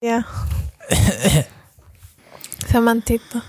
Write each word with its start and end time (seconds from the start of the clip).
Ya. 0.00 0.26
Samantito. 2.66 3.42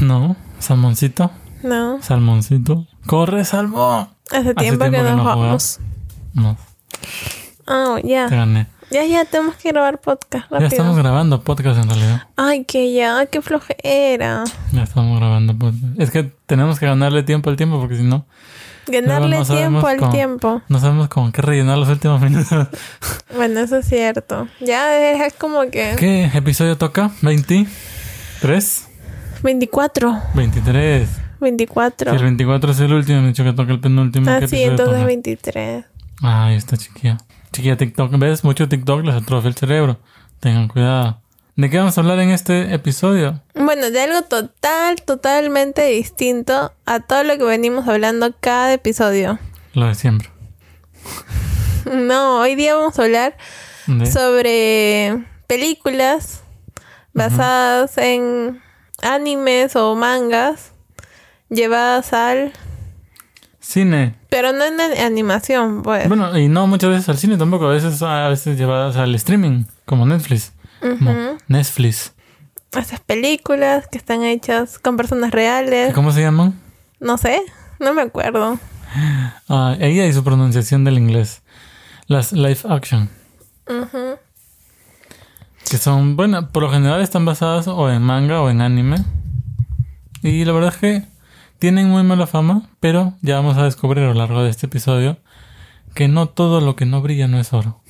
No, 0.00 0.36
salmoncito, 0.58 1.30
No. 1.62 2.02
salmoncito. 2.02 2.86
¡Corre, 3.06 3.44
salmón! 3.44 4.08
Hace 4.30 4.54
tiempo, 4.54 4.84
que, 4.84 4.90
tiempo 4.90 4.90
que 4.90 5.02
nos 5.02 5.16
no 5.16 5.24
vamos. 5.24 5.80
No, 6.34 6.56
Oh, 7.66 7.98
ya. 8.02 8.28
te 8.28 8.36
gané. 8.36 8.66
Ya, 8.90 9.04
ya, 9.06 9.24
tenemos 9.24 9.56
que 9.56 9.70
grabar 9.70 9.98
podcast 10.00 10.44
Ya 10.50 10.58
rápido. 10.58 10.68
estamos 10.68 10.96
grabando 10.98 11.42
podcast 11.42 11.78
en 11.82 11.88
realidad. 11.88 12.28
Ay, 12.36 12.64
que 12.64 12.92
ya, 12.92 13.24
qué 13.26 13.40
flojera. 13.40 14.44
Ya 14.72 14.82
estamos 14.82 15.18
grabando 15.18 15.56
podcast. 15.58 15.98
Es 15.98 16.10
que 16.10 16.24
tenemos 16.46 16.78
que 16.78 16.86
ganarle 16.86 17.22
tiempo 17.22 17.48
al 17.50 17.56
tiempo 17.56 17.80
porque 17.80 17.96
si 17.96 18.02
no, 18.02 18.26
Ganarle 18.86 19.38
no 19.38 19.44
tiempo 19.44 19.86
al 19.86 20.10
tiempo. 20.10 20.62
no 20.68 20.78
sabemos 20.78 21.08
con 21.08 21.32
qué 21.32 21.42
rellenar 21.42 21.78
los 21.78 21.88
últimos 21.88 22.20
minutos. 22.20 22.68
Bueno, 23.34 23.60
eso 23.60 23.78
es 23.78 23.86
cierto. 23.86 24.46
Ya 24.60 24.96
es 25.26 25.34
como 25.34 25.62
que 25.70 25.96
¿Qué 25.98 26.30
episodio 26.32 26.76
toca? 26.78 27.10
¿23? 27.22 27.66
24. 29.42 30.22
23. 30.34 31.08
24. 31.40 32.10
Si 32.10 32.16
el 32.16 32.22
24 32.22 32.70
es 32.70 32.80
el 32.80 32.92
último, 32.92 33.18
me 33.20 33.24
he 33.24 33.28
dicho 33.28 33.42
que 33.44 33.52
toca 33.52 33.72
el 33.72 33.80
penúltimo. 33.80 34.30
Ah, 34.30 34.38
¿qué 34.40 34.48
sí, 34.48 34.62
entonces 34.62 34.94
toca? 34.94 35.04
23. 35.06 35.84
Ay, 36.22 36.54
esta 36.56 36.76
chiquilla. 36.76 37.18
Chiquilla 37.52 37.76
TikTok. 37.76 38.16
¿Ves? 38.18 38.44
Mucho 38.44 38.68
TikTok 38.68 39.04
les 39.04 39.14
atrofia 39.16 39.48
el 39.48 39.54
cerebro. 39.54 39.98
Tengan 40.40 40.68
cuidado. 40.68 41.20
¿De 41.56 41.70
qué 41.70 41.78
vamos 41.78 41.96
a 41.96 42.00
hablar 42.00 42.18
en 42.18 42.30
este 42.30 42.74
episodio? 42.74 43.40
Bueno, 43.54 43.90
de 43.90 44.00
algo 44.00 44.22
total, 44.22 44.96
totalmente 45.04 45.86
distinto 45.86 46.72
a 46.84 46.98
todo 46.98 47.22
lo 47.22 47.38
que 47.38 47.44
venimos 47.44 47.86
hablando 47.86 48.34
cada 48.40 48.72
episodio. 48.72 49.38
Lo 49.72 49.86
de 49.86 49.94
siempre. 49.94 50.30
No, 51.92 52.40
hoy 52.40 52.54
día 52.54 52.74
vamos 52.76 52.98
a 52.98 53.02
hablar 53.02 53.36
¿De? 53.86 54.06
sobre 54.06 55.22
películas 55.46 56.42
basadas 57.12 57.98
en 57.98 58.62
animes 59.02 59.76
o 59.76 59.94
mangas 59.94 60.72
llevadas 61.50 62.14
al... 62.14 62.54
Cine. 63.60 64.14
Pero 64.30 64.52
no 64.52 64.64
en 64.64 64.80
animación, 64.80 65.82
pues. 65.82 66.08
Bueno, 66.08 66.38
y 66.38 66.48
no 66.48 66.66
muchas 66.66 66.88
veces 66.88 67.08
al 67.10 67.18
cine 67.18 67.36
tampoco. 67.36 67.66
A 67.66 67.72
veces, 67.72 68.00
a 68.00 68.28
veces 68.28 68.56
llevadas 68.56 68.96
al 68.96 69.14
streaming, 69.14 69.64
como 69.84 70.06
Netflix. 70.06 70.54
Netflix. 71.48 72.14
Estas 72.72 73.00
películas 73.00 73.86
que 73.86 73.98
están 73.98 74.22
hechas 74.24 74.78
con 74.78 74.96
personas 74.96 75.30
reales. 75.30 75.94
¿Cómo 75.94 76.10
se 76.10 76.20
llaman? 76.20 76.60
No 77.00 77.18
sé, 77.18 77.40
no 77.78 77.94
me 77.94 78.02
acuerdo. 78.02 78.58
Ah, 79.48 79.76
ella 79.80 80.06
y 80.06 80.12
su 80.12 80.22
pronunciación 80.24 80.84
del 80.84 80.98
inglés. 80.98 81.42
Las 82.06 82.32
live 82.32 82.58
action. 82.68 83.08
Ujú. 83.68 84.18
Que 85.70 85.78
son, 85.78 86.16
bueno, 86.16 86.50
por 86.50 86.62
lo 86.62 86.70
general 86.70 87.00
están 87.00 87.24
basadas 87.24 87.66
o 87.68 87.90
en 87.90 88.02
manga 88.02 88.42
o 88.42 88.50
en 88.50 88.60
anime. 88.60 89.04
Y 90.22 90.44
la 90.44 90.52
verdad 90.52 90.72
es 90.74 90.78
que 90.78 91.02
tienen 91.58 91.88
muy 91.88 92.02
mala 92.02 92.26
fama, 92.26 92.68
pero 92.80 93.14
ya 93.22 93.36
vamos 93.36 93.56
a 93.56 93.64
descubrir 93.64 94.04
a 94.04 94.08
lo 94.08 94.14
largo 94.14 94.42
de 94.42 94.50
este 94.50 94.66
episodio 94.66 95.18
que 95.94 96.08
no 96.08 96.28
todo 96.28 96.60
lo 96.60 96.76
que 96.76 96.86
no 96.86 97.00
brilla 97.00 97.28
no 97.28 97.38
es 97.38 97.52
oro. 97.52 97.80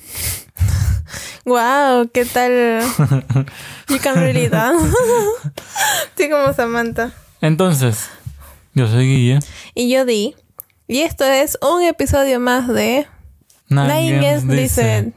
Wow, 1.45 2.09
¿qué 2.11 2.25
tal? 2.25 2.81
You 3.89 3.99
can 4.01 4.15
really 4.15 4.47
dance. 4.47 4.95
sí, 6.17 6.29
como 6.29 6.51
Samantha. 6.53 7.11
Entonces, 7.39 8.09
yo 8.73 8.87
soy 8.87 9.05
Guille. 9.05 9.39
Y 9.75 9.91
yo 9.91 10.05
di. 10.05 10.35
Y 10.87 11.01
esto 11.01 11.23
es 11.23 11.57
un 11.61 11.83
episodio 11.83 12.39
más 12.39 12.67
de 12.67 13.07
Nine 13.69 14.41
dice. 14.41 15.13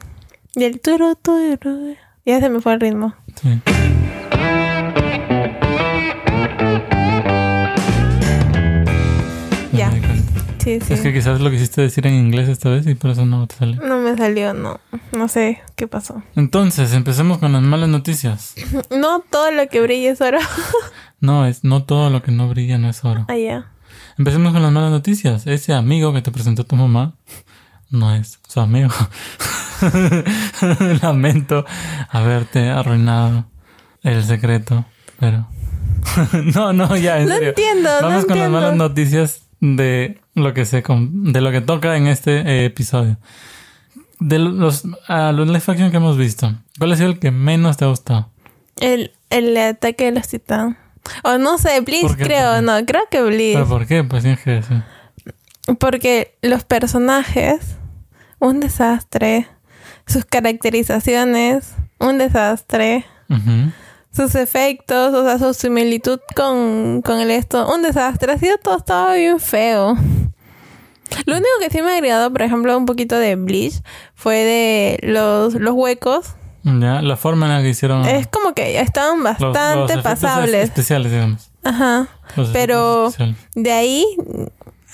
Y 0.54 0.64
el 0.64 0.80
turu 0.80 1.16
turu. 1.16 1.96
Ya 2.26 2.40
se 2.40 2.50
me 2.50 2.60
fue 2.60 2.74
el 2.74 2.80
ritmo. 2.80 3.14
Sí. 3.40 3.60
Sí, 10.69 10.80
sí. 10.86 10.92
Es 10.92 11.00
que 11.00 11.15
quizás 11.15 11.41
lo 11.41 11.50
quisiste 11.50 11.81
decir 11.81 12.06
en 12.06 12.12
inglés 12.15 12.47
esta 12.48 12.69
vez 12.69 12.87
y 12.87 12.94
por 12.94 13.10
eso 13.10 13.25
no 13.25 13.47
te 13.47 13.54
salió. 13.56 13.81
No 13.81 13.98
me 14.00 14.15
salió, 14.19 14.53
no. 14.53 14.81
No 15.12 15.28
sé 15.28 15.62
qué 15.76 15.88
pasó. 15.88 16.22
Entonces, 16.37 16.92
empecemos 16.92 17.38
con 17.38 17.53
las 17.54 17.62
malas 17.62 17.88
noticias. 17.88 18.54
No 18.91 19.20
todo 19.31 19.50
lo 19.50 19.66
que 19.69 19.81
brilla 19.81 20.10
es 20.10 20.20
oro. 20.20 20.38
No, 21.20 21.47
es 21.47 21.65
no 21.65 21.82
todo 21.84 22.10
lo 22.10 22.22
que 22.22 22.31
no 22.31 22.48
brilla 22.48 22.76
no 22.78 22.88
es 22.91 23.03
oro. 23.04 23.25
Allá. 23.28 23.72
Empecemos 24.19 24.53
con 24.53 24.62
las 24.62 24.70
malas 24.70 24.91
noticias. 24.91 25.47
Ese 25.47 25.72
amigo 25.72 26.12
que 26.12 26.20
te 26.22 26.31
presentó 26.31 26.65
tu 26.65 26.76
mamá 26.76 27.15
no 27.91 28.15
es 28.15 28.38
su 28.47 28.60
amigo. 28.60 28.91
Lamento 31.03 31.65
haberte 32.10 32.69
arruinado 32.69 33.47
el 34.03 34.22
secreto, 34.25 34.84
pero 35.19 35.48
no, 36.54 36.72
no, 36.72 36.97
ya 36.97 37.19
en 37.19 37.28
No 37.28 37.34
serio. 37.34 37.48
entiendo, 37.50 37.91
no 38.00 38.09
Vamos 38.09 38.26
con 38.26 38.38
las 38.38 38.50
malas 38.50 38.76
noticias 38.76 39.42
de 39.60 40.21
lo 40.43 40.54
que 40.54 40.65
se 40.65 40.82
de 40.87 41.41
lo 41.41 41.50
que 41.50 41.60
toca 41.60 41.97
en 41.97 42.06
este 42.06 42.41
eh, 42.41 42.65
episodio. 42.66 43.19
De 44.21 44.38
los 44.38 44.84
a 45.06 45.32
los 45.32 45.47
live 45.47 45.62
action 45.66 45.91
que 45.91 45.97
hemos 45.97 46.16
visto, 46.16 46.53
¿cuál 46.78 46.93
ha 46.93 46.97
sido 46.97 47.10
el 47.10 47.19
que 47.19 47.31
menos 47.31 47.76
te 47.76 47.84
ha 47.84 47.88
gustado? 47.88 48.31
El, 48.81 49.12
el 49.31 49.56
ataque 49.56 50.06
de 50.06 50.12
los 50.12 50.28
titanes. 50.28 50.77
O 51.22 51.38
no 51.38 51.59
sé, 51.59 51.81
Blitz 51.81 52.16
creo, 52.16 52.60
no, 52.62 52.84
creo 52.84 53.03
que 53.10 53.22
Blitz. 53.22 53.54
¿Pero 53.54 53.69
por 53.69 53.87
qué? 53.87 54.04
Pues 54.04 54.22
tienes 54.22 54.41
que 54.41 54.50
decir. 54.50 54.82
Porque 55.78 56.37
los 56.43 56.65
personajes, 56.65 57.77
un 58.38 58.60
desastre. 58.60 59.47
Sus 60.06 60.25
caracterizaciones, 60.25 61.75
un 61.98 62.19
desastre. 62.19 63.04
Sus 64.10 64.34
efectos, 64.34 65.12
o 65.12 65.25
sea, 65.25 65.38
su 65.38 65.53
similitud 65.53 66.19
con, 66.34 67.03
con 67.03 67.21
el 67.21 67.31
esto, 67.31 67.72
un 67.72 67.82
desastre. 67.82 68.32
Ha 68.32 68.38
sido 68.38 68.56
todo, 68.59 68.78
estaba 68.78 69.15
bien 69.15 69.38
feo. 69.38 69.97
Lo 71.26 71.34
único 71.34 71.48
que 71.60 71.70
sí 71.70 71.82
me 71.82 71.92
ha 71.92 71.96
agradado, 71.96 72.32
por 72.32 72.42
ejemplo, 72.42 72.76
un 72.76 72.86
poquito 72.86 73.16
de 73.16 73.36
Bleach, 73.36 73.82
fue 74.14 74.36
de 74.36 74.98
los, 75.02 75.54
los 75.54 75.74
huecos. 75.74 76.34
Ya, 76.64 77.00
la 77.02 77.16
forma 77.16 77.46
en 77.46 77.52
la 77.52 77.62
que 77.62 77.70
hicieron 77.70 78.04
Es 78.06 78.26
como 78.26 78.52
que 78.54 78.78
estaban 78.80 79.22
los- 79.22 79.40
los 79.40 79.52
bastante 79.54 79.92
efectos 79.94 80.02
pasables. 80.02 80.64
especiales, 80.64 81.12
digamos. 81.12 81.50
Ajá. 81.64 82.08
Los 82.36 82.48
Pero-. 82.50 83.10
De 83.54 83.72
ahí, 83.72 84.04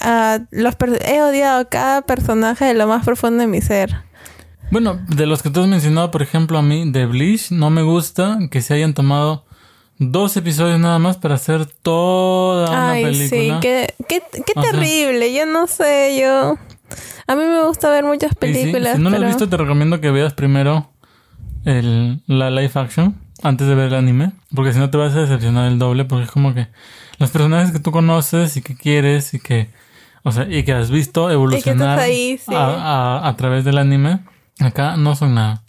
a 0.01 0.41
los 0.51 0.77
per- 0.77 1.01
he 1.07 1.23
odiado 1.23 1.61
a 1.61 1.65
cada 1.65 2.03
personaje 2.03 2.65
de 2.67 2.75
lo 2.75 2.87
más 2.87 3.05
profundo 3.05 3.39
de 3.41 3.47
mi 3.47 3.61
ser. 3.61 3.95
Bueno, 4.71 4.99
de 5.09 5.27
los 5.27 5.43
que 5.43 5.51
tú 5.51 5.61
has 5.61 5.69
mencionado, 5.69 6.11
por 6.11 6.23
ejemplo, 6.23 6.59
a 6.59 6.63
mí, 6.63 6.91
de 6.91 7.07
Bleach, 7.07 7.51
no 7.51 7.71
me 7.71 7.83
gusta 7.83 8.39
que 8.51 8.61
se 8.63 8.75
hayan 8.75 8.95
tomado 8.95 9.45
dos 9.99 10.37
episodios 10.37 10.79
nada 10.81 10.99
más 10.99 11.17
para 11.19 11.35
hacer 11.37 11.67
toda 11.67 12.71
una 12.71 12.91
Ay, 12.93 13.05
película. 13.05 13.29
sí, 13.29 13.53
qué, 13.61 13.95
qué, 14.09 14.23
qué 14.47 14.53
sea- 14.55 14.63
terrible. 14.71 15.33
Yo 15.35 15.47
no 15.47 15.67
sé, 15.67 16.19
yo... 16.21 16.57
A 17.27 17.35
mí 17.35 17.43
me 17.45 17.65
gusta 17.67 17.89
ver 17.91 18.05
muchas 18.05 18.31
sí, 18.33 18.37
películas, 18.39 18.97
si 18.97 19.03
no 19.03 19.09
lo 19.11 19.17
has 19.17 19.25
visto, 19.25 19.49
te 19.49 19.57
recomiendo 19.57 20.01
que 20.01 20.11
veas 20.11 20.35
primero 20.35 20.91
el, 21.65 22.23
la 22.27 22.51
live 22.51 22.71
action 22.75 23.17
antes 23.43 23.67
de 23.67 23.75
ver 23.75 23.87
el 23.89 23.95
anime, 23.95 24.33
porque 24.55 24.73
si 24.75 24.79
no 24.79 24.91
te 24.91 24.99
vas 24.99 25.15
a 25.15 25.21
decepcionar 25.21 25.67
el 25.71 25.79
doble, 25.79 26.05
porque 26.05 26.25
es 26.25 26.31
como 26.31 26.53
que 26.55 26.69
los 27.19 27.31
personajes 27.31 27.73
que 27.73 27.79
tú 27.81 27.91
conoces 27.93 28.57
y 28.59 28.63
que 28.63 28.77
quieres 28.77 29.33
y 29.35 29.41
que, 29.41 29.71
o 30.23 30.33
sea, 30.33 30.47
y 30.49 30.63
que 30.65 30.73
has 30.75 30.91
visto 30.91 31.31
evolucionar 31.31 31.99
ahí, 31.99 32.39
sí. 32.39 32.55
a, 32.55 32.67
a- 33.23 33.29
a 33.29 33.37
través 33.37 33.65
del 33.65 33.79
anime, 33.79 34.21
acá 34.61 34.97
no 34.97 35.17
son 35.17 35.35
nada. 35.35 35.63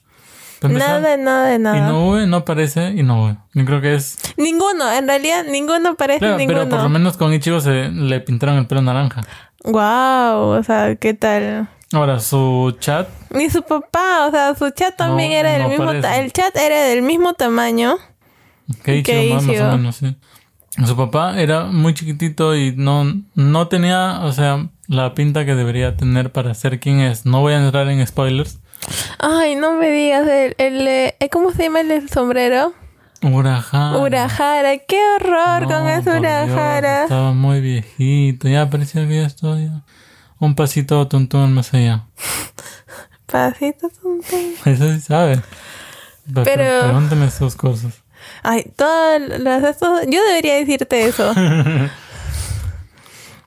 Para 0.59 0.73
empezar, 0.73 1.01
Nada, 1.01 1.17
nada 1.17 1.47
de 1.47 1.59
nada. 1.59 1.77
Inoue 1.77 2.27
no 2.27 2.37
aparece 2.37 2.89
Inoue. 2.91 3.37
Yo 3.53 3.65
creo 3.65 3.81
que 3.81 3.95
es... 3.95 4.17
Ninguno, 4.37 4.91
en 4.91 5.07
realidad 5.07 5.43
ninguno 5.49 5.95
parece 5.95 6.19
Claro, 6.19 6.37
pero 6.37 6.47
por 6.47 6.57
lo 6.57 6.65
ninguno. 6.65 6.89
menos 6.89 7.17
con 7.17 7.33
Ichigo 7.33 7.59
se 7.59 7.89
le 7.89 8.19
pintaron 8.21 8.57
el 8.57 8.67
pelo 8.67 8.81
naranja. 8.81 9.21
Wow, 9.63 10.57
o 10.59 10.63
sea, 10.63 10.95
¿qué 10.95 11.13
tal? 11.13 11.67
Ahora, 11.91 12.19
su 12.19 12.75
chat... 12.79 13.07
Ni 13.31 13.49
su 13.49 13.63
papá, 13.63 14.27
o 14.27 14.31
sea, 14.31 14.55
su 14.55 14.69
chat 14.71 14.95
también 14.95 15.31
No, 15.31 15.35
era 15.37 15.51
del 15.53 15.61
no 15.63 15.69
mismo... 15.69 15.91
el 15.91 16.31
chat 16.33 16.55
era 16.55 16.81
del 16.83 17.01
mismo 17.01 17.33
tamaño. 17.33 17.97
Que 18.83 18.97
Ichigo, 18.97 19.35
más, 19.35 19.43
o 19.43 19.77
menos, 19.77 19.95
sí. 19.97 20.15
Su 20.85 20.97
papá 20.97 21.39
era 21.39 21.65
muy 21.65 21.93
chiquitito 21.93 22.55
y 22.55 22.73
no, 22.75 23.05
no 23.35 23.67
tenía, 23.67 24.21
o 24.23 24.31
sea, 24.33 24.67
la 24.87 25.13
pinta 25.13 25.45
que 25.45 25.55
debería 25.55 25.95
tener 25.95 26.31
para 26.31 26.53
ser 26.53 26.79
quien 26.79 26.99
es. 26.99 27.25
No 27.25 27.41
voy 27.41 27.53
a 27.53 27.63
entrar 27.63 27.87
en 27.87 28.05
spoilers. 28.05 28.59
Ay, 29.19 29.55
no 29.55 29.73
me 29.73 29.89
digas, 29.89 30.27
el... 30.27 30.55
el 30.57 30.87
eh, 30.87 31.15
¿Cómo 31.31 31.51
se 31.51 31.63
llama 31.63 31.81
el 31.81 32.09
sombrero? 32.09 32.73
Urahara. 33.23 33.97
Urahara, 33.97 34.77
qué 34.77 34.99
horror 35.15 35.63
No, 35.63 35.67
con 35.69 35.87
ese 35.87 36.11
Dios, 36.11 36.19
Urahara. 36.19 37.03
estaba 37.03 37.31
muy 37.33 37.61
viejito. 37.61 38.47
Ya 38.47 38.69
parecía 38.69 39.07
que 39.07 39.15
ya 39.21 39.25
estoy 39.27 39.71
un 40.39 40.53
pasito 40.55 41.07
tuntún 41.07 41.53
más 41.53 41.73
allá. 41.73 42.05
Pasito 43.25 43.89
tontín. 43.89 44.53
Eso 44.65 44.93
sí 44.93 45.01
sabe. 45.01 45.41
Pero, 46.31 46.43
Pero- 46.43 46.81
pregúntame 46.83 47.31
sus 47.31 47.55
cosas. 47.55 48.03
Ay, 48.43 48.71
todas 48.75 49.21
las 49.39 49.63
estos... 49.63 50.01
Yo 50.07 50.23
debería 50.27 50.55
decirte 50.55 51.05
eso. 51.07 51.33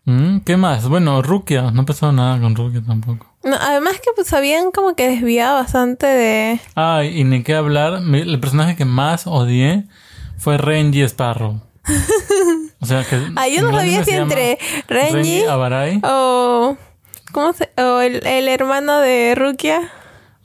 Mm, 0.04 0.38
¿Qué 0.40 0.56
más? 0.56 0.88
Bueno, 0.88 1.20
Rukia. 1.20 1.70
No 1.70 1.82
ha 1.82 1.84
pasado 1.84 2.12
nada 2.12 2.40
con 2.40 2.56
Rukia 2.56 2.80
tampoco. 2.82 3.27
No, 3.48 3.56
además 3.60 3.94
que 3.94 4.10
pues 4.14 4.32
habían 4.32 4.70
como 4.70 4.94
que 4.94 5.08
desviado 5.08 5.54
bastante 5.56 6.06
de... 6.06 6.60
Ah, 6.76 7.02
y 7.04 7.24
ni 7.24 7.42
qué 7.42 7.54
hablar. 7.54 8.00
El 8.12 8.40
personaje 8.40 8.76
que 8.76 8.84
más 8.84 9.26
odié 9.26 9.84
fue 10.38 10.58
Renji 10.58 11.02
Sparrow. 11.02 11.60
O 12.80 12.86
sea 12.86 13.02
que. 13.04 13.20
Ah, 13.34 13.48
yo 13.48 13.62
no 13.62 13.76
sabía 13.76 14.04
si 14.04 14.12
entre 14.12 14.56
Renji 14.86 15.42
Abarai. 15.42 16.00
o... 16.04 16.76
¿Cómo 17.32 17.52
se...? 17.52 17.68
O 17.76 18.00
el, 18.00 18.24
el 18.24 18.46
hermano 18.48 19.00
de 19.00 19.34
Rukia. 19.36 19.80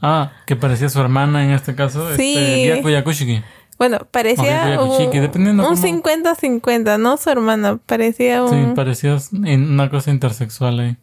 Ah, 0.02 0.32
que 0.48 0.56
parecía 0.56 0.90
su 0.90 1.00
hermana 1.00 1.46
en 1.46 1.52
este 1.52 1.76
caso. 1.76 2.08
Sí. 2.18 2.36
Este, 2.36 2.74
Byakuya 2.74 2.98
Yakushiki. 3.00 3.44
Bueno, 3.78 4.00
parecía 4.12 4.80
un 4.82 4.90
cómo- 4.90 4.98
50-50, 5.78 7.00
no 7.00 7.18
su 7.18 7.30
hermana. 7.30 7.78
Parecía 7.86 8.46
Sí, 8.48 8.56
un... 8.56 8.74
parecía 8.74 9.18
en- 9.46 9.72
una 9.72 9.90
cosa 9.92 10.10
intersexual 10.12 10.80
ahí. 10.80 10.98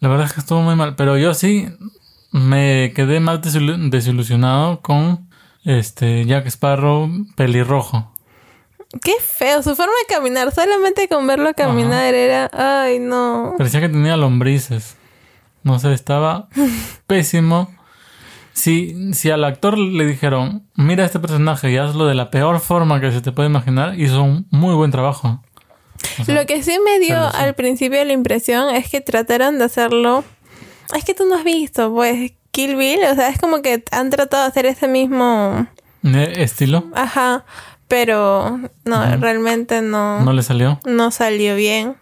La 0.00 0.08
verdad 0.08 0.26
es 0.26 0.32
que 0.32 0.40
estuvo 0.40 0.60
muy 0.62 0.74
mal. 0.76 0.94
Pero 0.96 1.16
yo 1.18 1.34
sí 1.34 1.68
me 2.32 2.92
quedé 2.94 3.20
más 3.20 3.40
desilu- 3.40 3.90
desilusionado 3.90 4.80
con 4.80 5.28
este 5.64 6.24
Jack 6.26 6.46
Sparrow 6.46 7.10
pelirrojo. 7.34 8.12
Qué 9.02 9.14
feo, 9.20 9.62
su 9.62 9.74
forma 9.74 9.92
de 10.06 10.14
caminar. 10.14 10.52
Solamente 10.54 11.08
con 11.08 11.26
verlo 11.26 11.52
caminar 11.54 12.14
era... 12.14 12.50
Ay, 12.52 12.98
no. 12.98 13.54
Parecía 13.58 13.80
que 13.80 13.88
tenía 13.88 14.16
lombrices. 14.16 14.96
No 15.62 15.78
sé, 15.78 15.92
estaba 15.92 16.48
pésimo. 17.06 17.74
Si, 18.52 19.12
si 19.12 19.30
al 19.30 19.44
actor 19.44 19.76
le 19.76 20.06
dijeron, 20.06 20.66
mira 20.76 21.04
este 21.04 21.18
personaje 21.18 21.70
y 21.70 21.76
hazlo 21.76 22.06
de 22.06 22.14
la 22.14 22.30
peor 22.30 22.60
forma 22.60 23.00
que 23.00 23.12
se 23.12 23.20
te 23.20 23.32
puede 23.32 23.48
imaginar, 23.50 23.98
hizo 24.00 24.22
un 24.22 24.46
muy 24.50 24.74
buen 24.74 24.90
trabajo. 24.90 25.42
Lo 26.26 26.46
que 26.46 26.62
sí 26.62 26.78
me 26.84 26.98
dio 26.98 27.18
al 27.18 27.54
principio 27.54 28.04
la 28.04 28.12
impresión 28.12 28.74
es 28.74 28.88
que 28.90 29.00
trataron 29.00 29.58
de 29.58 29.64
hacerlo. 29.64 30.24
Es 30.96 31.04
que 31.04 31.14
tú 31.14 31.24
no 31.26 31.36
has 31.36 31.44
visto, 31.44 31.92
pues, 31.92 32.32
Kill 32.52 32.76
Bill. 32.76 33.00
O 33.10 33.14
sea, 33.14 33.28
es 33.28 33.38
como 33.38 33.62
que 33.62 33.84
han 33.90 34.10
tratado 34.10 34.42
de 34.44 34.48
hacer 34.48 34.66
ese 34.66 34.88
mismo. 34.88 35.66
estilo, 36.02 36.84
Ajá. 36.94 37.44
Pero 37.88 38.58
no, 38.84 39.16
realmente 39.18 39.80
no, 39.80 40.18
no 40.18 40.24
no. 40.26 40.32
le 40.32 40.42
salió. 40.42 40.80
salió 41.12 41.54
bien. 41.54 41.96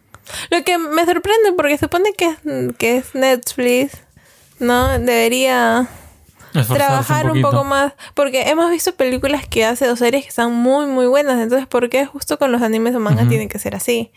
Lo 0.50 0.64
que 0.64 0.78
me 0.78 1.04
sorprende 1.04 1.52
porque 1.56 1.76
supone 1.76 2.12
que 2.16 2.26
es, 2.26 2.38
que 2.78 2.96
es 2.96 3.14
Netflix. 3.14 3.98
¿No? 4.60 4.98
Debería 4.98 5.88
trabajar 6.68 7.30
un, 7.30 7.42
poco 7.42 7.64
más. 7.64 7.92
Porque 8.14 8.48
hemos 8.50 8.70
visto 8.70 8.94
películas 8.94 9.46
que 9.46 9.64
hace 9.64 9.90
o 9.90 9.96
series 9.96 10.22
que 10.22 10.28
están 10.28 10.52
muy, 10.52 10.86
muy 10.86 11.06
buenas. 11.06 11.40
Entonces, 11.40 11.66
¿por 11.66 11.88
qué 11.90 12.06
justo 12.06 12.38
con 12.38 12.52
los 12.52 12.62
animes 12.62 12.94
o 12.94 13.00
mangas 13.00 13.22
Ujú. 13.22 13.30
tiene 13.30 13.48
que 13.48 13.58
ser 13.58 13.74
así? 13.74 14.12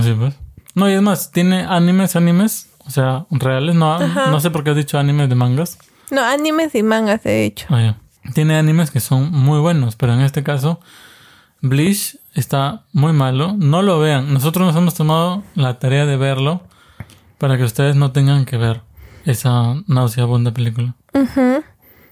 Sí, 0.00 0.14
pues. 0.18 0.34
No, 0.74 0.90
y 0.90 0.92
es 0.92 1.02
más, 1.02 1.30
tiene 1.32 1.64
animes, 1.64 2.16
animes, 2.16 2.68
o 2.86 2.90
sea, 2.90 3.24
reales, 3.30 3.74
no, 3.74 3.94
Ajá. 3.94 4.30
no 4.30 4.40
sé 4.40 4.50
por 4.50 4.62
qué 4.62 4.70
has 4.70 4.76
dicho 4.76 4.98
animes 4.98 5.28
de 5.30 5.34
mangas. 5.34 5.78
No, 6.10 6.22
animes 6.22 6.74
y 6.74 6.82
mangas, 6.82 7.22
de 7.22 7.44
hecho. 7.46 7.66
Ah. 7.70 7.96
Tiene 8.34 8.56
animes 8.56 8.90
que 8.90 9.00
son 9.00 9.30
muy 9.32 9.60
buenos, 9.60 9.96
pero 9.96 10.12
en 10.12 10.20
este 10.20 10.42
caso, 10.42 10.80
Bleach 11.62 12.18
está 12.34 12.84
muy 12.92 13.12
malo. 13.12 13.54
No 13.56 13.82
lo 13.82 13.98
vean. 13.98 14.32
Nosotros 14.32 14.66
nos 14.66 14.76
hemos 14.76 14.94
tomado 14.94 15.42
la 15.54 15.78
tarea 15.78 16.06
de 16.06 16.16
verlo 16.16 16.62
para 17.38 17.56
que 17.56 17.64
ustedes 17.64 17.96
no 17.96 18.12
tengan 18.12 18.44
que 18.44 18.56
ver 18.56 18.82
esa 19.24 19.74
nauseabunda 19.86 20.52
película. 20.52 20.94
Ujú. 21.14 21.62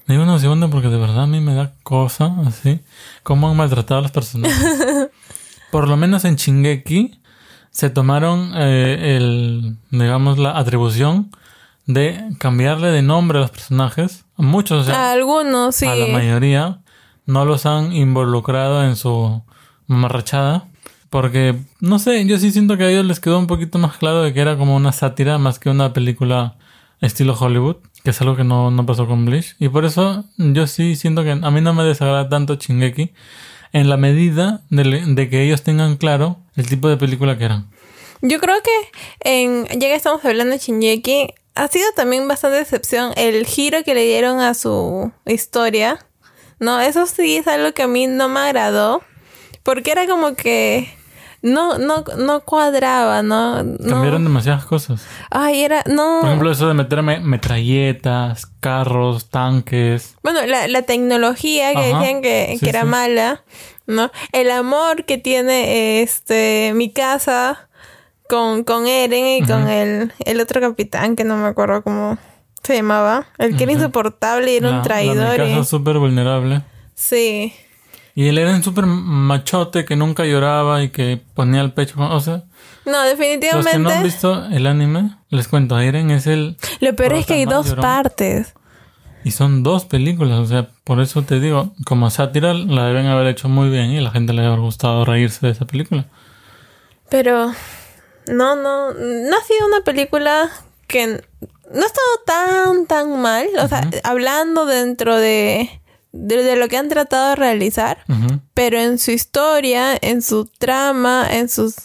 Digo 0.07 0.25
nauseabunda 0.25 0.67
porque 0.67 0.89
de 0.89 0.97
verdad 0.97 1.23
a 1.23 1.27
mí 1.27 1.39
me 1.39 1.55
da 1.55 1.73
cosa 1.83 2.35
así. 2.45 2.81
Cómo 3.23 3.49
han 3.49 3.57
maltratado 3.57 3.99
a 3.99 4.03
los 4.03 4.11
personajes. 4.11 5.09
Por 5.71 5.87
lo 5.87 5.97
menos 5.97 6.25
en 6.25 6.35
Shingeki 6.35 7.19
se 7.71 7.89
tomaron 7.89 8.51
eh, 8.55 9.17
el, 9.17 9.77
digamos, 9.89 10.37
la 10.37 10.57
atribución 10.57 11.31
de 11.87 12.29
cambiarle 12.39 12.89
de 12.89 13.01
nombre 13.01 13.39
a 13.39 13.41
los 13.41 13.51
personajes. 13.51 14.25
Muchos, 14.37 14.83
o 14.83 14.85
sea, 14.85 15.11
Algunos, 15.11 15.75
sí. 15.75 15.85
a 15.85 15.95
la 15.95 16.07
mayoría 16.07 16.79
no 17.25 17.43
los 17.45 17.65
han 17.65 17.91
involucrado 17.91 18.83
en 18.83 18.95
su 18.95 19.41
mamarrachada. 19.87 20.67
Porque, 21.09 21.59
no 21.79 21.97
sé, 21.99 22.25
yo 22.25 22.37
sí 22.37 22.51
siento 22.51 22.77
que 22.77 22.83
a 22.83 22.89
ellos 22.89 23.05
les 23.05 23.19
quedó 23.19 23.39
un 23.39 23.47
poquito 23.47 23.77
más 23.77 23.97
claro 23.97 24.21
de 24.21 24.33
que 24.33 24.41
era 24.41 24.57
como 24.57 24.75
una 24.75 24.91
sátira 24.91 25.37
más 25.37 25.59
que 25.59 25.69
una 25.69 25.93
película 25.93 26.55
estilo 27.01 27.35
Hollywood, 27.39 27.77
que 28.05 28.11
es 28.11 28.21
algo 28.21 28.35
que 28.37 28.43
no, 28.43 28.69
no 28.69 28.85
pasó 28.85 29.07
con 29.07 29.25
Bleach. 29.25 29.55
Y 29.59 29.67
por 29.67 29.83
eso 29.83 30.25
yo 30.37 30.67
sí 30.67 30.95
siento 30.95 31.23
que 31.23 31.31
a 31.31 31.51
mí 31.51 31.59
no 31.59 31.73
me 31.73 31.83
desagrada 31.83 32.29
tanto 32.29 32.55
Shingeki 32.55 33.11
en 33.73 33.89
la 33.89 33.97
medida 33.97 34.61
de, 34.69 34.83
de 35.07 35.29
que 35.29 35.41
ellos 35.41 35.63
tengan 35.63 35.97
claro 35.97 36.37
el 36.55 36.67
tipo 36.67 36.87
de 36.87 36.97
película 36.97 37.35
que 37.37 37.45
eran. 37.45 37.67
Yo 38.21 38.39
creo 38.39 38.57
que 38.61 38.91
en, 39.21 39.65
ya 39.65 39.87
que 39.87 39.95
estamos 39.95 40.23
hablando 40.23 40.53
de 40.53 40.59
Shinjeki, 40.59 41.33
ha 41.55 41.67
sido 41.67 41.85
también 41.95 42.27
bastante 42.27 42.57
decepción 42.57 43.11
el 43.17 43.43
giro 43.47 43.83
que 43.83 43.95
le 43.95 44.05
dieron 44.05 44.39
a 44.39 44.53
su 44.53 45.11
historia. 45.25 45.97
No, 46.59 46.79
eso 46.79 47.07
sí 47.07 47.37
es 47.37 47.47
algo 47.47 47.73
que 47.73 47.81
a 47.81 47.87
mí 47.87 48.05
no 48.05 48.29
me 48.29 48.39
agradó. 48.39 49.01
Porque 49.63 49.91
era 49.91 50.05
como 50.05 50.35
que 50.35 50.93
no, 51.45 51.77
no, 51.77 52.03
no 52.17 52.39
cuadraba, 52.41 53.21
no, 53.21 53.61
no. 53.63 53.77
Cambiaron 53.87 54.23
demasiadas 54.23 54.65
cosas. 54.65 55.05
Ay, 55.29 55.61
era, 55.63 55.83
no. 55.85 56.17
Por 56.21 56.29
ejemplo, 56.29 56.51
eso 56.51 56.67
de 56.67 56.73
meter 56.73 57.01
me- 57.03 57.19
metralletas, 57.19 58.47
carros, 58.59 59.29
tanques. 59.29 60.15
Bueno, 60.23 60.45
la, 60.45 60.67
la 60.67 60.81
tecnología 60.81 61.71
que 61.73 61.91
Ajá. 61.91 61.99
decían 61.99 62.21
que, 62.21 62.47
Sí, 62.53 62.59
que 62.63 62.69
era 62.69 62.81
sí. 62.81 62.87
mala, 62.87 63.43
¿no? 63.85 64.11
El 64.31 64.49
amor 64.51 65.05
que 65.05 65.17
tiene 65.17 66.01
este 66.01 66.73
mi 66.75 66.91
casa 66.91 67.69
con, 68.27 68.63
con 68.63 68.87
Eren 68.87 69.43
y 69.43 69.45
con 69.47 69.69
el, 69.69 70.11
el 70.25 70.41
otro 70.41 70.59
capitán 70.61 71.15
que 71.15 71.23
no 71.23 71.37
me 71.37 71.47
acuerdo 71.47 71.83
cómo 71.83 72.17
se 72.63 72.75
llamaba. 72.75 73.27
El 73.37 73.55
que 73.55 73.63
era 73.63 73.73
insoportable 73.73 74.51
y 74.51 74.55
era 74.57 74.71
La- 74.71 74.77
un 74.77 74.81
traidor. 74.83 75.37
La 75.37 75.45
y- 75.47 75.51
casa 75.55 75.63
súper 75.69 75.99
vulnerable. 75.99 76.63
Sí. 76.95 77.53
Y 78.17 78.29
él 78.29 78.37
era 78.37 78.51
un 78.51 78.63
súper 78.63 78.85
machote 78.85 79.83
que 79.83 79.97
nunca 79.97 80.23
lloraba 80.25 80.81
y 80.81 80.89
que 80.89 81.21
ponía 81.33 81.59
el 81.61 81.73
pecho. 81.73 81.95
O 81.99 82.19
sea, 82.21 82.43
No, 82.85 82.93
los 82.93 83.01
que 83.03 83.09
definitivamente. 83.09 83.77
no 83.79 83.89
han 83.89 84.03
visto 84.03 84.45
el 84.45 84.65
anime, 84.67 85.17
les 85.29 85.49
cuento, 85.49 85.77
Eren 85.77 86.09
es 86.11 86.25
el... 86.25 86.55
Lo 86.79 86.95
peor 86.95 87.11
es 87.13 87.25
que 87.25 87.33
hay 87.33 87.45
dos 87.45 87.67
llorón. 87.67 87.81
partes. 87.83 88.53
Y 89.25 89.31
son 89.31 89.63
dos 89.63 89.83
películas, 89.85 90.39
o 90.39 90.45
sea, 90.45 90.69
por 90.85 91.01
eso 91.01 91.23
te 91.23 91.39
digo, 91.39 91.73
como 91.85 92.09
sátira 92.09 92.53
la 92.53 92.85
deben 92.85 93.07
haber 93.07 93.27
hecho 93.27 93.49
muy 93.49 93.69
bien 93.69 93.89
y 93.91 93.97
a 93.97 94.01
la 94.01 94.11
gente 94.11 94.31
le 94.33 94.45
haber 94.45 94.59
gustado 94.59 95.03
reírse 95.03 95.45
de 95.47 95.51
esa 95.51 95.65
película. 95.65 96.05
Pero 97.09 97.51
no, 98.27 98.55
no, 98.55 98.93
no 98.93 99.35
ha 99.37 99.41
sido 99.43 99.67
una 99.67 99.81
película 99.83 100.49
que 100.87 101.07
no 101.07 101.81
ha 101.81 101.85
estado 101.85 102.07
tan, 102.25 102.85
tan 102.85 103.19
mal. 103.21 103.47
O 103.61 103.67
sea, 103.67 103.89
hablando 104.03 104.65
dentro 104.67 105.17
de, 105.17 105.81
de, 106.15 106.43
de 106.43 106.55
lo 106.55 106.67
que 106.67 106.77
han 106.77 106.89
tratado 106.89 107.29
de 107.29 107.35
realizar, 107.35 107.99
pero 108.53 108.79
en 108.79 108.97
su 108.97 109.11
historia, 109.11 109.97
en 110.01 110.21
su 110.21 110.45
trama, 110.45 111.27
en 111.29 111.49
sus... 111.49 111.75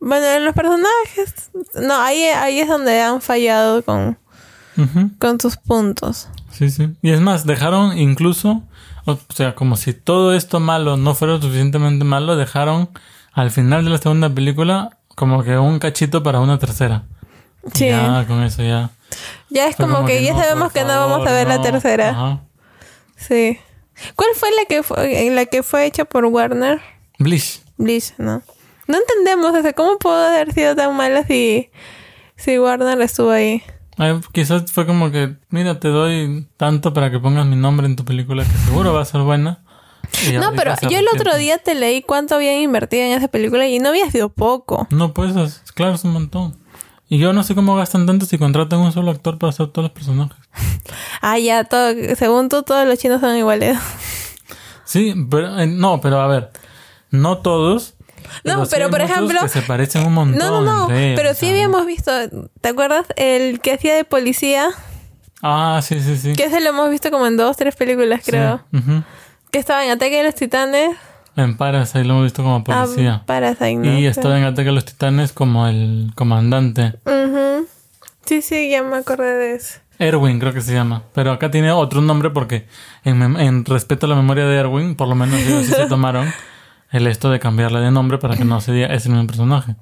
Bueno, 0.00 0.26
en 0.26 0.44
los 0.44 0.54
personajes. 0.54 1.50
No, 1.74 2.00
ahí, 2.00 2.22
ahí 2.24 2.60
es 2.60 2.68
donde 2.68 3.00
han 3.00 3.20
fallado 3.20 3.82
con, 3.84 4.18
con 5.18 5.40
sus 5.40 5.56
puntos. 5.56 6.28
Sí, 6.52 6.70
sí. 6.70 6.94
Y 7.02 7.10
es 7.10 7.20
más, 7.20 7.46
dejaron 7.46 7.98
incluso, 7.98 8.62
o 9.06 9.18
sea, 9.34 9.54
como 9.54 9.76
si 9.76 9.92
todo 9.94 10.34
esto 10.34 10.60
malo 10.60 10.96
no 10.96 11.14
fuera 11.14 11.40
suficientemente 11.40 12.04
malo, 12.04 12.36
dejaron 12.36 12.90
al 13.32 13.50
final 13.50 13.84
de 13.84 13.90
la 13.90 13.98
segunda 13.98 14.28
película 14.28 14.98
como 15.14 15.42
que 15.42 15.58
un 15.58 15.78
cachito 15.78 16.22
para 16.22 16.40
una 16.40 16.58
tercera. 16.58 17.04
Sí. 17.74 17.86
Ya, 17.86 18.24
con 18.26 18.42
eso 18.42 18.62
ya. 18.62 18.90
Ya 19.50 19.66
es 19.66 19.76
como, 19.76 20.04
que, 20.04 20.22
ya 20.22 20.32
no, 20.32 20.40
sabemos 20.40 20.72
que 20.72 20.82
no 20.82 20.88
vamos 20.88 21.26
a 21.26 21.32
ver 21.32 21.48
la 21.48 21.60
tercera. 21.60 22.10
Ajá. 22.10 22.40
Sí. 23.16 23.58
¿Cuál 24.14 24.30
fue 24.34 24.48
la 24.56 24.64
que 24.66 24.82
fue, 24.82 25.30
la 25.30 25.46
que 25.46 25.62
fue 25.62 25.86
hecha 25.86 26.04
por 26.04 26.24
Warner? 26.26 26.80
Bleach. 27.18 27.62
Bleach, 27.76 28.14
¿no? 28.18 28.42
No 28.86 28.96
entendemos, 28.98 29.54
o 29.54 29.62
sea, 29.62 29.72
¿cómo 29.72 29.98
pudo 29.98 30.14
haber 30.28 30.52
sido 30.52 30.74
tan 30.74 30.96
mala 30.96 31.24
si, 31.26 31.70
si 32.36 32.58
Warner 32.58 33.00
estuvo 33.02 33.30
ahí? 33.30 33.62
Ay, 33.96 34.18
quizás 34.32 34.70
fue 34.72 34.86
como 34.86 35.10
que, 35.10 35.36
mira, 35.50 35.78
te 35.80 35.88
doy 35.88 36.46
tanto 36.56 36.94
para 36.94 37.10
que 37.10 37.18
pongas 37.18 37.44
mi 37.46 37.56
nombre 37.56 37.86
en 37.86 37.96
tu 37.96 38.04
película 38.04 38.44
que 38.44 38.56
seguro 38.66 38.94
va 38.94 39.02
a 39.02 39.04
ser 39.04 39.20
buena. 39.22 39.62
No, 40.40 40.52
pero 40.56 40.74
yo 40.88 40.98
el 40.98 41.06
otro 41.12 41.36
día 41.36 41.58
te 41.58 41.74
leí 41.74 42.00
cuánto 42.02 42.36
habían 42.36 42.56
invertido 42.60 43.02
en 43.02 43.12
esa 43.12 43.28
película 43.28 43.66
y 43.66 43.78
no 43.78 43.90
había 43.90 44.10
sido 44.10 44.30
poco. 44.30 44.86
No, 44.90 45.12
pues, 45.12 45.36
es- 45.36 45.62
claro, 45.74 45.94
es 45.96 46.04
un 46.04 46.12
montón. 46.12 46.56
Y 47.08 47.18
yo 47.18 47.32
no 47.32 47.42
sé 47.42 47.54
cómo 47.54 47.74
gastan 47.76 48.06
tanto 48.06 48.26
si 48.26 48.36
contratan 48.38 48.80
un 48.80 48.92
solo 48.92 49.10
actor 49.10 49.38
para 49.38 49.50
hacer 49.50 49.68
todos 49.68 49.84
los 49.84 49.92
personajes. 49.92 50.36
Ah, 51.20 51.38
ya, 51.38 51.64
todo, 51.64 51.92
según 52.16 52.48
tú, 52.48 52.62
todos 52.62 52.86
los 52.86 52.98
chinos 52.98 53.20
son 53.20 53.36
iguales. 53.36 53.76
Sí, 54.84 55.14
pero, 55.30 55.58
eh, 55.58 55.66
no, 55.66 56.00
pero 56.00 56.20
a 56.20 56.26
ver, 56.28 56.50
no 57.10 57.38
todos. 57.38 57.94
No, 58.44 58.64
sí 58.64 58.70
pero 58.74 58.88
por 58.88 59.00
ejemplo- 59.02 59.40
Que 59.42 59.48
se 59.48 59.62
parecen 59.62 60.06
un 60.06 60.14
montón. 60.14 60.38
No, 60.38 60.60
no, 60.62 60.82
no, 60.82 60.86
pero 60.88 61.34
sí 61.34 61.40
sea, 61.40 61.50
habíamos 61.50 61.84
visto, 61.86 62.10
¿te 62.60 62.68
acuerdas? 62.68 63.06
El 63.16 63.60
que 63.60 63.72
hacía 63.74 63.94
de 63.94 64.04
policía, 64.04 64.68
Ah, 65.42 65.80
sí, 65.82 66.00
sí, 66.00 66.16
sí. 66.16 66.32
que 66.34 66.44
ese 66.44 66.60
lo 66.60 66.70
hemos 66.70 66.88
visto 66.90 67.10
como 67.10 67.26
en 67.26 67.36
dos, 67.36 67.56
tres 67.56 67.74
películas, 67.76 68.22
creo. 68.24 68.62
Sí. 68.72 68.80
Que 69.50 69.58
estaba 69.58 69.84
en 69.84 69.90
Ataque 69.90 70.16
de 70.18 70.24
los 70.24 70.34
Titanes. 70.34 70.96
En 71.38 71.56
Parasite 71.56 72.04
lo 72.04 72.14
hemos 72.14 72.24
visto 72.24 72.42
como 72.42 72.64
policía. 72.64 73.20
Ah, 73.22 73.26
Parasite, 73.26 73.74
¿no? 73.76 73.98
y 73.98 74.06
estaba 74.06 74.36
en 74.38 74.44
Ataque 74.44 74.70
a 74.70 74.72
los 74.72 74.84
Titanes 74.84 75.32
como 75.32 75.66
el 75.68 76.10
comandante. 76.14 76.94
Ujú. 77.06 77.66
Sí, 78.24 78.42
sí, 78.42 78.68
ya 78.70 78.82
me 78.82 78.96
acordé 78.96 79.34
de 79.36 79.54
eso. 79.54 79.78
Erwin 80.00 80.38
creo 80.38 80.52
que 80.52 80.60
se 80.60 80.74
llama. 80.74 81.02
Pero 81.14 81.32
acá 81.32 81.50
tiene 81.50 81.72
otro 81.72 82.00
nombre 82.02 82.30
porque 82.30 82.66
en, 83.04 83.22
en 83.40 83.64
respeto 83.64 84.06
a 84.06 84.08
la 84.08 84.16
memoria 84.16 84.46
de 84.46 84.56
Erwin, 84.56 84.94
por 84.96 85.08
lo 85.08 85.14
menos 85.14 85.40
ellos 85.40 85.64
sí 85.66 85.72
se 85.72 85.86
tomaron 85.88 86.28
el 86.90 87.06
esto 87.06 87.30
de 87.30 87.38
cambiarle 87.40 87.80
de 87.80 87.90
nombre 87.90 88.18
para 88.18 88.36
que 88.36 88.44
no 88.44 88.60
se 88.60 88.72
diga 88.72 88.88
ese 88.88 89.08
mismo 89.08 89.26
personaje. 89.26 89.76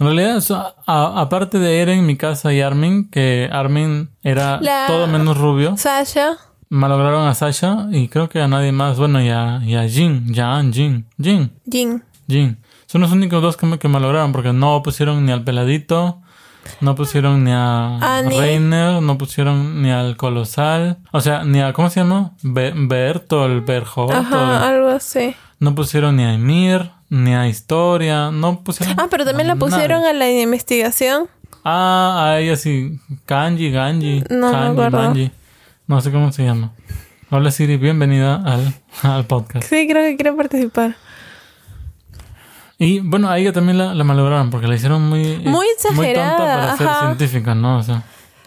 En 0.00 0.06
realidad, 0.06 0.42
a- 0.86 1.20
aparte 1.20 1.58
de 1.58 1.80
Eren, 1.80 2.04
Mikasa 2.06 2.52
y 2.52 2.60
Armin, 2.60 3.08
que 3.10 3.48
Armin 3.52 4.10
era 4.22 4.60
La- 4.60 4.84
todo 4.88 5.06
menos 5.06 5.36
rubio, 5.38 5.76
Sasha. 5.76 6.36
Malograron 6.74 7.26
a 7.26 7.34
Sasha 7.34 7.86
y 7.92 8.08
creo 8.08 8.28
que 8.28 8.40
a 8.40 8.48
nadie 8.48 8.72
más. 8.72 8.98
Bueno, 8.98 9.20
y 9.22 9.30
a, 9.30 9.60
y 9.64 9.74
a 9.76 9.88
Jin, 9.88 10.34
Jan, 10.34 10.72
Jin, 10.72 11.06
Jin, 11.20 11.50
Jin. 11.70 12.02
Jin. 12.28 12.58
Son 12.86 13.00
los 13.00 13.12
únicos 13.12 13.40
dos 13.42 13.56
que, 13.56 13.66
me- 13.66 13.78
que 13.78 13.88
malograron 13.88 14.32
porque 14.32 14.52
no 14.52 14.82
pusieron 14.82 15.24
ni 15.26 15.32
al 15.32 15.42
peladito, 15.44 16.20
no 16.80 16.94
pusieron 16.94 17.44
ni 17.44 17.50
a 17.52 18.18
Annie. 18.18 18.38
Reiner, 18.38 19.02
no 19.02 19.18
pusieron 19.18 19.82
ni 19.82 19.90
al 19.90 20.16
colosal, 20.16 20.98
o 21.12 21.20
sea, 21.20 21.44
ni 21.44 21.60
a, 21.60 21.72
¿cómo 21.72 21.90
se 21.90 22.00
llama? 22.00 22.32
Be 22.42 22.72
Bertolt, 22.74 23.66
Berholt, 23.66 24.12
Ajá, 24.12 24.68
algo 24.68 24.88
así. 24.88 25.34
no 25.60 25.74
pusieron 25.74 26.16
ni 26.16 26.22
a 26.24 26.34
Emir, 26.34 26.90
ni 27.10 27.34
a 27.34 27.46
Historia, 27.48 28.30
no 28.30 28.60
pusieron... 28.60 28.96
Ah, 28.98 29.06
pero 29.10 29.24
también 29.24 29.48
la 29.48 29.54
nadie. 29.54 29.68
pusieron 29.70 30.04
a 30.04 30.12
la 30.12 30.30
investigación. 30.30 31.28
Ah, 31.64 32.24
a 32.32 32.40
ella 32.40 32.56
sí, 32.56 32.98
Kanji, 33.26 33.70
Ganji, 33.70 34.22
No 34.30 34.46
me 34.48 34.52
Kanji, 34.52 34.70
acuerdo. 34.72 34.98
Manji, 34.98 35.30
no 35.86 36.00
sé 36.00 36.10
cómo 36.10 36.32
se 36.32 36.44
llama. 36.44 36.72
Hola 37.30 37.50
Siri, 37.50 37.76
bienvenida 37.76 38.36
al, 38.36 38.74
al 39.02 39.26
podcast. 39.26 39.68
Sí, 39.68 39.86
creo 39.88 40.02
que 40.02 40.16
quiere 40.16 40.32
participar. 40.32 40.96
Y 42.78 43.00
bueno, 43.00 43.28
a 43.30 43.38
ella 43.38 43.52
también 43.52 43.78
la, 43.78 43.94
la 43.94 44.04
malograron 44.04 44.50
porque 44.50 44.66
la 44.66 44.74
hicieron 44.74 45.08
muy... 45.08 45.38
Muy 45.38 45.66
exagerada, 45.68 46.30
Muy 46.30 46.38
tonta 46.38 46.76
para 46.76 46.76
ser 46.76 46.88
científica, 47.06 47.54
¿no? 47.54 47.78
O 47.78 47.82
sea, 47.82 48.02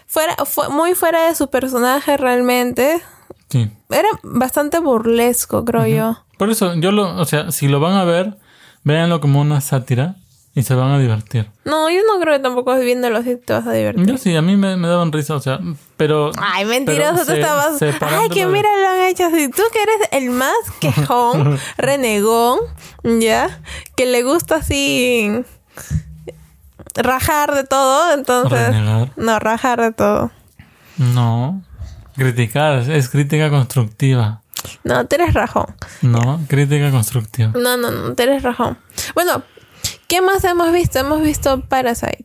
Fuera, 0.06 0.36
fue 0.44 0.68
muy 0.70 0.94
fuera 0.94 1.28
de 1.28 1.34
su 1.34 1.48
personaje 1.50 2.16
realmente. 2.16 3.00
sí. 3.48 3.70
Era 3.90 4.08
bastante 4.22 4.78
burlesco, 4.80 5.64
creo 5.64 5.86
yo. 5.86 6.18
Por 6.36 6.50
eso, 6.50 6.74
yo 6.74 6.92
lo... 6.92 7.16
O 7.16 7.24
sea, 7.24 7.50
si 7.52 7.68
lo 7.68 7.80
van 7.80 7.94
a 7.94 8.04
ver, 8.04 8.36
véanlo 8.84 9.20
como 9.20 9.40
una 9.40 9.60
sátira 9.60 10.16
y 10.58 10.62
se 10.64 10.74
van 10.74 10.90
a 10.90 10.98
divertir. 10.98 11.48
No, 11.64 11.88
yo 11.88 12.00
no 12.06 12.18
creo 12.20 12.34
que 12.36 12.40
tampoco 12.42 12.76
viéndolo 12.78 13.18
así 13.18 13.36
te 13.36 13.52
vas 13.52 13.66
a 13.66 13.72
divertir. 13.72 14.06
Yo 14.06 14.18
sí, 14.18 14.34
a 14.34 14.42
mí 14.42 14.56
me, 14.56 14.76
me 14.76 14.88
daban 14.88 15.12
risa, 15.12 15.34
o 15.36 15.40
sea, 15.40 15.60
pero... 15.96 16.30
Ay, 16.38 16.64
mentiroso, 16.64 17.22
pero 17.26 17.46
tú 17.70 17.78
se- 17.78 17.88
estabas. 17.90 18.22
Ay, 18.22 18.28
que 18.30 18.46
mira, 18.46 18.68
lo 18.82 18.88
han 18.88 19.00
hecho 19.08 19.26
así. 19.26 19.48
Tú 19.50 19.62
que 19.72 19.82
eres 19.82 20.08
el 20.12 20.30
más 20.30 20.52
quejón, 20.80 21.58
renegón, 21.76 22.58
¿ya? 23.20 23.60
Que 23.96 24.06
le 24.06 24.22
gusta 24.22 24.56
así. 24.56 25.30
rajar 26.94 27.54
de 27.54 27.64
todo, 27.64 28.12
entonces. 28.14 28.68
Renegar. 28.70 29.10
No, 29.16 29.38
rajar 29.38 29.80
de 29.80 29.92
todo. 29.92 30.30
No. 30.96 31.62
Criticar, 32.16 32.90
es 32.90 33.08
crítica 33.08 33.48
constructiva. 33.50 34.42
No, 34.82 35.06
tú 35.06 35.14
eres 35.14 35.34
rajón. 35.34 35.66
No, 36.02 36.40
crítica 36.48 36.90
constructiva. 36.90 37.52
No, 37.54 37.76
no, 37.76 37.90
no, 37.92 38.14
tú 38.14 38.22
eres 38.24 38.42
rajón. 38.42 38.76
Bueno, 39.14 39.42
¿qué 40.08 40.20
más 40.22 40.42
hemos 40.44 40.72
visto? 40.72 40.98
Hemos 40.98 41.22
visto 41.22 41.60
Parasite. 41.60 42.24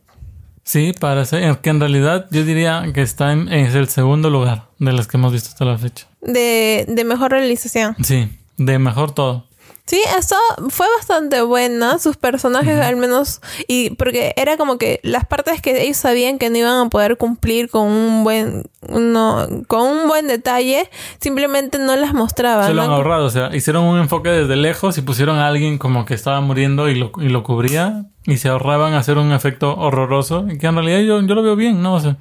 Sí, 0.64 0.94
para 0.98 1.24
ser, 1.26 1.58
que 1.58 1.70
en 1.70 1.78
realidad 1.78 2.26
yo 2.30 2.42
diría 2.42 2.84
que 2.94 3.02
está 3.02 3.32
en, 3.32 3.52
es 3.52 3.74
el 3.74 3.88
segundo 3.88 4.30
lugar 4.30 4.68
de 4.78 4.92
las 4.92 5.06
que 5.06 5.18
hemos 5.18 5.32
visto 5.32 5.50
hasta 5.50 5.66
la 5.66 5.76
fecha. 5.76 6.06
De, 6.22 6.86
de 6.88 7.04
mejor 7.04 7.32
realización. 7.32 7.94
Sí, 8.02 8.30
de 8.56 8.78
mejor 8.78 9.12
todo. 9.12 9.46
Sí, 9.86 10.00
eso 10.16 10.36
fue 10.70 10.86
bastante 10.96 11.42
buena, 11.42 11.98
sus 11.98 12.16
personajes 12.16 12.80
al 12.80 12.96
menos, 12.96 13.42
y 13.68 13.90
porque 13.90 14.32
era 14.38 14.56
como 14.56 14.78
que 14.78 14.98
las 15.02 15.26
partes 15.26 15.60
que 15.60 15.82
ellos 15.82 15.98
sabían 15.98 16.38
que 16.38 16.48
no 16.48 16.56
iban 16.56 16.86
a 16.86 16.88
poder 16.88 17.18
cumplir 17.18 17.68
con 17.68 17.88
un 17.88 18.24
buen, 18.24 18.62
uno, 18.88 19.46
con 19.66 19.82
un 19.82 20.08
buen 20.08 20.26
detalle, 20.26 20.88
simplemente 21.20 21.78
no 21.78 21.96
las 21.96 22.14
mostraban. 22.14 22.66
Se 22.66 22.72
lo 22.72 22.80
han 22.80 22.88
¿no? 22.88 22.94
ahorrado, 22.94 23.26
o 23.26 23.30
sea, 23.30 23.54
hicieron 23.54 23.84
un 23.84 23.98
enfoque 23.98 24.30
desde 24.30 24.56
lejos 24.56 24.96
y 24.96 25.02
pusieron 25.02 25.36
a 25.36 25.48
alguien 25.48 25.76
como 25.76 26.06
que 26.06 26.14
estaba 26.14 26.40
muriendo 26.40 26.88
y 26.88 26.94
lo, 26.94 27.12
y 27.18 27.28
lo 27.28 27.42
cubría 27.42 28.06
y 28.24 28.38
se 28.38 28.48
ahorraban 28.48 28.94
hacer 28.94 29.18
un 29.18 29.32
efecto 29.32 29.76
horroroso 29.76 30.46
y 30.50 30.56
que 30.56 30.66
en 30.66 30.76
realidad 30.76 31.00
yo, 31.00 31.20
yo 31.20 31.34
lo 31.34 31.42
veo 31.42 31.56
bien, 31.56 31.82
¿no? 31.82 31.92
O 31.92 32.00
sea, 32.00 32.16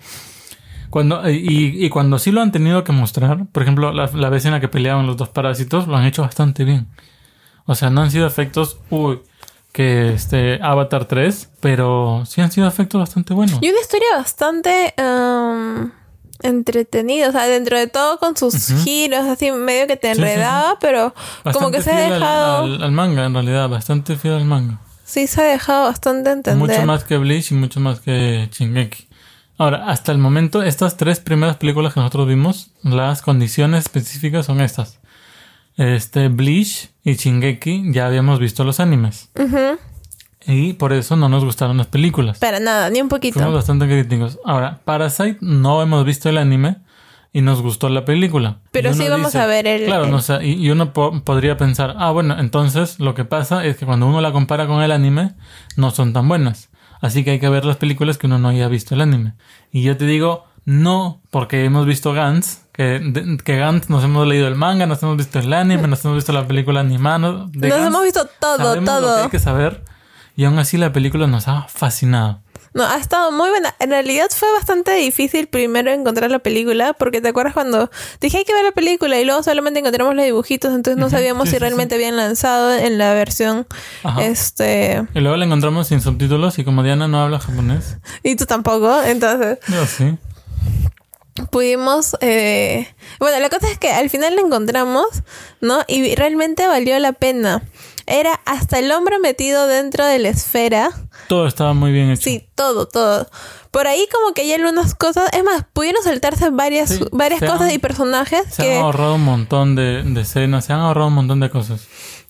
cuando, 0.90 1.30
y, 1.30 1.86
y 1.86 1.90
cuando 1.90 2.20
sí 2.20 2.32
lo 2.34 2.42
han 2.42 2.52
tenido 2.52 2.84
que 2.84 2.92
mostrar, 2.92 3.46
por 3.54 3.64
ejemplo, 3.64 3.94
la, 3.94 4.10
la 4.14 4.28
vez 4.28 4.44
en 4.44 4.52
la 4.52 4.60
que 4.60 4.68
peleaban 4.68 5.08
los 5.08 5.16
dos 5.16 5.30
parásitos, 5.30 5.88
lo 5.88 5.96
han 5.96 6.04
hecho 6.04 6.24
bastante 6.24 6.66
bien. 6.66 6.88
O 7.66 7.76
sea, 7.76 7.90
no 7.90 8.02
han 8.02 8.12
sido 8.12 8.28
efectos, 8.28 8.78
uy, 8.90 9.22
que 9.72 10.14
este 10.14 10.60
Avatar 10.62 11.06
3, 11.06 11.50
pero 11.62 12.24
sí 12.28 12.42
han 12.42 12.52
sido 12.52 12.68
efectos 12.68 13.00
bastante 13.00 13.34
buenos. 13.34 13.58
Y 13.62 13.70
una 13.70 13.80
historia 13.82 14.08
bastante 14.18 14.94
um, 15.02 15.90
entretenida, 16.42 17.30
o 17.30 17.32
sea, 17.32 17.46
dentro 17.48 17.78
de 17.78 17.88
todo 17.88 18.20
con 18.20 18.36
sus 18.38 18.54
giros, 18.84 19.26
así 19.26 19.52
medio 19.52 19.88
que 19.88 19.96
te 19.98 20.10
Sí, 20.10 20.16
sí, 20.16 20.22
sí. 20.22 20.30
enredaba, 20.30 20.78
pero 20.80 21.14
como 21.54 21.72
que 21.72 21.82
se 21.82 21.92
ha 21.92 22.06
al- 22.08 22.14
dejado, 22.14 22.64
al, 22.66 22.84
al 22.84 22.92
manga, 22.92 23.26
en 23.26 23.34
realidad, 23.34 23.70
bastante 23.70 24.16
fiel 24.18 24.34
al 24.36 24.46
manga. 24.46 24.80
sí 25.06 25.28
se 25.28 25.42
ha 25.42 25.46
dejado 25.46 25.86
bastante 25.86 26.32
entender. 26.32 26.58
Mucho 26.70 26.86
más 26.86 27.04
que 27.06 27.18
Bleach 27.18 27.52
y 27.52 27.56
mucho 27.56 27.80
más 27.80 28.00
que 28.00 28.50
Shingeki. 28.52 29.08
Ahora, 29.58 29.86
hasta 29.88 30.12
el 30.12 30.18
momento, 30.18 30.64
estas 30.64 30.98
tres 30.98 31.20
primeras 31.20 31.58
películas 31.58 31.94
que 31.94 32.00
nosotros 32.00 32.28
vimos, 32.28 32.72
las 32.84 33.22
condiciones 33.22 33.86
específicas 33.86 34.48
son 34.48 34.60
estas. 34.62 35.00
Este, 35.78 36.28
Bleach 36.28 36.90
y 37.04 37.14
Shingeki 37.16 37.92
ya 37.92 38.06
habíamos 38.08 38.40
visto 38.40 38.64
los 38.64 38.80
animes. 38.80 39.30
Y 40.46 40.74
por 40.74 40.92
eso 40.94 41.16
no 41.16 41.30
nos 41.30 41.46
gustaron 41.46 41.78
las 41.78 41.88
películas. 41.88 42.38
Para 42.40 42.60
nada, 42.60 42.90
ni 42.90 43.02
un 43.02 43.08
poquito. 43.10 43.36
Fuimos 43.36 43.54
bastante 43.56 43.86
críticos. 43.88 44.40
Ahora, 44.44 44.82
Parasite 44.84 45.38
no 45.42 45.82
hemos 45.82 46.04
visto 46.06 46.30
el 46.30 46.38
anime 46.38 46.78
y 47.32 47.42
nos 47.42 47.62
gustó 47.62 47.88
la 47.90 48.04
película. 48.06 48.60
Pero 48.72 48.94
sí 48.94 49.08
vamos 49.10 49.34
a 49.36 49.46
ver 49.46 49.66
el- 49.68 49.86
Claro, 49.86 50.04
el- 50.06 50.12
no, 50.12 50.18
o 50.18 50.22
sea, 50.22 50.44
y, 50.44 50.54
y 50.54 50.70
uno 50.70 50.92
po- 50.94 51.24
podría 51.24 51.58
pensar, 51.58 51.96
ah, 51.98 52.12
bueno, 52.12 52.38
entonces 52.40 53.00
lo 53.00 53.16
que 53.16 53.24
pasa 53.26 53.66
es 53.66 53.78
que 53.78 53.86
cuando 53.86 54.06
uno 54.06 54.20
la 54.22 54.34
compara 54.34 54.68
con 54.68 54.84
el 54.84 54.92
anime, 54.92 55.32
no 55.78 55.92
son 55.92 56.12
tan 56.14 56.28
buenas. 56.28 56.70
Así 57.02 57.24
que 57.24 57.32
hay 57.32 57.40
que 57.40 57.50
ver 57.50 57.66
las 57.66 57.78
películas 57.78 58.18
que 58.18 58.28
uno 58.28 58.38
no 58.38 58.50
haya 58.50 58.68
visto 58.68 58.96
el 58.96 59.02
anime. 59.02 59.34
Y 59.72 59.82
yo 59.84 59.96
te 59.98 60.06
digo, 60.06 60.46
no, 60.66 61.22
porque 61.30 61.66
hemos 61.66 61.86
visto 61.86 62.14
Gantz, 62.14 62.60
que, 62.72 63.00
de- 63.00 63.38
que 63.44 63.58
Gantz 63.58 63.90
nos 63.90 64.04
hemos 64.04 64.28
leído 64.28 64.48
el 64.48 64.56
manga, 64.56 64.86
nos 64.86 65.02
hemos 65.04 65.18
visto 65.18 65.40
el 65.40 65.52
anime, 65.54 65.88
nos 65.88 66.04
hemos 66.06 66.16
visto 66.18 66.32
la 66.34 66.48
película 66.48 66.80
animada. 66.80 67.18
Nos 67.20 67.52
Gantz 67.54 67.88
hemos 67.88 68.04
visto 68.04 68.28
todo, 68.40 68.58
sabemos 68.58 68.90
lo 68.90 69.02
todo. 69.02 69.16
que 69.18 69.22
hay 69.24 69.30
que 69.30 69.40
saber. 69.40 69.84
Y 70.36 70.46
aún 70.46 70.58
así 70.58 70.78
la 70.78 70.92
película 70.92 71.28
nos 71.28 71.48
ha 71.48 71.64
fascinado. 71.68 72.42
No, 72.74 72.84
ha 72.84 72.98
estado 72.98 73.32
muy 73.32 73.52
buena. 73.52 73.76
En 73.78 73.92
realidad 73.92 74.26
fue 74.36 74.52
bastante 74.52 74.94
difícil 74.94 75.46
primero 75.46 75.92
encontrar 75.92 76.32
la 76.32 76.40
película, 76.40 76.94
porque 76.94 77.22
te 77.22 77.28
acuerdas 77.28 77.54
cuando 77.54 77.92
dije 78.20 78.40
hay 78.40 78.46
que 78.46 78.54
ver 78.56 78.64
la 78.64 78.72
película 78.72 79.20
y 79.20 79.26
luego 79.26 79.44
solamente 79.44 79.80
encontramos 79.82 80.16
los 80.16 80.26
dibujitos, 80.26 80.74
entonces 80.74 81.00
no 81.00 81.08
sabíamos 81.12 81.44
sí, 81.44 81.50
si 81.52 81.56
sí, 81.58 81.60
realmente 81.60 81.94
habían 81.94 82.18
lanzado 82.18 82.74
en 82.74 82.98
la 82.98 83.14
versión 83.14 83.68
Ajá. 84.04 84.24
este 84.24 85.06
Y 85.14 85.20
luego 85.20 85.38
la 85.38 85.46
encontramos 85.46 85.86
sin 85.90 86.02
subtítulos 86.02 86.58
y 86.58 86.64
como 86.64 86.82
Diana 86.82 87.08
no 87.08 87.22
habla 87.22 87.38
japonés. 87.40 87.98
y 88.24 88.36
tú 88.38 88.48
tampoco, 88.48 89.04
entonces 89.04 89.60
Yo 89.68 89.86
sí. 89.86 90.18
Pudimos 91.52 92.16
eh... 92.22 92.88
bueno, 93.20 93.40
la 93.40 93.50
cosa 93.50 93.70
es 93.70 93.78
que 93.80 93.92
al 93.92 94.10
final 94.10 94.36
la 94.36 94.42
encontramos, 94.42 95.08
¿no? 95.62 95.80
Y 95.88 96.16
realmente 96.16 96.68
valió 96.68 96.98
la 97.00 97.14
pena. 97.14 97.64
Era 98.06 98.34
hasta 98.46 98.80
el 98.80 98.92
hombro 98.92 99.20
metido 99.20 99.66
dentro 99.66 100.06
de 100.06 100.20
la 100.20 100.30
esfera. 100.30 100.92
Todo 101.30 101.48
estaba 101.48 101.74
muy 101.74 101.92
bien 101.92 102.12
hecho. 102.12 102.24
Sí, 102.24 102.48
todo, 102.54 102.86
todo. 102.88 103.30
Por 103.72 103.88
ahí 103.88 104.08
como 104.14 104.34
que 104.34 104.42
hay 104.42 104.54
algunas 104.54 104.94
cosas, 104.94 105.30
es 105.34 105.44
más, 105.44 105.66
pudieron 105.72 106.04
saltarse 106.04 106.50
varias, 106.50 106.90
Sí, 106.90 107.06
varias 107.12 107.40
cosas 107.40 107.62
han- 107.62 107.72
y 107.72 107.78
personajes 107.80 108.44
Se 108.54 108.64
que 108.64 108.76
han 108.78 108.84
ahorrado 108.84 109.16
un 109.16 109.24
montón 109.24 109.76
de, 109.76 110.04
de 110.04 110.22
escenas, 110.22 110.66
se 110.66 110.74
han 110.74 110.80
ahorrado 110.82 111.08
un 111.08 111.14
montón 111.16 111.40
de 111.40 111.50
cosas. 111.50 111.82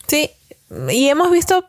sí, 0.08 0.30
y 0.90 1.08
hemos 1.10 1.30
visto 1.32 1.66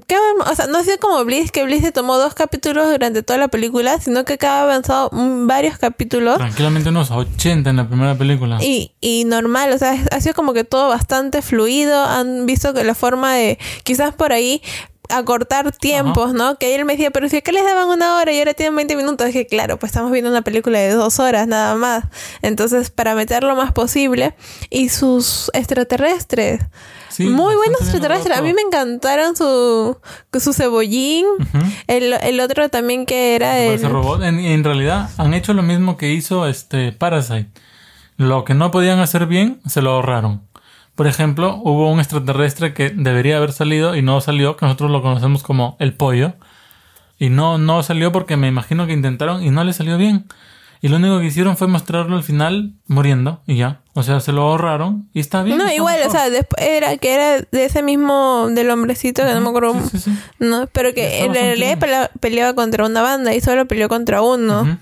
que, 0.00 0.16
o 0.16 0.54
sea, 0.54 0.66
no 0.66 0.78
ha 0.78 0.84
sido 0.84 0.98
como 0.98 1.24
Bliss, 1.24 1.52
que 1.52 1.64
Bliss 1.64 1.82
se 1.82 1.92
tomó 1.92 2.16
dos 2.16 2.34
capítulos 2.34 2.90
durante 2.90 3.22
toda 3.22 3.38
la 3.38 3.48
película, 3.48 4.00
sino 4.00 4.24
que 4.24 4.34
acá 4.34 4.60
ha 4.60 4.62
avanzado 4.62 5.10
varios 5.12 5.78
capítulos. 5.78 6.36
Tranquilamente 6.36 6.88
unos 6.88 7.10
80 7.10 7.70
en 7.70 7.76
la 7.76 7.88
primera 7.88 8.14
película. 8.14 8.58
Y, 8.62 8.92
y 9.00 9.24
normal, 9.24 9.72
o 9.72 9.78
sea, 9.78 9.96
ha 10.10 10.20
sido 10.20 10.34
como 10.34 10.54
que 10.54 10.64
todo 10.64 10.88
bastante 10.88 11.42
fluido. 11.42 12.02
Han 12.04 12.46
visto 12.46 12.72
que 12.72 12.84
la 12.84 12.94
forma 12.94 13.34
de, 13.34 13.58
quizás 13.84 14.14
por 14.14 14.32
ahí, 14.32 14.62
acortar 15.10 15.70
tiempos, 15.72 16.32
¿no? 16.32 16.56
Que 16.56 16.74
él 16.74 16.84
me 16.84 16.94
decía, 16.94 17.10
pero 17.10 17.28
si 17.28 17.36
acá 17.36 17.52
les 17.52 17.64
daban 17.64 17.88
una 17.88 18.16
hora 18.16 18.32
y 18.32 18.38
ahora 18.38 18.54
tienen 18.54 18.74
20 18.76 18.96
minutos, 18.96 19.26
dije, 19.26 19.46
claro, 19.46 19.78
pues 19.78 19.90
estamos 19.90 20.10
viendo 20.10 20.30
una 20.30 20.42
película 20.42 20.78
de 20.78 20.92
dos 20.92 21.18
horas 21.18 21.46
nada 21.46 21.74
más. 21.74 22.04
Entonces, 22.40 22.90
para 22.90 23.14
meter 23.14 23.44
lo 23.44 23.54
más 23.54 23.72
posible. 23.72 24.34
Y 24.70 24.88
sus 24.88 25.50
extraterrestres. 25.52 26.60
Sí, 27.12 27.26
Muy 27.26 27.54
buenos 27.54 27.82
extraterrestres. 27.82 28.38
A 28.38 28.40
mí 28.40 28.54
me 28.54 28.62
encantaron 28.62 29.36
su, 29.36 29.98
su 30.32 30.52
cebollín. 30.54 31.26
El, 31.86 32.14
el 32.14 32.40
otro 32.40 32.70
también 32.70 33.04
que 33.04 33.34
era 33.34 33.58
el... 33.58 33.74
Ese 33.74 33.88
robot. 33.88 34.22
En, 34.22 34.38
en 34.40 34.64
realidad 34.64 35.10
han 35.18 35.34
hecho 35.34 35.52
lo 35.52 35.62
mismo 35.62 35.98
que 35.98 36.10
hizo 36.10 36.46
este 36.46 36.92
Parasite. 36.92 37.50
Lo 38.16 38.44
que 38.44 38.54
no 38.54 38.70
podían 38.70 38.98
hacer 39.00 39.26
bien, 39.26 39.60
se 39.66 39.82
lo 39.82 39.90
ahorraron. 39.90 40.42
Por 40.94 41.06
ejemplo, 41.06 41.60
hubo 41.62 41.90
un 41.90 42.00
extraterrestre 42.00 42.74
que 42.74 42.90
debería 42.90 43.36
haber 43.36 43.52
salido 43.52 43.94
y 43.94 44.02
no 44.02 44.20
salió, 44.20 44.56
que 44.56 44.64
nosotros 44.66 44.90
lo 44.90 45.02
conocemos 45.02 45.42
como 45.42 45.76
el 45.80 45.94
pollo. 45.94 46.34
Y 47.18 47.28
no, 47.28 47.58
no 47.58 47.82
salió 47.82 48.10
porque 48.10 48.36
me 48.36 48.48
imagino 48.48 48.86
que 48.86 48.92
intentaron 48.92 49.42
y 49.42 49.50
no 49.50 49.64
le 49.64 49.72
salió 49.72 49.98
bien. 49.98 50.26
Y 50.84 50.88
lo 50.88 50.96
único 50.96 51.20
que 51.20 51.26
hicieron 51.26 51.56
fue 51.56 51.68
mostrarlo 51.68 52.16
al 52.16 52.24
final 52.24 52.72
muriendo 52.88 53.40
y 53.46 53.56
ya. 53.56 53.80
O 53.94 54.02
sea, 54.02 54.18
se 54.18 54.32
lo 54.32 54.42
ahorraron 54.42 55.08
y 55.14 55.20
está 55.20 55.42
bien. 55.44 55.56
No, 55.56 55.64
está 55.64 55.76
igual, 55.76 56.00
o 56.06 56.10
sea, 56.10 56.28
después 56.28 56.60
era 56.66 56.96
que 56.96 57.14
era 57.14 57.38
de 57.52 57.64
ese 57.64 57.82
mismo 57.84 58.48
del 58.50 58.68
hombrecito 58.68 59.24
que 59.24 59.32
no 59.32 59.40
me 59.40 59.48
acuerdo. 59.50 59.74
Sí, 59.80 59.88
sí, 59.92 59.98
sí. 59.98 60.18
No, 60.40 60.66
pero 60.72 60.92
que 60.92 61.20
en 61.24 61.32
realidad 61.34 61.78
pelea- 61.78 62.10
peleaba 62.18 62.54
contra 62.54 62.84
una 62.84 63.00
banda 63.00 63.32
y 63.32 63.40
solo 63.40 63.66
peleó 63.68 63.88
contra 63.88 64.22
uno. 64.22 64.76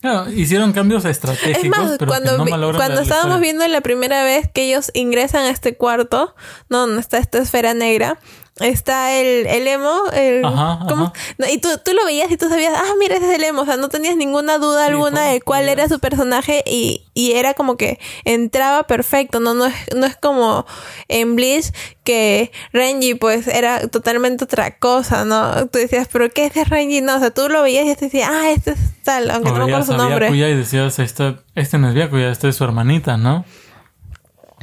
Claro, 0.00 0.30
hicieron 0.32 0.72
cambios 0.72 1.04
estratégicos, 1.04 1.62
Es 1.64 1.68
más, 1.68 1.96
pero 1.98 2.08
cuando, 2.10 2.38
no 2.38 2.46
cuando 2.76 3.00
estábamos 3.02 3.38
viendo 3.40 3.66
la 3.68 3.82
primera 3.82 4.24
vez 4.24 4.48
que 4.50 4.62
ellos 4.68 4.90
ingresan 4.94 5.42
a 5.44 5.50
este 5.50 5.76
cuarto, 5.76 6.34
¿no? 6.70 6.78
donde 6.86 7.00
está 7.02 7.18
esta 7.18 7.36
esfera 7.38 7.74
negra, 7.74 8.18
está 8.58 9.16
el, 9.18 9.46
el 9.46 9.66
emo, 9.66 10.02
el, 10.12 10.44
Ajá, 10.44 10.80
¿cómo? 10.88 11.04
ajá. 11.04 11.12
No, 11.38 11.46
y 11.48 11.58
tú, 11.58 11.68
tú 11.84 11.92
lo 11.94 12.04
veías 12.04 12.30
y 12.30 12.36
tú 12.36 12.48
sabías, 12.48 12.74
ah, 12.76 12.92
mira, 12.98 13.16
ese 13.16 13.30
es 13.30 13.38
el 13.38 13.44
emo, 13.44 13.62
o 13.62 13.64
sea, 13.64 13.76
no 13.76 13.88
tenías 13.88 14.16
ninguna 14.16 14.58
duda 14.58 14.84
Sí, 14.84 14.90
alguna 14.90 15.20
¿cómo 15.20 15.32
de 15.32 15.40
cuál 15.40 15.68
era 15.68 15.88
su 15.88 15.98
personaje 15.98 16.62
y, 16.66 17.06
y 17.14 17.32
era 17.32 17.54
como 17.54 17.76
que 17.76 17.98
entraba 18.24 18.82
perfecto, 18.86 19.40
¿no? 19.40 19.54
No 19.54 19.66
es, 19.66 19.74
no 19.96 20.04
es 20.06 20.16
como 20.16 20.66
en 21.08 21.36
Bleach 21.36 21.72
que 22.04 22.50
Renji 22.72 23.14
pues 23.14 23.46
era 23.46 23.86
totalmente 23.88 24.44
otra 24.44 24.76
cosa, 24.78 25.24
¿no? 25.24 25.66
Tú 25.68 25.78
decías, 25.78 26.08
pero 26.12 26.28
¿qué 26.30 26.46
es 26.46 26.54
de 26.54 26.64
Renji? 26.64 27.00
No, 27.00 27.16
o 27.16 27.18
sea, 27.20 27.30
tú 27.30 27.48
lo 27.48 27.62
veías 27.62 27.86
y 27.86 27.94
te 27.94 28.06
decías, 28.06 28.28
ah, 28.30 28.50
este 28.50 28.72
es 28.72 28.78
tal, 29.04 29.30
aunque 29.30 29.50
O 29.50 29.52
no 29.52 29.66
me 29.66 29.72
acuerdo 29.72 29.92
su 29.92 29.96
nombre. 29.96 30.26
Byakuya 30.26 30.48
y 30.48 30.56
decías, 30.56 30.98
este, 30.98 31.36
este 31.54 31.78
no 31.78 31.88
es 31.88 31.94
Byakuya, 31.94 32.30
este 32.30 32.48
es 32.48 32.56
su 32.56 32.64
hermanita, 32.64 33.16
¿no? 33.16 33.44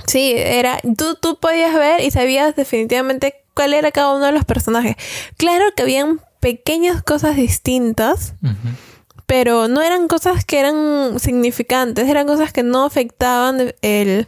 Sí, 0.05 0.33
era, 0.35 0.79
tú, 0.97 1.15
tú 1.15 1.39
podías 1.39 1.73
ver 1.73 2.01
y 2.01 2.11
sabías 2.11 2.55
definitivamente 2.55 3.43
cuál 3.57 3.73
era 3.73 3.91
cada 3.91 4.13
uno 4.15 4.25
de 4.27 4.31
los 4.31 4.45
personajes. 4.45 4.95
Claro 5.37 5.65
que 5.75 5.81
habían 5.83 6.21
pequeñas 6.39 7.01
cosas 7.03 7.35
distintas, 7.35 8.35
Ujú. 8.43 8.53
pero 9.25 9.67
no 9.67 9.81
eran 9.81 10.07
cosas 10.07 10.45
que 10.45 10.59
eran 10.59 11.19
significantes, 11.19 12.07
eran 12.07 12.27
cosas 12.27 12.53
que 12.53 12.63
no 12.63 12.85
afectaban 12.85 13.73
el, 13.81 14.27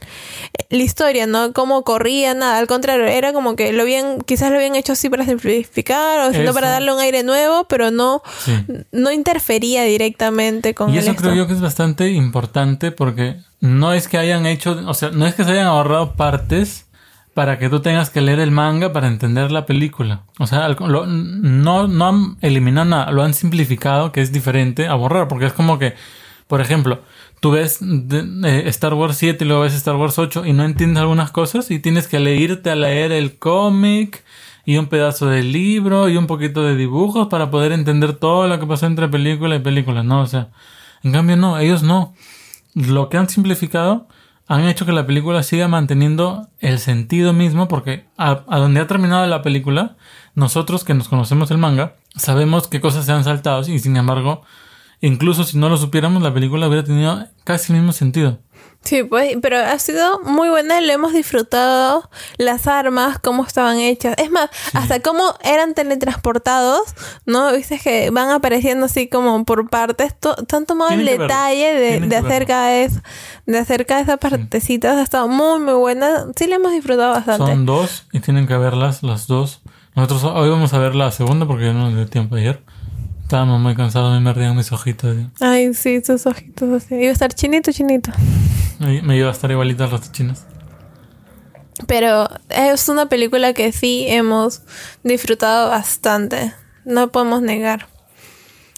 la 0.69 0.77
historia, 0.83 1.25
¿no? 1.27 1.53
Cómo 1.53 1.83
corría, 1.83 2.33
nada, 2.33 2.57
al 2.57 2.67
contrario, 2.67 3.05
era 3.05 3.31
como 3.31 3.55
que 3.55 3.71
lo 3.71 3.83
habían, 3.83 4.19
quizás 4.21 4.49
lo 4.49 4.57
habían 4.57 4.75
hecho 4.75 4.93
así 4.93 5.09
para 5.09 5.23
simplificar 5.25 6.19
o 6.27 6.33
sino 6.33 6.53
para 6.53 6.69
darle 6.69 6.91
un 6.93 6.99
aire 6.99 7.23
nuevo, 7.23 7.65
pero 7.69 7.91
no, 7.91 8.21
Sí. 8.43 8.53
no 8.91 9.11
interfería 9.11 9.83
directamente 9.83 10.73
con 10.73 10.89
Y 10.89 10.93
el 10.97 10.99
eso 11.03 11.11
esto. 11.11 11.21
creo 11.23 11.35
yo 11.35 11.47
que 11.47 11.53
es 11.53 11.61
bastante 11.61 12.09
importante 12.09 12.91
porque 12.91 13.37
no 13.61 13.93
es 13.93 14.07
que 14.09 14.17
hayan 14.17 14.45
hecho, 14.47 14.77
o 14.87 14.93
sea, 14.93 15.11
no 15.11 15.25
es 15.27 15.33
que 15.35 15.45
se 15.45 15.51
hayan 15.51 15.67
ahorrado 15.67 16.15
partes 16.15 16.87
para 17.39 17.57
que 17.57 17.69
tú 17.69 17.79
tengas 17.79 18.09
que 18.09 18.19
leer 18.19 18.39
el 18.41 18.51
manga 18.51 18.91
para 18.91 19.07
entender 19.07 19.49
la 19.49 19.65
película. 19.65 20.23
O 20.39 20.45
sea, 20.45 20.67
no, 20.67 21.87
no 21.87 22.05
han 22.09 22.35
eliminado 22.41 22.83
nada, 22.85 23.11
lo 23.13 23.23
han 23.23 23.33
simplificado, 23.33 24.11
que 24.11 24.19
es 24.19 24.33
diferente 24.33 24.87
a 24.89 24.95
borrar, 24.95 25.29
porque 25.29 25.45
es 25.45 25.53
como 25.53 25.79
que, 25.79 25.93
por 26.47 26.59
ejemplo, 26.59 26.99
tú 27.39 27.51
ves 27.51 27.77
de- 27.79 28.25
eh, 28.43 28.63
Star 28.67 28.93
Wars 28.93 29.15
7 29.15 29.45
y 29.45 29.47
luego 29.47 29.61
ves 29.63 29.73
Star 29.73 29.95
Wars 29.95 30.19
8 30.19 30.45
y 30.45 30.51
no 30.51 30.65
entiendes 30.65 30.99
algunas 30.99 31.31
cosas 31.31 31.71
y 31.71 31.79
tienes 31.79 32.09
que 32.09 32.19
leerte 32.19 32.71
a 32.71 32.75
leer 32.75 33.13
el 33.13 33.37
cómic 33.39 34.21
y 34.65 34.75
un 34.75 34.87
pedazo 34.87 35.27
del 35.27 35.53
libro 35.53 36.09
y 36.09 36.17
un 36.17 36.27
poquito 36.27 36.61
de 36.63 36.75
dibujos 36.75 37.29
para 37.29 37.49
poder 37.49 37.71
entender 37.71 38.11
todo 38.15 38.49
lo 38.49 38.59
que 38.59 38.67
pasó 38.67 38.85
entre 38.85 39.07
película 39.07 39.55
y 39.55 39.59
película, 39.59 40.03
¿no? 40.03 40.19
O 40.19 40.25
sea, 40.27 40.49
en 41.03 41.13
cambio 41.13 41.37
no, 41.37 41.57
ellos 41.57 41.83
no. 41.83 42.13
Lo 42.75 43.07
que 43.07 43.15
han 43.15 43.29
simplificado 43.29 44.09
han 44.49 44.67
hecho 44.67 44.83
que 44.83 44.91
la 44.91 45.05
película 45.05 45.43
siga 45.43 45.67
manteniendo 45.67 46.49
el 46.57 46.79
sentido 46.79 47.33
mismo 47.33 47.67
porque 47.67 48.07
a, 48.17 48.33
donde 48.49 48.81
ha 48.81 48.87
terminado 48.87 49.25
la 49.27 49.43
película, 49.43 49.95
nosotros 50.33 50.83
que 50.83 50.95
nos 50.95 51.07
conocemos 51.07 51.51
el 51.51 51.59
manga, 51.59 51.97
sabemos 52.15 52.67
qué 52.67 52.81
cosas 52.81 53.05
se 53.05 53.11
han 53.11 53.23
saltado 53.23 53.61
y 53.61 53.77
sin 53.77 53.95
embargo, 53.95 54.41
incluso 55.01 55.43
si 55.43 55.59
no 55.59 55.69
lo 55.69 55.77
supiéramos, 55.77 56.23
la 56.23 56.33
película 56.33 56.67
hubiera 56.67 56.83
tenido 56.83 57.27
casi 57.43 57.71
el 57.71 57.77
mismo 57.77 57.93
sentido. 57.93 58.39
Sí, 58.81 59.03
pues, 59.03 59.35
pero 59.41 59.57
ha 59.57 59.77
sido 59.77 60.19
muy 60.21 60.49
buena, 60.49 60.79
lo 60.79 60.91
hemos 60.91 61.13
disfrutado, 61.13 62.09
las 62.37 62.65
armas, 62.65 63.19
cómo 63.19 63.43
estaban 63.43 63.77
hechas, 63.77 64.15
es 64.17 64.31
más, 64.31 64.49
hasta 64.73 65.01
cómo 65.01 65.35
eran 65.43 65.73
teletransportados, 65.73 66.95
¿no? 67.25 67.51
Viste 67.51 67.77
que 67.77 68.09
van 68.09 68.29
apareciendo 68.29 68.85
así 68.85 69.07
como 69.07 69.43
por 69.43 69.69
partes, 69.69 70.15
han 70.53 70.65
tomado 70.65 70.91
el 70.91 71.05
detalle 71.05 71.73
de, 71.73 71.99
de 71.99 72.15
acerca 72.15 72.65
de 72.67 72.85
eso, 72.85 73.01
de 73.45 73.59
acerca 73.59 73.97
de 73.97 74.03
esas 74.03 74.17
partecitas, 74.17 74.97
ha 74.97 75.03
estado 75.03 75.27
muy, 75.27 75.59
muy 75.59 75.73
buena, 75.73 76.27
sí 76.35 76.47
le 76.47 76.55
hemos 76.55 76.71
disfrutado 76.71 77.11
bastante. 77.11 77.45
Son 77.45 77.65
dos 77.65 78.07
y 78.13 78.21
tienen 78.21 78.47
que 78.47 78.57
verlas 78.57 79.03
las 79.03 79.27
dos. 79.27 79.61
Nosotros 79.95 80.23
hoy 80.23 80.49
vamos 80.49 80.73
a 80.73 80.79
ver 80.79 80.95
la 80.95 81.11
segunda 81.11 81.45
porque 81.45 81.65
ya 81.65 81.73
no 81.73 81.89
nos 81.89 81.95
dio 81.95 82.07
tiempo 82.07 82.37
ayer. 82.37 82.63
Estábamos 83.23 83.59
muy 83.59 83.75
cansados, 83.75 84.13
me 84.13 84.21
merdían 84.21 84.55
mis 84.55 84.71
ojitos. 84.71 85.15
¿sí? 85.15 85.27
Ay, 85.41 85.73
sí, 85.73 86.01
sus 86.01 86.25
ojitos 86.25 86.83
así, 86.83 86.95
iba 86.95 87.09
a 87.09 87.11
estar 87.11 87.31
chinito, 87.33 87.71
chinito. 87.71 88.11
Me, 88.79 89.01
me 89.01 89.17
iba 89.17 89.29
a 89.29 89.31
estar 89.31 89.51
igualita 89.51 89.85
a 89.85 89.87
los 89.87 90.11
chinos. 90.11 90.39
Pero 91.87 92.27
es 92.49 92.89
una 92.89 93.07
película 93.07 93.53
que 93.53 93.71
sí 93.71 94.05
hemos 94.07 94.61
disfrutado 95.03 95.69
bastante. 95.69 96.53
No 96.85 97.09
podemos 97.11 97.41
negar. 97.41 97.87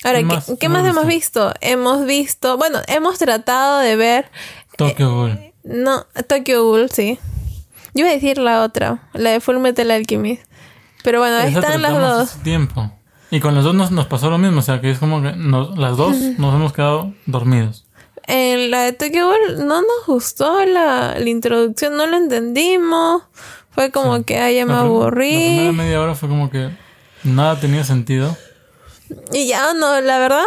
Ahora, 0.03 0.19
¿Qué 0.19 0.27
¿qué, 0.27 0.33
más? 0.33 0.45
qué 0.45 0.57
¿Qué 0.57 0.69
más 0.69 0.81
más 0.83 0.91
hemos 0.91 1.07
visto? 1.07 1.53
Hemos 1.61 2.05
visto, 2.05 2.57
bueno, 2.57 2.79
hemos 2.87 3.17
tratado 3.19 3.79
de 3.79 3.95
ver, 3.95 4.31
Tokyo 4.77 5.13
Ghoul. 5.13 5.39
no, 5.63 6.05
Tokyo 6.27 6.63
Ghoul, 6.63 6.89
sí. 6.89 7.19
Yo 7.93 8.01
iba 8.01 8.09
a 8.09 8.13
decir 8.13 8.37
la 8.37 8.63
otra, 8.63 9.09
la 9.13 9.31
de 9.31 9.39
Full 9.41 9.57
Metal 9.57 9.89
Alchemist. 9.91 10.43
Pero 11.03 11.19
bueno, 11.19 11.37
ahí 11.37 11.53
están 11.53 11.81
las 11.81 11.93
dos. 11.93 12.31
tiempo. 12.43 12.91
Y 13.31 13.39
con 13.39 13.53
las 13.55 13.63
dos 13.63 13.73
nos, 13.75 13.91
nos 13.91 14.07
pasó 14.07 14.29
lo 14.29 14.37
mismo. 14.37 14.59
O 14.59 14.61
sea, 14.63 14.81
que 14.81 14.91
es 14.91 14.99
como 14.99 15.21
que 15.21 15.33
nos- 15.33 15.77
las 15.77 15.97
dos 15.97 16.15
nos 16.37 16.55
hemos 16.55 16.73
quedado 16.73 17.13
dormidos. 17.25 17.85
En 18.27 18.71
la 18.71 18.83
de 18.83 18.93
Tokyo 18.93 19.27
Ghoul 19.27 19.65
no 19.67 19.81
nos 19.81 20.05
gustó 20.07 20.63
la, 20.65 21.15
la 21.19 21.29
introducción, 21.29 21.97
no 21.97 22.05
la 22.05 22.17
entendimos. 22.17 23.23
Fue 23.71 23.89
como 23.91 24.23
que, 24.25 24.37
ay, 24.37 24.55
ya 24.57 24.65
me 24.65 24.73
prim- 24.73 24.77
La 24.77 24.85
aburrí. 24.85 25.29
primera 25.29 25.71
media 25.71 26.01
hora 26.01 26.15
fue 26.15 26.29
como 26.29 26.49
que 26.49 26.69
nada 27.23 27.59
tenía 27.59 27.83
sentido. 27.83 28.35
Y 29.33 29.47
ya 29.47 29.73
no, 29.73 29.99
la 29.99 30.19
verdad, 30.19 30.43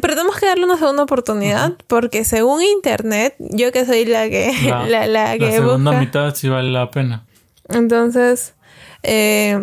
pero 0.00 0.14
tenemos 0.14 0.36
que 0.36 0.44
darle 0.46 0.64
una 0.66 0.76
segunda 0.76 1.02
oportunidad 1.04 1.72
porque 1.86 2.24
según 2.26 2.62
internet, 2.62 3.34
yo 3.38 3.72
que 3.72 3.86
soy 3.86 4.04
la 4.04 4.28
que 4.28 4.52
La, 4.66 4.86
la, 4.86 5.06
la 5.06 5.38
que 5.38 5.50
segunda 5.52 5.92
busca, 5.92 5.98
mitad 6.00 6.34
sí 6.34 6.48
vale 6.48 6.70
la 6.70 6.90
pena. 6.90 7.24
entonces 7.70 8.54
eh, 9.02 9.58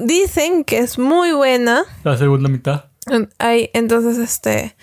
dicen 0.00 0.64
que 0.64 0.78
es 0.78 0.98
muy 0.98 1.32
buena. 1.32 1.84
La 2.04 2.16
segunda 2.16 2.48
mitad. 2.48 2.86
Ay, 3.38 3.68
entonces 3.74 4.16
este 4.18 4.74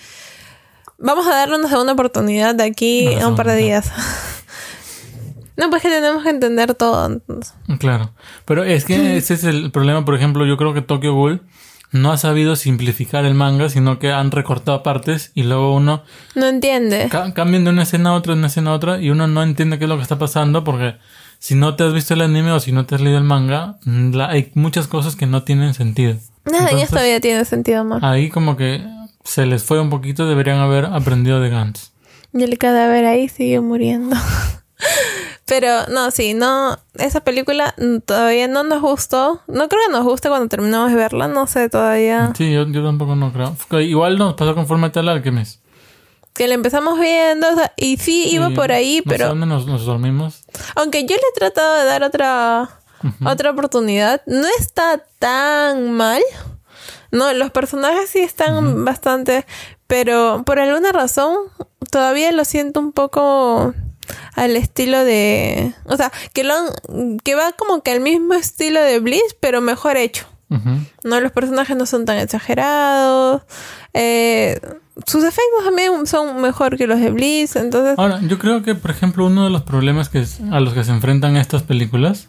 vamos 1.00 1.28
a 1.28 1.32
darle 1.36 1.56
una 1.58 1.70
segunda 1.70 1.94
oportunidad 1.94 2.56
de 2.56 2.64
aquí 2.64 3.14
A 3.16 3.28
un 3.28 3.36
par 3.36 3.48
de 3.48 3.56
días. 3.56 3.92
no, 5.58 5.70
pues 5.70 5.82
que 5.82 5.90
tenemos 5.90 6.24
que 6.24 6.30
entender 6.30 6.74
todo. 6.76 7.22
Claro. 7.80 8.12
Pero 8.46 8.64
es 8.64 8.86
que 8.86 9.18
ese 9.18 9.34
es 9.34 9.44
el 9.44 9.72
problema. 9.72 10.06
Por 10.06 10.16
ejemplo, 10.16 10.46
yo 10.46 10.56
creo 10.58 10.74
que 10.74 10.82
Tokyo 10.82 11.14
Ghoul 11.14 11.42
no 11.92 12.12
ha 12.12 12.18
sabido 12.18 12.56
simplificar 12.56 13.26
el 13.26 13.34
manga, 13.34 13.68
sino 13.70 13.98
que 14.00 14.12
han 14.12 14.32
recortado 14.32 14.84
partes 14.84 15.32
y 15.34 15.44
luego 15.44 15.74
uno 15.76 16.04
No 16.36 16.46
entiende. 16.48 17.08
ca- 17.10 17.34
cambian 17.34 17.64
de 17.64 17.72
una 17.72 17.84
escena 17.84 18.12
a 18.12 18.14
otra, 18.14 18.34
de 18.34 18.40
una 18.40 18.48
escena 18.48 18.70
a 18.72 18.74
otra, 18.76 19.02
y 19.02 19.10
uno 19.10 19.28
no 19.28 19.42
entiende 19.42 19.80
qué 19.80 19.86
es 19.86 19.90
lo 19.90 19.96
que 19.98 20.04
está 20.04 20.20
pasando 20.20 20.64
porque 20.64 20.98
si 21.40 21.56
no 21.56 21.76
te 21.76 21.84
has 21.84 21.94
visto 21.94 22.14
el 22.14 22.22
anime 22.22 22.52
o 22.52 22.60
si 22.60 22.72
no 22.72 22.86
te 22.86 22.94
has 22.96 23.02
leído 23.02 23.18
el 23.18 23.24
manga, 23.24 23.78
la- 23.86 24.30
hay 24.30 24.52
muchas 24.54 24.88
cosas 24.88 25.16
que 25.16 25.26
no 25.26 25.42
tienen 25.44 25.74
sentido. 25.74 26.16
Nada 26.46 26.70
en 26.70 26.78
esta 26.80 27.02
vida 27.04 27.20
tiene 27.20 27.44
sentido, 27.44 27.82
amor. 27.82 28.06
Ahí 28.06 28.30
como 28.30 28.56
que 28.56 28.84
se 29.30 29.46
les 29.46 29.64
fue 29.64 29.80
un 29.80 29.92
poquito, 29.92 30.28
deberían 30.28 30.58
haber 30.58 30.86
aprendido 30.86 31.40
de 31.40 31.52
Gantz. 31.52 31.92
Y 32.34 32.42
el 32.42 32.58
cadáver 32.58 33.06
ahí 33.06 33.30
sigue 33.30 33.60
muriendo. 33.60 34.16
Pero 35.46 35.86
no, 35.88 36.10
sí, 36.10 36.34
no, 36.34 36.80
esa 36.96 37.22
película 37.22 37.76
todavía 38.06 38.48
no 38.48 38.64
nos 38.64 38.82
gustó. 38.82 39.42
No 39.48 39.70
creo 39.70 39.82
que 39.86 39.92
nos 39.92 40.04
guste 40.04 40.30
cuando 40.30 40.48
terminamos 40.48 40.90
de 40.90 40.98
verla, 40.98 41.28
no 41.28 41.46
sé 41.46 41.70
todavía. 41.70 42.34
Sí, 42.36 42.52
yo, 42.52 42.68
yo 42.68 42.84
tampoco 42.84 43.16
no 43.16 43.32
creo. 43.32 43.56
Igual 43.82 44.18
nos 44.18 44.34
pasó 44.34 44.56
con 44.56 44.66
Fullmetal 44.66 45.08
Alchemist. 45.08 45.62
Que 46.34 46.48
la 46.48 46.56
empezamos 46.56 47.00
viendo 47.00 47.52
o 47.52 47.56
sea, 47.56 47.72
y 47.78 47.98
sí 47.98 48.30
iba 48.32 48.50
por 48.50 48.72
ahí, 48.72 49.04
no 49.06 49.12
sé 49.12 49.18
pero 49.18 49.28
dónde 49.30 49.46
nos, 49.46 49.68
nos 49.68 49.86
dormimos. 49.86 50.44
aunque 50.76 51.02
yo 51.04 51.16
le 51.16 51.22
he 51.22 51.40
tratado 51.40 51.76
de 51.76 51.86
dar 51.86 52.02
otra, 52.02 52.70
otra 53.26 53.52
oportunidad, 53.52 54.24
no 54.26 54.48
está 54.60 55.04
tan 55.20 55.92
mal. 55.94 56.22
No, 57.12 57.34
los 57.34 57.52
personajes 57.52 58.10
sí 58.10 58.20
están 58.20 58.86
bastante, 58.86 59.46
pero 59.88 60.44
por 60.46 60.60
alguna 60.60 60.92
razón 60.92 61.36
todavía 61.92 62.32
lo 62.32 62.46
siento 62.46 62.80
un 62.80 62.92
poco 62.92 63.74
al 64.36 64.56
estilo 64.56 65.04
de, 65.04 65.74
o 65.86 65.96
sea, 65.98 66.12
que 66.34 66.44
lo 66.44 66.54
han- 66.54 67.18
que 67.20 67.36
va 67.36 67.52
como 67.54 67.82
que 67.82 67.92
al 67.92 68.00
mismo 68.00 68.34
estilo 68.34 68.82
de 68.82 69.00
Bliss, 69.00 69.36
pero 69.40 69.62
mejor 69.62 69.98
hecho. 69.98 70.26
No, 71.04 71.20
los 71.22 71.32
personajes 71.32 71.78
no 71.78 71.86
son 71.86 72.06
tan 72.06 72.18
exagerados. 72.18 73.44
eh, 73.94 74.60
sus 75.08 75.24
efectos 75.24 75.64
también 75.64 76.06
son 76.08 76.42
mejor 76.42 76.76
que 76.78 76.86
los 76.88 77.00
de 77.00 77.10
Bliss, 77.12 77.56
entonces 77.56 77.98
Ahora, 77.98 78.20
yo 78.22 78.38
creo 78.38 78.62
que, 78.64 78.76
por 78.76 78.92
ejemplo, 78.92 79.26
uno 79.26 79.46
de 79.46 79.50
los 79.50 79.62
problemas 79.64 80.10
que 80.10 80.20
es- 80.22 80.40
a 80.52 80.60
los 80.60 80.74
que 80.74 80.84
se 80.84 80.92
enfrentan 80.92 81.38
estas 81.38 81.64
películas 81.64 82.28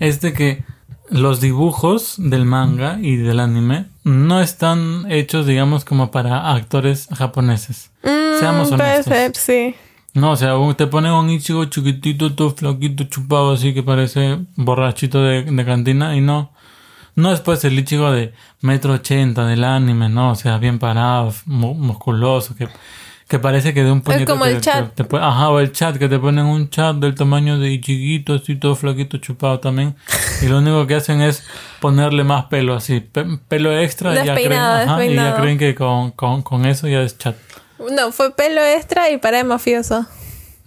es 0.00 0.20
de 0.20 0.32
que 0.32 0.64
los 1.12 1.40
dibujos 1.40 2.14
del 2.18 2.44
manga 2.44 2.98
y 3.00 3.16
del 3.16 3.38
anime 3.40 3.86
no 4.04 4.40
están 4.40 5.04
hechos, 5.10 5.46
digamos, 5.46 5.84
como 5.84 6.10
para 6.10 6.52
actores 6.52 7.08
japoneses. 7.16 7.90
Mm, 8.02 8.38
Seamos 8.40 8.68
puede 8.70 8.82
honestos. 8.82 9.14
ser, 9.14 9.36
sí. 9.36 9.74
No, 10.14 10.32
o 10.32 10.36
sea, 10.36 10.54
te 10.76 10.86
ponen 10.88 11.12
un 11.12 11.30
Ichigo 11.30 11.64
chiquitito, 11.66 12.34
todo 12.34 12.50
flaquito, 12.50 13.04
chupado, 13.04 13.52
así 13.52 13.72
que 13.72 13.82
parece 13.82 14.38
borrachito 14.56 15.22
de, 15.22 15.42
de 15.44 15.64
cantina 15.64 16.16
y 16.16 16.20
no. 16.20 16.50
No 17.14 17.32
es 17.32 17.40
pues 17.40 17.64
el 17.64 17.78
Ichigo 17.78 18.10
de 18.10 18.32
metro 18.62 18.94
ochenta 18.94 19.46
del 19.46 19.64
anime, 19.64 20.08
no, 20.08 20.30
o 20.30 20.34
sea, 20.34 20.58
bien 20.58 20.78
parado, 20.78 21.32
mu- 21.46 21.74
musculoso, 21.74 22.54
que, 22.56 22.68
que 23.32 23.38
parece 23.38 23.72
que 23.72 23.82
de 23.82 23.90
un 23.90 24.02
puñetazo 24.02 24.26
como 24.30 24.44
el 24.44 24.60
chat. 24.60 24.94
te- 24.94 25.04
te 25.04 25.16
ajá, 25.16 25.48
o 25.48 25.58
el 25.58 25.72
chat, 25.72 25.96
que 25.96 26.06
te 26.06 26.18
ponen 26.18 26.44
un 26.44 26.68
chat 26.68 26.94
del 26.96 27.14
tamaño 27.14 27.58
de 27.58 27.70
Ichiguito, 27.70 28.34
así 28.34 28.56
todo 28.56 28.76
flaquito, 28.76 29.16
chupado 29.16 29.58
también. 29.58 29.96
Y 30.42 30.48
lo 30.48 30.58
único 30.58 30.86
que 30.86 30.96
hacen 30.96 31.22
es 31.22 31.42
ponerle 31.80 32.24
más 32.24 32.44
pelo, 32.46 32.74
así, 32.74 33.00
pe- 33.00 33.38
pelo 33.48 33.72
extra, 33.78 34.12
y 34.12 34.26
ya 34.26 34.34
creen, 34.34 34.52
ajá, 34.90 35.04
y 35.06 35.14
ya 35.14 35.34
creen 35.40 35.56
que 35.58 35.74
con, 35.74 36.10
con, 36.10 36.42
con 36.42 36.66
eso 36.66 36.86
ya 36.88 37.00
es 37.00 37.16
chat. 37.16 37.34
No, 37.90 38.12
fue 38.12 38.34
pelo 38.36 38.60
extra 38.62 39.10
y 39.10 39.16
para 39.16 39.38
de 39.38 39.44
mafioso. 39.44 40.04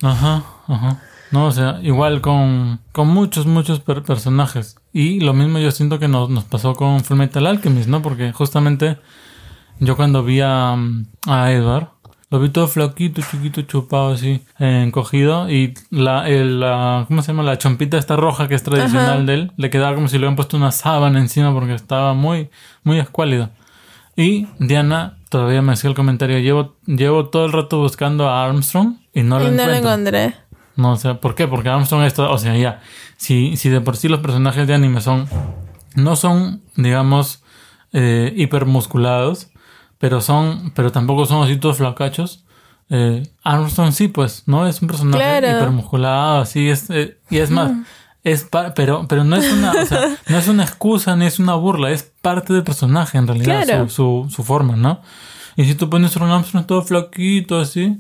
Ajá, 0.01 0.43
ajá. 0.67 1.01
No, 1.31 1.45
o 1.45 1.51
sea, 1.51 1.79
igual 1.83 2.21
con, 2.21 2.79
con 2.93 3.09
muchos, 3.09 3.45
muchos 3.45 3.79
per- 3.79 4.01
personajes. 4.01 4.75
Y 4.91 5.19
lo 5.19 5.33
mismo 5.33 5.59
yo 5.59 5.69
siento 5.69 5.99
que 5.99 6.07
nos, 6.07 6.31
nos 6.31 6.45
pasó 6.45 6.73
con 6.73 7.01
Fullmetal 7.03 7.45
Alchemist, 7.45 7.89
¿no? 7.89 8.01
Porque 8.01 8.31
justamente 8.31 8.97
yo 9.79 9.95
cuando 9.95 10.23
vi 10.23 10.41
a, 10.41 10.75
a 11.27 11.51
Edward, 11.51 11.89
lo 12.35 12.41
vi 12.41 12.49
todo 12.49 12.67
flaquito, 12.67 13.21
chiquito, 13.21 13.61
chupado 13.61 14.09
así, 14.09 14.41
eh, 14.59 14.83
encogido. 14.85 15.49
Y 15.49 15.73
la, 15.89 16.27
el, 16.27 16.59
la, 16.59 17.05
¿cómo 17.07 17.21
se 17.21 17.29
llama? 17.31 17.43
La 17.43 17.57
chompita 17.57 17.97
esta 17.97 18.17
roja 18.17 18.49
que 18.49 18.55
es 18.55 18.63
tradicional 18.63 19.09
Ajá. 19.09 19.23
de 19.23 19.33
él, 19.33 19.51
le 19.55 19.69
quedaba 19.69 19.95
como 19.95 20.09
si 20.09 20.15
le 20.15 20.19
hubieran 20.19 20.35
puesto 20.35 20.57
una 20.57 20.71
sábana 20.73 21.19
encima 21.21 21.53
porque 21.53 21.73
estaba 21.73 22.13
muy, 22.13 22.49
muy 22.83 22.99
escuálido. 22.99 23.51
Y 24.17 24.47
Diana 24.59 25.17
todavía 25.29 25.61
me 25.61 25.71
hacía 25.71 25.89
el 25.89 25.95
comentario, 25.95 26.39
llevo, 26.39 26.75
llevo 26.85 27.27
todo 27.27 27.45
el 27.45 27.53
rato 27.53 27.79
buscando 27.79 28.27
a 28.27 28.43
Armstrong 28.43 28.95
y 29.13 29.23
no 29.23 29.39
lo 29.39 29.47
y 29.47 29.51
no 29.51 29.65
lo 29.65 29.73
encuentro. 29.73 30.17
encontré. 30.17 30.35
No, 30.75 30.91
o 30.91 30.97
sea, 30.97 31.21
¿por 31.21 31.35
qué? 31.35 31.47
Porque 31.47 31.69
Armstrong 31.69 32.03
es 32.03 32.13
todo, 32.13 32.29
o 32.31 32.37
sea, 32.37 32.57
ya, 32.57 32.81
si, 33.15 33.55
si 33.55 33.69
de 33.69 33.79
por 33.79 33.95
sí 33.95 34.09
los 34.09 34.19
personajes 34.19 34.67
de 34.67 34.73
anime 34.73 34.99
son, 34.99 35.29
no 35.95 36.17
son, 36.17 36.63
digamos, 36.75 37.43
eh, 37.93 38.33
hipermusculados, 38.35 39.51
pero 39.97 40.21
son, 40.21 40.71
pero 40.75 40.91
tampoco 40.91 41.25
son 41.25 41.43
así 41.43 41.57
todos 41.57 41.77
flacachos. 41.77 42.43
Eh, 42.89 43.23
Armstrong 43.43 43.91
sí, 43.91 44.07
pues, 44.07 44.43
¿no? 44.45 44.67
Es 44.67 44.81
un 44.81 44.87
personaje 44.87 45.17
Claro. 45.17 45.57
hipermusculado, 45.57 46.41
así 46.41 46.69
es, 46.69 46.89
eh, 46.91 47.17
y 47.31 47.37
es 47.39 47.49
más, 47.49 47.71
es 48.23 48.43
pa- 48.43 48.73
pero, 48.75 49.05
pero 49.07 49.23
no 49.23 49.35
es 49.35 49.51
una, 49.51 49.71
o 49.71 49.85
sea, 49.85 50.01
no 50.29 50.37
es 50.37 50.47
una 50.47 50.63
excusa 50.63 51.15
ni 51.15 51.25
es 51.25 51.39
una 51.39 51.55
burla, 51.55 51.89
es 51.91 52.03
parte 52.21 52.53
del 52.53 52.63
personaje 52.63 53.17
en 53.17 53.25
realidad, 53.27 53.63
Claro. 53.65 53.89
su, 53.89 54.25
su, 54.29 54.35
su 54.35 54.43
forma, 54.43 54.75
¿no? 54.75 55.01
Y 55.55 55.65
si 55.65 55.73
tú 55.75 55.89
pones 55.89 56.15
a 56.15 56.23
un 56.23 56.29
Armstrong 56.31 56.65
todo 56.67 56.81
flaquito 56.83 57.57
así, 57.59 57.99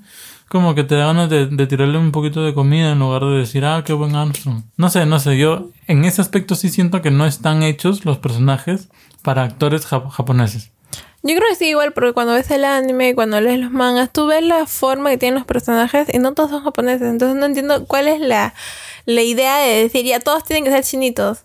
como 0.49 0.75
que 0.75 0.83
te 0.83 0.93
da 0.95 1.07
ganas 1.07 1.29
de, 1.31 1.47
de 1.47 1.65
tirarle 1.67 1.97
un 1.97 2.11
poquito 2.11 2.43
de 2.43 2.53
comida 2.53 2.91
en 2.91 2.99
lugar 2.99 3.23
de 3.23 3.37
decir, 3.39 3.65
ah, 3.65 3.81
qué 3.83 3.93
buen 3.93 4.15
Armstrong. 4.15 4.61
No 4.77 4.89
sé, 4.89 5.05
no 5.07 5.17
sé, 5.19 5.37
yo 5.37 5.69
en 5.87 6.05
ese 6.05 6.21
aspecto 6.21 6.53
sí 6.55 6.69
siento 6.69 7.01
que 7.01 7.09
no 7.11 7.25
están 7.25 7.63
hechos 7.63 8.05
los 8.05 8.19
personajes 8.19 8.89
para 9.23 9.43
actores 9.43 9.89
jap- 9.89 10.09
japoneses. 10.11 10.71
Yo 11.27 11.35
creo 11.35 11.49
que 11.49 11.55
sí, 11.55 11.69
igual, 11.69 11.91
porque 11.91 12.13
cuando 12.13 12.33
ves 12.33 12.51
el 12.51 12.63
anime, 12.65 13.15
cuando 13.15 13.41
lees 13.41 13.59
los 13.59 13.71
mangas, 13.71 14.13
tú 14.13 14.27
ves 14.27 14.43
la 14.43 14.67
forma 14.67 15.09
que 15.09 15.17
tienen 15.17 15.35
los 15.35 15.45
personajes 15.45 16.07
y 16.13 16.19
no 16.19 16.33
todos 16.33 16.51
son 16.51 16.63
japoneses. 16.63 17.09
Entonces 17.09 17.35
no 17.37 17.47
entiendo 17.47 17.85
cuál 17.87 18.07
es 18.07 18.19
la, 18.21 18.53
la 19.05 19.21
idea 19.23 19.57
de 19.57 19.81
decir, 19.83 20.05
ya 20.05 20.19
todos 20.19 20.43
tienen 20.43 20.63
que 20.65 20.69
ser 20.69 20.83
chinitos. 20.83 21.39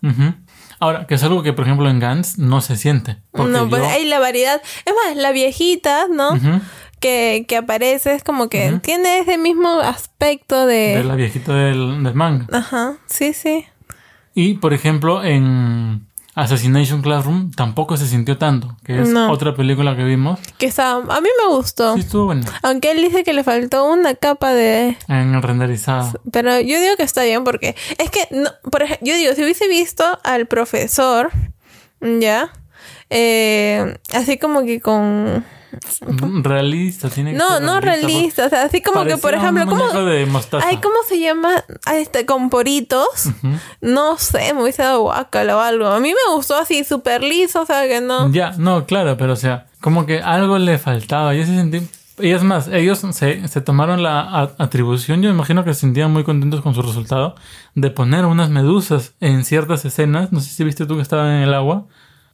Ahora, 0.79 1.07
que 1.07 1.15
es 1.15 1.23
algo 1.23 1.41
que, 1.43 1.53
por 1.53 1.65
ejemplo, 1.65 1.89
en 1.89 1.99
Gantz 1.99 2.37
no 2.37 2.61
se 2.61 2.75
siente. 2.75 3.17
No, 3.33 3.67
pues 3.69 3.81
yo- 3.81 3.89
hay 3.89 4.05
la 4.05 4.19
variedad. 4.19 4.61
Es 4.85 4.93
más, 5.05 5.15
la 5.17 5.31
viejita, 5.31 6.05
¿no? 6.11 6.33
Ujú. 6.33 6.61
que, 6.99 7.45
que 7.47 7.57
aparece 7.57 8.13
es 8.13 8.23
como 8.23 8.49
que 8.49 8.73
tiene 8.83 9.17
ese 9.19 9.39
mismo 9.39 9.79
aspecto 9.79 10.67
de... 10.67 10.97
de 10.97 11.03
la 11.03 11.15
viejita 11.15 11.55
del, 11.55 12.03
del 12.03 12.13
manga. 12.13 12.45
Ajá, 12.55 12.97
sí, 13.07 13.33
sí. 13.33 13.65
Y, 14.35 14.53
por 14.55 14.73
ejemplo, 14.73 15.23
en 15.23 16.05
Assassination 16.33 17.01
Classroom 17.01 17.51
tampoco 17.51 17.97
se 17.97 18.07
sintió 18.07 18.37
tanto, 18.37 18.77
que 18.85 19.01
es 19.01 19.09
No. 19.09 19.29
otra 19.31 19.53
película 19.55 19.95
que 19.97 20.03
vimos. 20.05 20.39
Que 20.57 20.65
está, 20.67 20.93
a 20.93 21.21
mí 21.21 21.27
me 21.45 21.53
gustó. 21.55 21.93
Sí, 21.95 22.01
estuvo 22.01 22.25
buena. 22.25 22.45
Aunque 22.63 22.91
él 22.91 22.97
dice 23.01 23.23
que 23.23 23.33
le 23.33 23.43
faltó 23.43 23.83
una 23.85 24.15
capa 24.15 24.53
de... 24.53 24.97
En 25.09 25.35
el 25.35 25.41
renderizado. 25.41 26.13
Pero 26.31 26.59
yo 26.61 26.79
digo 26.79 26.95
que 26.95 27.03
está 27.03 27.23
bien 27.23 27.43
porque 27.43 27.75
es 27.97 28.09
que, 28.09 28.27
no, 28.31 28.49
por 28.71 28.83
ejemplo, 28.83 29.05
yo 29.07 29.15
digo, 29.15 29.33
si 29.33 29.43
hubiese 29.43 29.67
visto 29.67 30.03
al 30.23 30.45
profesor, 30.47 31.31
¿ya? 31.99 32.53
Eh, 33.09 33.97
así 34.13 34.37
como 34.37 34.63
que 34.63 34.79
con... 34.79 35.43
Realista, 36.43 37.09
tiene 37.09 37.31
que 37.31 37.37
No, 37.37 37.49
ser 37.57 37.61
no 37.61 37.79
realista, 37.79 38.45
o 38.45 38.49
sea, 38.49 38.63
así 38.63 38.81
como 38.81 39.03
que, 39.05 39.17
por 39.17 39.33
ejemplo, 39.33 39.63
un 39.63 39.69
¿cómo, 39.69 40.03
de 40.05 40.25
mostaza. 40.25 40.67
ay, 40.67 40.77
¿cómo 40.77 40.95
se 41.07 41.19
llama? 41.19 41.63
Ah, 41.85 41.95
Este, 41.97 42.25
con 42.25 42.49
poritos. 42.49 43.29
No 43.81 44.17
sé, 44.17 44.53
me 44.53 44.63
hubiese 44.63 44.83
dado 44.83 45.01
guacala 45.01 45.57
o 45.57 45.59
algo. 45.59 45.87
A 45.87 45.99
mí 45.99 46.09
me 46.09 46.33
gustó 46.35 46.55
así, 46.57 46.83
súper 46.83 47.21
liso, 47.23 47.61
o 47.61 47.65
sea, 47.65 47.87
que 47.87 48.01
no. 48.01 48.31
Ya, 48.31 48.51
no, 48.57 48.85
claro, 48.85 49.17
pero 49.17 49.33
o 49.33 49.37
sea, 49.37 49.67
como 49.79 50.05
que 50.05 50.21
algo 50.21 50.57
le 50.57 50.77
faltaba. 50.77 51.33
Yo 51.33 51.45
se 51.45 51.55
sentí. 51.55 51.81
Y 52.19 52.31
es 52.31 52.43
más, 52.43 52.67
ellos 52.67 52.99
se, 53.13 53.47
se 53.47 53.61
tomaron 53.61 54.03
la 54.03 54.51
atribución, 54.59 55.23
yo 55.23 55.29
me 55.29 55.35
imagino 55.35 55.63
que 55.63 55.73
se 55.73 55.79
sentían 55.79 56.11
muy 56.11 56.23
contentos 56.23 56.61
con 56.61 56.75
su 56.75 56.83
resultado, 56.83 57.35
de 57.73 57.89
poner 57.89 58.25
unas 58.25 58.49
medusas 58.51 59.13
en 59.21 59.43
ciertas 59.43 59.85
escenas. 59.85 60.31
No 60.31 60.39
sé 60.39 60.49
si 60.51 60.63
viste 60.63 60.85
tú 60.85 60.97
que 60.97 61.01
estaban 61.01 61.31
en 61.31 61.43
el 61.43 61.53
agua, 61.55 61.85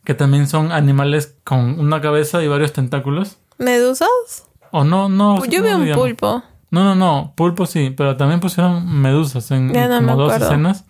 que 0.07 0.13
también 0.13 0.47
son 0.47 0.71
animales 0.71 1.35
con 1.43 1.77
una 1.81 1.99
cabeza 1.99 2.41
y 2.41 2.47
varios 2.47 2.71
tentáculos. 2.71 3.39
¿Medusas? 3.57 4.07
O 4.71 4.85
no, 4.85 5.09
no. 5.09 5.43
Yo 5.47 5.61
¿cómo 5.61 5.79
vi 5.79 5.91
un 5.91 5.97
pulpo. 5.97 6.43
No, 6.71 6.85
no, 6.85 6.95
no, 6.95 7.33
pulpo 7.35 7.65
sí, 7.65 7.89
pero 7.95 8.15
también 8.15 8.39
pusieron 8.39 8.87
medusas 9.01 9.51
en, 9.51 9.67
como 9.73 10.15
dos 10.15 10.31
acuerdo. 10.31 10.45
escenas. 10.45 10.85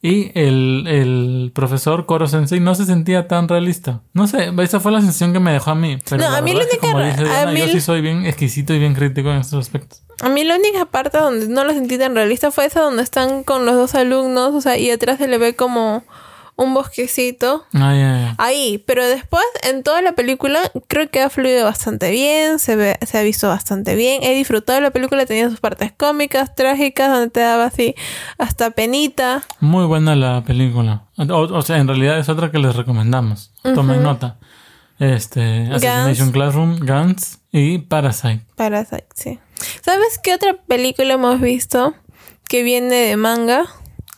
Y 0.00 0.32
el, 0.38 0.86
el 0.86 1.52
profesor 1.54 2.06
Koro 2.06 2.26
Sensei 2.26 2.60
no 2.60 2.74
se 2.74 2.86
sentía 2.86 3.28
tan 3.28 3.46
realista. 3.46 4.00
No 4.14 4.26
sé, 4.26 4.50
esa 4.58 4.80
fue 4.80 4.90
la 4.92 5.00
sensación 5.00 5.34
que 5.34 5.40
me 5.40 5.52
dejó 5.52 5.72
a 5.72 5.74
mí. 5.74 5.98
Pero 6.08 6.22
No, 6.24 6.30
la 6.30 6.38
a 6.38 6.40
mí 6.40 6.54
la 6.54 6.62
es 6.62 6.66
que, 6.68 6.76
única 6.76 6.86
como 6.92 6.98
ra- 7.00 7.06
dice 7.10 7.20
a 7.20 7.24
Diana, 7.24 7.52
mí 7.52 7.58
yo 7.60 7.68
sí 7.68 7.80
soy 7.82 8.00
bien 8.00 8.24
exquisito 8.24 8.72
y 8.72 8.78
bien 8.78 8.94
crítico 8.94 9.30
en 9.30 9.36
estos 9.36 9.60
aspectos. 9.66 10.02
A 10.22 10.30
mí 10.30 10.44
la 10.44 10.56
única 10.56 10.86
parte 10.86 11.18
donde 11.18 11.48
no 11.48 11.62
lo 11.64 11.74
sentí 11.74 11.98
tan 11.98 12.14
realista 12.14 12.50
fue 12.50 12.64
esa 12.64 12.80
donde 12.80 13.02
están 13.02 13.44
con 13.44 13.66
los 13.66 13.74
dos 13.74 13.94
alumnos, 13.94 14.54
o 14.54 14.62
sea, 14.62 14.78
y 14.78 14.90
atrás 14.90 15.18
se 15.18 15.28
le 15.28 15.36
ve 15.36 15.56
como 15.56 16.04
un 16.56 16.74
bosquecito. 16.74 17.64
Ay, 17.72 18.00
ay. 18.00 18.34
Ahí, 18.38 18.84
pero 18.86 19.06
después 19.06 19.44
en 19.62 19.82
toda 19.82 20.02
la 20.02 20.12
película 20.12 20.60
creo 20.86 21.10
que 21.10 21.20
ha 21.20 21.30
fluido 21.30 21.64
bastante 21.64 22.10
bien, 22.10 22.58
se 22.58 22.76
ve, 22.76 22.98
se 23.04 23.18
ha 23.18 23.22
visto 23.22 23.48
bastante 23.48 23.94
bien, 23.94 24.22
he 24.22 24.34
disfrutado 24.34 24.80
la 24.80 24.90
película, 24.90 25.26
tenía 25.26 25.50
sus 25.50 25.60
partes 25.60 25.92
cómicas, 25.92 26.54
trágicas, 26.54 27.10
donde 27.10 27.30
te 27.30 27.40
daba 27.40 27.64
así 27.66 27.94
hasta 28.38 28.70
penita. 28.70 29.42
Muy 29.60 29.86
buena 29.86 30.14
la 30.14 30.44
película. 30.44 31.04
O, 31.16 31.22
o 31.24 31.62
sea, 31.62 31.78
en 31.78 31.88
realidad 31.88 32.18
es 32.18 32.28
otra 32.28 32.50
que 32.50 32.58
les 32.58 32.76
recomendamos. 32.76 33.52
Tomen 33.62 34.02
nota. 34.02 34.38
Este, 34.98 35.68
Assassination 35.72 36.30
Classroom, 36.30 36.78
Guns 36.78 37.40
y 37.50 37.78
Parasite. 37.78 38.42
Parasite, 38.54 39.08
sí. 39.14 39.38
¿Sabes 39.82 40.20
qué 40.22 40.34
otra 40.34 40.54
película 40.66 41.14
hemos 41.14 41.40
visto 41.40 41.94
que 42.48 42.62
viene 42.62 42.94
de 42.94 43.16
manga? 43.16 43.64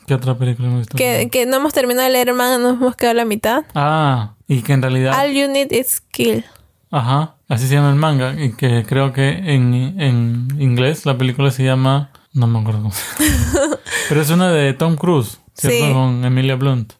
¿Qué 0.06 0.14
otra 0.14 0.36
película 0.38 0.68
hemos 0.68 0.80
visto? 0.80 0.96
Que, 0.96 1.28
que 1.30 1.46
no 1.46 1.56
hemos 1.56 1.72
terminado 1.72 2.06
de 2.06 2.12
leer 2.12 2.32
manga, 2.32 2.58
nos 2.58 2.74
hemos 2.74 2.96
quedado 2.96 3.12
a 3.12 3.14
la 3.14 3.24
mitad. 3.24 3.64
Ah, 3.74 4.34
y 4.46 4.62
que 4.62 4.72
en 4.72 4.82
realidad... 4.82 5.18
All 5.20 5.32
you 5.32 5.48
need 5.48 5.72
is 5.72 6.00
kill. 6.12 6.44
Ajá, 6.90 7.34
así 7.48 7.66
se 7.66 7.74
llama 7.74 7.90
el 7.90 7.96
manga. 7.96 8.40
Y 8.40 8.52
que 8.52 8.84
creo 8.86 9.12
que 9.12 9.28
en, 9.28 10.00
en 10.00 10.48
inglés 10.58 11.04
la 11.06 11.18
película 11.18 11.50
se 11.50 11.64
llama. 11.64 12.10
No 12.32 12.46
me 12.46 12.60
acuerdo 12.60 12.82
cómo 12.82 12.92
se 12.92 13.24
llama. 13.24 13.78
Pero 14.08 14.20
es 14.20 14.30
una 14.30 14.50
de 14.50 14.72
Tom 14.74 14.96
Cruise, 14.96 15.40
¿cierto? 15.54 15.86
Sí. 15.86 15.92
Con 15.92 16.24
Emilia 16.24 16.54
Blunt. 16.54 16.92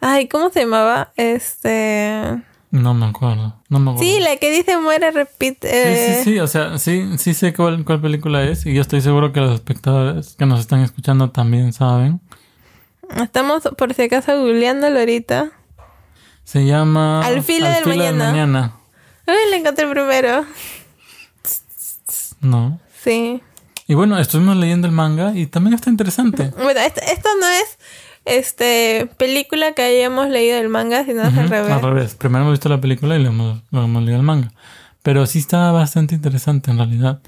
Ay, 0.00 0.28
¿cómo 0.28 0.50
se 0.50 0.60
llamaba? 0.60 1.12
Este... 1.16 2.42
No 2.70 2.94
me 2.94 3.06
acuerdo. 3.06 3.54
No 3.68 3.78
me 3.78 3.90
acuerdo. 3.90 4.10
Sí, 4.10 4.20
la 4.20 4.36
que 4.36 4.50
dice 4.50 4.76
muere, 4.78 5.10
repite. 5.10 5.68
Sí, 5.68 5.74
eh, 5.76 6.20
sí, 6.22 6.30
sí, 6.32 6.38
o 6.40 6.46
sea, 6.46 6.78
sí, 6.78 7.16
sí 7.16 7.32
sé 7.32 7.54
cuál, 7.54 7.84
cuál 7.84 8.00
película 8.00 8.44
es 8.44 8.66
y 8.66 8.74
yo 8.74 8.82
estoy 8.82 9.00
seguro 9.00 9.32
que 9.32 9.40
los 9.40 9.54
espectadores 9.54 10.34
que 10.34 10.46
nos 10.46 10.60
están 10.60 10.80
escuchando 10.80 11.30
también 11.30 11.72
saben. 11.72 12.20
Estamos 13.14 13.62
por 13.76 13.94
si 13.94 14.02
acaso 14.02 14.38
googleándolo 14.38 14.98
ahorita. 14.98 15.50
Se 16.44 16.64
llama 16.64 17.24
Al 17.26 17.42
filo 17.42 17.68
del 17.68 17.86
mañana. 17.86 18.30
mañana. 18.30 18.72
Ay, 19.26 19.50
la 19.50 19.56
encontré 19.56 19.86
primero. 19.88 20.44
No. 22.40 22.78
Sí. 23.02 23.42
Y 23.88 23.94
bueno, 23.94 24.18
estuvimos 24.18 24.56
leyendo 24.56 24.86
el 24.86 24.92
manga 24.92 25.32
y 25.34 25.46
también 25.46 25.74
está 25.74 25.90
interesante. 25.90 26.52
Bueno, 26.56 26.80
esta 26.80 27.28
no 27.40 27.48
es 27.48 27.78
este 28.24 29.08
película 29.16 29.72
que 29.72 29.82
hayamos 29.82 30.28
leído 30.28 30.58
el 30.58 30.68
manga, 30.68 31.04
sino 31.04 31.22
al 31.22 31.32
revés. 31.48 31.70
Al 31.70 31.82
revés. 31.82 32.14
Primero 32.14 32.42
hemos 32.44 32.54
visto 32.54 32.68
la 32.68 32.80
película 32.80 33.16
y 33.16 33.20
luego 33.20 33.34
hemos, 33.34 33.62
luego 33.70 33.86
hemos 33.86 34.02
leído 34.02 34.18
el 34.18 34.24
manga. 34.26 34.52
Pero 35.02 35.24
sí 35.26 35.38
está 35.38 35.70
bastante 35.70 36.14
interesante 36.16 36.70
en 36.70 36.78
realidad. 36.78 37.20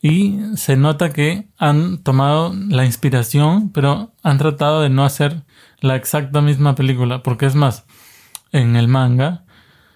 Y 0.00 0.38
se 0.54 0.76
nota 0.76 1.12
que 1.12 1.48
han 1.58 1.98
tomado 2.02 2.54
la 2.54 2.84
inspiración, 2.84 3.70
pero 3.72 4.12
han 4.22 4.38
tratado 4.38 4.80
de 4.80 4.90
no 4.90 5.04
hacer 5.04 5.42
la 5.80 5.96
exacta 5.96 6.40
misma 6.40 6.74
película. 6.74 7.22
Porque 7.22 7.46
es 7.46 7.54
más, 7.54 7.84
en 8.52 8.76
el 8.76 8.86
manga, 8.88 9.44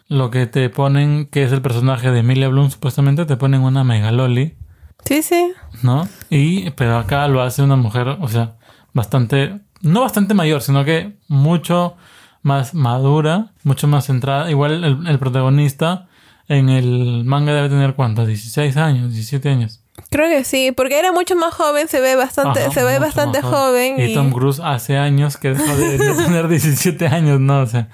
lo 0.08 0.30
que 0.30 0.46
te 0.46 0.68
ponen, 0.70 1.26
que 1.26 1.44
es 1.44 1.52
el 1.52 1.62
personaje 1.62 2.10
de 2.10 2.20
Emilia 2.20 2.48
Bloom, 2.48 2.70
supuestamente 2.70 3.24
te 3.26 3.36
ponen 3.36 3.62
una 3.62 3.84
megaloli, 3.84 4.56
Sí, 5.04 5.22
sí. 5.22 5.52
¿no? 5.82 6.08
Y, 6.30 6.70
pero 6.70 6.96
acá 6.96 7.26
lo 7.28 7.42
hace 7.42 7.62
una 7.62 7.76
mujer, 7.76 8.08
o 8.20 8.28
sea, 8.28 8.56
bastante, 8.92 9.60
no 9.80 10.02
bastante 10.02 10.34
mayor, 10.34 10.62
sino 10.62 10.84
que 10.84 11.16
mucho 11.28 11.96
más 12.42 12.74
madura, 12.74 13.52
mucho 13.64 13.88
más 13.88 14.06
centrada. 14.06 14.50
Igual 14.50 14.84
el, 14.84 15.06
el 15.06 15.18
protagonista 15.18 16.08
en 16.48 16.68
el 16.68 17.24
manga 17.24 17.52
debe 17.52 17.68
tener 17.68 17.94
cuánto, 17.94 18.26
16 18.26 18.76
años, 18.76 19.12
17 19.12 19.48
años. 19.48 19.81
Creo 20.10 20.28
que 20.28 20.44
sí, 20.44 20.72
porque 20.72 20.98
era 20.98 21.12
mucho 21.12 21.36
más 21.36 21.54
joven, 21.54 21.88
se 21.88 22.00
ve 22.00 22.16
bastante, 22.16 22.60
Ajá, 22.62 22.70
se 22.70 22.82
ve 22.84 22.98
bastante 22.98 23.42
joven. 23.42 24.00
Y 24.00 24.04
y- 24.12 24.14
Tom 24.14 24.30
Cruise 24.30 24.60
hace 24.60 24.96
años 24.98 25.36
que 25.36 25.50
dejó 25.54 25.76
de, 25.76 25.98
de 25.98 26.14
tener 26.14 26.48
17 26.48 27.06
años, 27.08 27.40
¿no? 27.40 27.60
O 27.60 27.66
sea. 27.66 27.88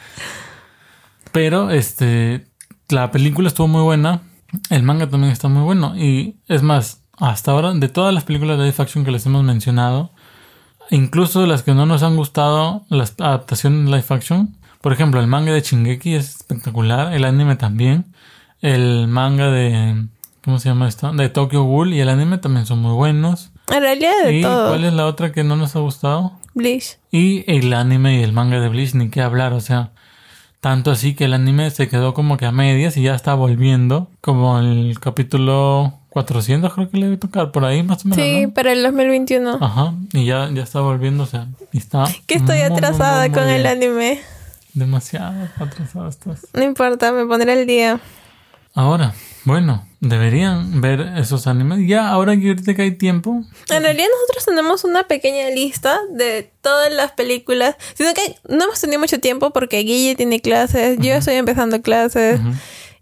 Pero, 1.33 1.71
este. 1.71 2.47
La 2.89 3.11
película 3.11 3.49
estuvo 3.49 3.69
muy 3.69 3.83
buena. 3.83 4.23
El 4.71 4.83
manga 4.83 5.09
también 5.09 5.33
está 5.33 5.49
muy 5.49 5.63
bueno. 5.63 5.95
Y 5.97 6.37
es 6.49 6.63
más, 6.63 7.03
hasta 7.19 7.51
ahora, 7.51 7.73
de 7.75 7.89
todas 7.89 8.15
las 8.15 8.25
películas 8.25 8.59
de 8.59 8.65
live 8.65 8.77
action 8.79 9.05
que 9.05 9.11
les 9.11 9.27
hemos 9.27 9.45
mencionado, 9.45 10.11
incluso 10.91 11.45
las 11.47 11.63
que 11.63 11.75
no 11.75 11.85
nos 11.85 12.03
han 12.03 12.17
gustado, 12.17 12.87
las 12.89 13.15
adaptaciones 13.19 13.91
live 13.91 14.05
action, 14.09 14.57
por 14.81 14.93
ejemplo, 14.95 15.21
el 15.21 15.27
manga 15.27 15.53
de 15.53 15.61
Shingeki 15.61 16.15
es 16.15 16.37
espectacular, 16.37 17.13
el 17.13 17.25
anime 17.25 17.57
también, 17.57 18.15
el 18.63 19.07
manga 19.09 19.51
de. 19.51 20.07
¿Cómo 20.49 20.59
se 20.59 20.71
llama 20.71 20.89
esto? 20.89 21.13
De 21.13 21.29
Tokyo 21.29 21.63
Ghoul 21.65 21.93
y 21.93 22.01
el 22.01 22.09
anime 22.09 22.39
también 22.39 22.65
son 22.65 22.79
muy 22.79 22.95
buenos. 22.95 23.51
En 23.71 23.83
realidad 23.83 24.13
de 24.25 24.39
¿Y 24.39 24.41
todo. 24.41 24.71
cuál 24.71 24.83
es 24.87 24.95
la 24.95 25.05
otra 25.05 25.31
que 25.31 25.45
no 25.45 25.57
nos 25.57 25.77
ha 25.77 25.81
gustado? 25.81 26.33
Bleach. 26.55 26.97
Y 27.11 27.45
el 27.53 27.71
anime 27.75 28.19
y 28.19 28.23
el 28.23 28.33
manga 28.33 28.59
de 28.59 28.71
Bleach, 28.71 28.95
ni 28.95 29.11
qué 29.11 29.21
hablar, 29.21 29.53
o 29.53 29.61
sea, 29.61 29.91
tanto 30.61 30.91
así 30.91 31.15
que 31.15 31.27
el 31.27 31.35
anime 31.35 31.71
se 31.71 31.89
quedó 31.89 32.15
como 32.15 32.39
que 32.39 32.47
a 32.47 32.51
medias 32.51 32.97
y 32.97 33.03
ya 33.03 33.15
está 33.15 33.35
volviendo, 33.35 34.09
como 34.23 34.59
el 34.59 34.99
capítulo 34.99 35.99
400 36.09 36.73
creo 36.73 36.89
que 36.89 36.97
le 36.97 37.05
debe 37.05 37.19
tocar 37.19 37.53
por 37.53 37.67
ahí 37.67 37.83
más 37.83 38.07
o 38.07 38.09
menos. 38.09 38.25
Sí, 38.25 38.47
¿no? 38.47 38.55
para 38.55 38.73
el 38.73 38.83
2021. 38.83 39.59
Ajá, 39.61 39.93
y 40.15 40.25
ya, 40.25 40.49
ya 40.51 40.63
está 40.63 40.81
volviendo, 40.81 41.25
o 41.25 41.27
sea, 41.27 41.47
y 41.73 41.77
está... 41.77 42.07
que 42.27 42.37
estoy 42.37 42.57
muy, 42.61 42.73
atrasada 42.73 43.21
muy, 43.21 43.29
muy 43.29 43.39
con 43.39 43.51
el 43.51 43.67
anime. 43.67 44.23
Demasiado 44.73 45.47
atrasada 45.61 46.09
estás. 46.09 46.47
No 46.55 46.63
importa, 46.63 47.13
me 47.13 47.27
pondré 47.27 47.53
el 47.53 47.67
día. 47.67 48.01
Ahora, 48.75 49.13
bueno, 49.45 49.87
deberían 50.01 50.81
ver 50.81 51.01
esos 51.17 51.47
animes. 51.47 51.87
Ya, 51.87 52.09
ahora 52.09 52.37
que 52.37 52.49
ahorita 52.49 52.75
que 52.75 52.83
hay 52.83 52.93
tiempo, 52.93 53.43
En 53.71 53.83
realidad 53.83 54.07
nosotros 54.21 54.45
tenemos 54.45 54.85
una 54.85 55.07
pequeña 55.09 55.51
lista 55.51 56.01
de 56.11 56.51
todas 56.61 56.93
las 56.93 57.13
películas, 57.13 57.77
sino 57.95 58.13
que 58.15 58.37
no 58.49 58.65
hemos 58.65 58.81
tenido 58.81 59.01
mucho 59.01 59.21
tiempo 59.21 59.51
porque 59.53 59.79
Guille 59.79 60.17
tiene 60.17 60.41
clases, 60.41 60.99
yo 61.01 61.15
estoy 61.15 61.35
empezando 61.35 61.83
clases 61.83 62.41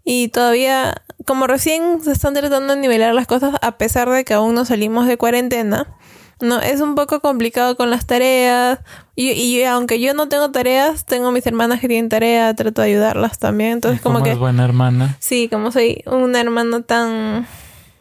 y 0.03 0.29
todavía, 0.29 1.03
como 1.25 1.47
recién 1.47 2.01
se 2.01 2.13
están 2.13 2.33
tratando 2.33 2.75
de 2.75 2.79
nivelar 2.79 3.13
las 3.13 3.27
cosas 3.27 3.55
a 3.61 3.77
pesar 3.77 4.09
de 4.09 4.23
que 4.23 4.33
aún 4.33 4.55
no 4.55 4.63
salimos 4.63 5.05
de 5.05 5.17
cuarentena, 5.17 5.97
no 6.41 6.59
es 6.59 6.81
un 6.81 6.95
poco 6.95 7.19
complicado 7.19 7.75
con 7.77 7.89
las 7.89 8.05
tareas 8.05 8.79
y, 9.15 9.31
y 9.31 9.63
aunque 9.63 9.99
yo 9.99 10.13
no 10.13 10.27
tengo 10.29 10.51
tareas, 10.51 11.05
tengo 11.05 11.31
mis 11.31 11.45
hermanas 11.47 11.79
que 11.79 11.87
tienen 11.87 12.09
tarea, 12.09 12.53
trato 12.55 12.81
de 12.81 12.89
ayudarlas 12.89 13.39
también, 13.39 13.71
entonces 13.73 14.01
como 14.01 14.15
como 14.15 14.25
que 14.25 14.31
es 14.31 14.37
buena 14.37 14.63
hermana. 14.63 15.15
sí, 15.19 15.49
como 15.51 15.71
soy 15.71 16.03
una 16.05 16.39
hermana 16.39 16.81
tan 16.81 17.47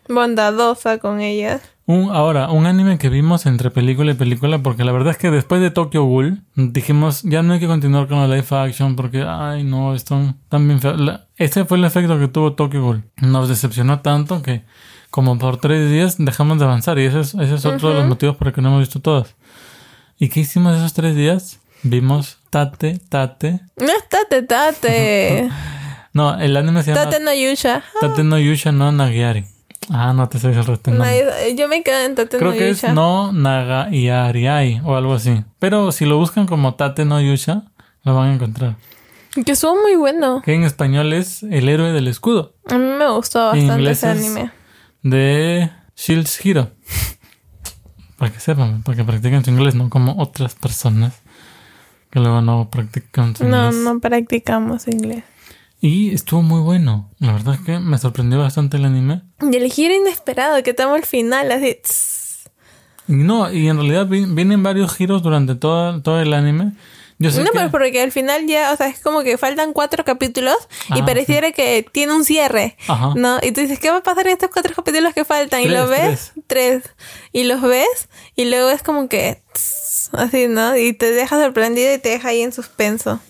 bondadosa 0.09 0.99
con 0.99 1.21
ellas. 1.21 1.61
Un, 1.89 2.11
ahora, 2.11 2.51
un 2.51 2.67
anime 2.67 2.99
que 2.99 3.09
vimos 3.09 3.47
entre 3.47 3.71
película 3.71 4.11
y 4.11 4.15
película, 4.15 4.59
porque 4.59 4.83
la 4.83 4.91
verdad 4.91 5.13
es 5.13 5.19
que 5.19 5.31
después 5.31 5.61
de 5.61 5.71
Tokyo 5.71 6.03
Ghoul 6.05 6.43
dijimos, 6.57 7.23
ya 7.23 7.43
no 7.43 7.53
hay 7.53 7.61
que 7.61 7.69
continuar 7.69 8.09
con 8.09 8.19
la 8.19 8.27
live 8.27 8.47
action 8.51 8.97
porque, 8.97 9.25
ay, 9.25 9.63
no, 9.63 9.95
feos. 9.97 11.01
La- 11.01 11.29
Ese 11.37 11.65
fue 11.65 11.79
el 11.79 11.85
efecto 11.85 12.19
que 12.19 12.27
tuvo 12.27 12.55
Tokyo 12.55 12.83
Ghoul. 12.83 13.05
Nos 13.23 13.49
decepcionó 13.49 14.01
tanto 14.01 14.43
que, 14.43 14.65
como 15.17 15.39
por 15.39 15.57
tres 15.57 15.91
días, 15.91 16.17
dejamos 16.19 16.59
de 16.59 16.67
avanzar. 16.67 16.99
Y 16.99 17.07
ese 17.07 17.21
es, 17.21 17.33
ese 17.35 17.55
es 17.55 17.65
otro 17.65 17.89
de 17.89 17.95
los 17.95 18.05
motivos 18.07 18.37
por 18.37 18.49
el 18.49 18.53
que 18.53 18.61
no 18.61 18.69
hemos 18.69 18.81
visto 18.81 19.01
todas. 19.01 19.35
¿Y 20.19 20.29
qué 20.29 20.41
hicimos 20.41 20.77
esos 20.77 20.93
tres 20.93 21.17
días? 21.17 21.59
Vimos 21.83 22.37
Tate, 22.51 23.01
Tate. 23.09 23.61
No 23.77 23.87
es 23.87 24.09
tate 24.11 24.43
tate. 24.43 25.51
No, 26.13 26.39
el 26.39 26.57
anime 26.57 26.83
se 26.83 26.93
llama 26.95 27.11
tate 27.11 27.23
no 27.23 27.33
yusha. 27.35 27.83
Tate 28.01 28.25
no 28.25 28.39
Yusha 28.39 28.73
no 28.73 28.91
Nagiari. 28.93 29.45
Ah, 29.91 30.13
no 30.15 30.29
te 30.29 30.39
sabes 30.39 30.57
el 30.59 30.65
resto. 30.67 30.91
Nadie- 30.91 31.55
yo 31.57 31.67
me 31.69 31.83
quedo 31.83 31.99
en 32.01 32.15
tate 32.15 32.37
Creo 32.39 32.53
no 32.53 32.57
que 32.59 32.71
es 32.71 32.81
yusha. 32.81 32.93
no 32.95 33.33
Naga 33.33 33.91
Iariai 33.91 34.81
o 34.85 34.97
algo 34.97 35.13
así. 35.15 35.45
Pero 35.59 35.93
si 35.93 36.05
lo 36.07 36.17
buscan 36.19 36.47
como 36.47 36.75
Tate 36.75 37.05
no 37.07 37.21
Yusha, 37.21 37.65
lo 38.05 38.15
van 38.15 38.29
a 38.31 38.35
encontrar. 38.35 38.77
Que 39.45 39.53
estuvo 39.53 39.77
muy 39.83 39.97
bueno. 39.97 40.41
Que 40.43 40.55
en 40.55 40.65
español 40.65 41.13
es 41.13 41.43
El 41.43 41.69
héroe 41.69 41.93
del 41.93 42.09
escudo. 42.09 42.55
A 42.71 42.79
mí 42.79 42.87
me 42.99 43.09
gustó 43.11 43.47
bastante 43.49 43.91
ese 43.91 44.11
es- 44.13 44.19
anime. 44.19 44.51
De 45.11 45.71
Shields 45.97 46.45
Hero. 46.45 46.71
para 48.19 48.33
que 48.33 48.41
sepan, 48.41 48.83
para 48.83 48.97
que 48.97 49.05
practiquen 49.05 49.45
su 49.45 49.51
inglés, 49.51 49.75
no 49.75 49.89
como 49.91 50.21
otras 50.21 50.55
personas 50.55 51.15
que 52.11 52.19
luego 52.21 52.41
no 52.41 52.71
practican 52.71 53.37
su 53.37 53.45
No, 53.45 53.67
inglés. 53.67 53.83
no 53.85 54.01
practicamos 54.01 54.89
inglés. 54.89 55.23
Y 55.81 56.15
estuvo 56.15 56.43
muy 56.43 56.61
bueno. 56.61 57.11
La 57.19 57.33
verdad 57.33 57.55
es 57.55 57.61
que 57.61 57.79
me 57.79 57.99
sorprendió 57.99 58.39
bastante 58.39 58.79
el 58.79 58.85
anime. 58.87 59.23
Y 59.43 59.55
el 59.57 59.71
giro 59.71 59.95
inesperado 59.95 60.63
que 60.63 60.71
estamos 60.71 60.97
al 60.97 61.05
final, 61.05 61.53
así. 61.53 61.77
tss. 61.83 62.51
No, 63.09 63.53
y 63.53 63.69
en 63.69 63.77
realidad 63.77 64.07
vi- 64.07 64.25
vienen 64.25 64.63
varios 64.63 64.93
giros 64.95 65.23
durante 65.23 65.55
todo, 65.55 66.01
todo 66.03 66.21
el 66.21 66.33
anime. 66.35 66.73
Yo 67.19 67.31
sé 67.31 67.43
No, 67.43 67.51
que... 67.51 67.59
pero 67.59 67.71
porque 67.71 68.01
al 68.03 68.13
final 68.13 68.47
ya, 68.47 68.73
o 68.73 68.77
sea, 68.77 68.89
es 68.89 69.01
como 69.01 69.23
que 69.23 69.39
faltan 69.39 69.73
cuatro 69.73 70.05
capítulos 70.05 70.57
y 70.95 71.01
Ah, 71.01 71.05
pareciera 71.07 71.51
que 71.53 71.87
tiene 71.91 72.13
un 72.15 72.25
cierre. 72.25 72.77
Ajá. 72.89 73.13
¿No? 73.17 73.39
Y 73.43 73.53
tú 73.53 73.63
dices, 73.63 73.79
¿qué 73.79 73.91
va 73.91 73.99
a 73.99 74.03
pasar 74.03 74.27
en 74.27 74.35
estos 74.35 74.51
cuatro 74.51 74.75
capítulos 74.75 75.15
que 75.15 75.25
faltan? 75.25 75.61
y 75.63 75.65
Tres, 75.65 75.79
lo 75.79 75.89
ves, 75.89 76.33
tres. 76.47 76.85
Y 77.33 77.45
los 77.45 77.63
ves, 77.63 78.09
y 78.35 78.45
luego 78.47 78.69
es 78.71 78.83
como 78.83 79.09
que, 79.09 79.43
tss, 79.55 80.11
así, 80.13 80.47
¿no? 80.49 80.77
Y 80.77 80.93
te 80.93 81.11
deja 81.11 81.41
sorprendido 81.43 81.95
y 81.95 81.99
te 81.99 82.11
deja 82.11 82.29
ahí 82.29 82.43
en 82.43 82.53
suspenso. 82.53 83.21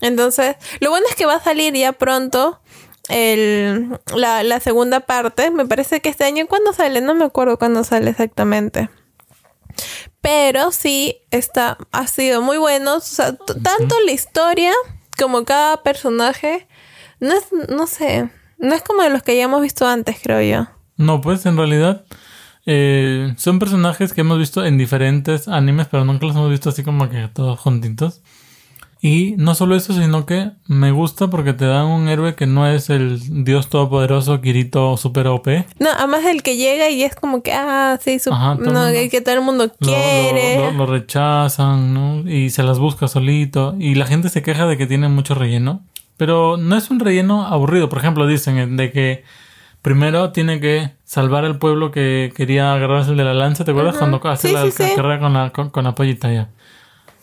Entonces, 0.00 0.56
lo 0.80 0.90
bueno 0.90 1.06
es 1.08 1.14
que 1.16 1.26
va 1.26 1.34
a 1.36 1.42
salir 1.42 1.74
ya 1.74 1.92
pronto 1.92 2.60
el, 3.08 3.98
la, 4.14 4.42
la 4.42 4.60
segunda 4.60 5.00
parte. 5.00 5.50
Me 5.50 5.66
parece 5.66 6.00
que 6.00 6.08
este 6.08 6.24
año, 6.24 6.46
¿cuándo 6.46 6.72
sale? 6.72 7.00
No 7.00 7.14
me 7.14 7.24
acuerdo 7.24 7.58
cuándo 7.58 7.84
sale 7.84 8.10
exactamente. 8.10 8.88
Pero 10.20 10.72
sí, 10.72 11.18
está, 11.30 11.78
ha 11.92 12.06
sido 12.06 12.42
muy 12.42 12.58
bueno. 12.58 12.96
O 12.96 13.00
sea, 13.00 13.36
tanto 13.36 13.94
la 14.04 14.12
historia 14.12 14.72
como 15.18 15.44
cada 15.44 15.82
personaje. 15.82 16.66
No 17.20 17.32
es, 17.32 17.44
no 17.70 17.86
sé, 17.86 18.30
no 18.58 18.74
es 18.74 18.82
como 18.82 19.02
de 19.02 19.10
los 19.10 19.22
que 19.22 19.36
ya 19.36 19.44
hemos 19.44 19.62
visto 19.62 19.86
antes, 19.86 20.16
creo 20.22 20.42
yo. 20.42 20.68
No, 20.96 21.20
pues 21.20 21.46
en 21.46 21.56
realidad 21.56 22.04
eh, 22.66 23.34
son 23.38 23.58
personajes 23.58 24.12
que 24.12 24.22
hemos 24.22 24.38
visto 24.38 24.64
en 24.64 24.76
diferentes 24.76 25.48
animes, 25.48 25.86
pero 25.90 26.04
nunca 26.04 26.26
los 26.26 26.36
hemos 26.36 26.50
visto 26.50 26.68
así 26.70 26.82
como 26.82 27.08
que 27.08 27.28
todos 27.28 27.58
juntitos. 27.60 28.22
Y 29.06 29.34
no 29.38 29.54
solo 29.54 29.76
eso, 29.76 29.92
sino 29.92 30.26
que 30.26 30.50
me 30.66 30.90
gusta 30.90 31.28
porque 31.28 31.52
te 31.52 31.64
dan 31.64 31.86
un 31.86 32.08
héroe 32.08 32.34
que 32.34 32.46
no 32.46 32.66
es 32.66 32.90
el 32.90 33.44
dios 33.44 33.68
todopoderoso 33.68 34.40
Kirito 34.40 34.96
super 34.96 35.28
OP. 35.28 35.64
No, 35.78 35.90
además 35.96 36.24
el 36.24 36.42
que 36.42 36.56
llega 36.56 36.88
y 36.90 37.02
es 37.04 37.14
como 37.14 37.42
que, 37.42 37.52
ah, 37.52 37.98
sí, 38.02 38.18
su- 38.18 38.32
Ajá, 38.32 38.56
no, 38.56 38.86
el 38.88 39.08
que 39.08 39.20
todo 39.20 39.34
el 39.36 39.42
mundo 39.42 39.66
Lo, 39.78 39.86
quiere. 39.86 40.56
lo- 40.58 40.72
lo- 40.72 40.78
lo 40.78 40.86
rechazan, 40.86 41.94
¿no? 41.94 42.28
Y 42.28 42.50
se 42.50 42.62
las 42.64 42.78
busca 42.80 43.06
solito. 43.06 43.76
Y 43.78 43.94
la 43.94 44.06
gente 44.06 44.28
se 44.28 44.42
queja 44.42 44.66
de 44.66 44.76
que 44.76 44.86
tiene 44.86 45.08
mucho 45.08 45.34
relleno. 45.34 45.82
Pero 46.16 46.56
no 46.56 46.76
es 46.76 46.90
un 46.90 46.98
relleno 46.98 47.46
aburrido. 47.46 47.88
Por 47.88 47.98
ejemplo, 47.98 48.26
dicen 48.26 48.58
eh, 48.58 48.66
de 48.66 48.90
que 48.90 49.22
primero 49.82 50.32
tiene 50.32 50.60
que 50.60 50.90
salvar 51.04 51.44
al 51.44 51.58
pueblo 51.58 51.92
que 51.92 52.32
quería 52.34 52.72
agarrarse 52.72 53.10
el 53.12 53.16
de 53.18 53.24
la 53.24 53.34
lanza. 53.34 53.64
¿Te 53.64 53.70
acuerdas? 53.70 53.96
Cuando 53.98 54.20
hace 54.28 54.48
Sí, 54.48 54.54
la 54.54 54.62
sí, 54.64 54.72
ca- 54.72 54.88
sí. 54.88 54.92
carrera 54.96 55.20
con 55.20 55.32
la, 55.34 55.50
con, 55.50 55.70
con 55.70 55.84
la 55.84 55.94
pollita 55.94 56.32
ya. 56.32 56.48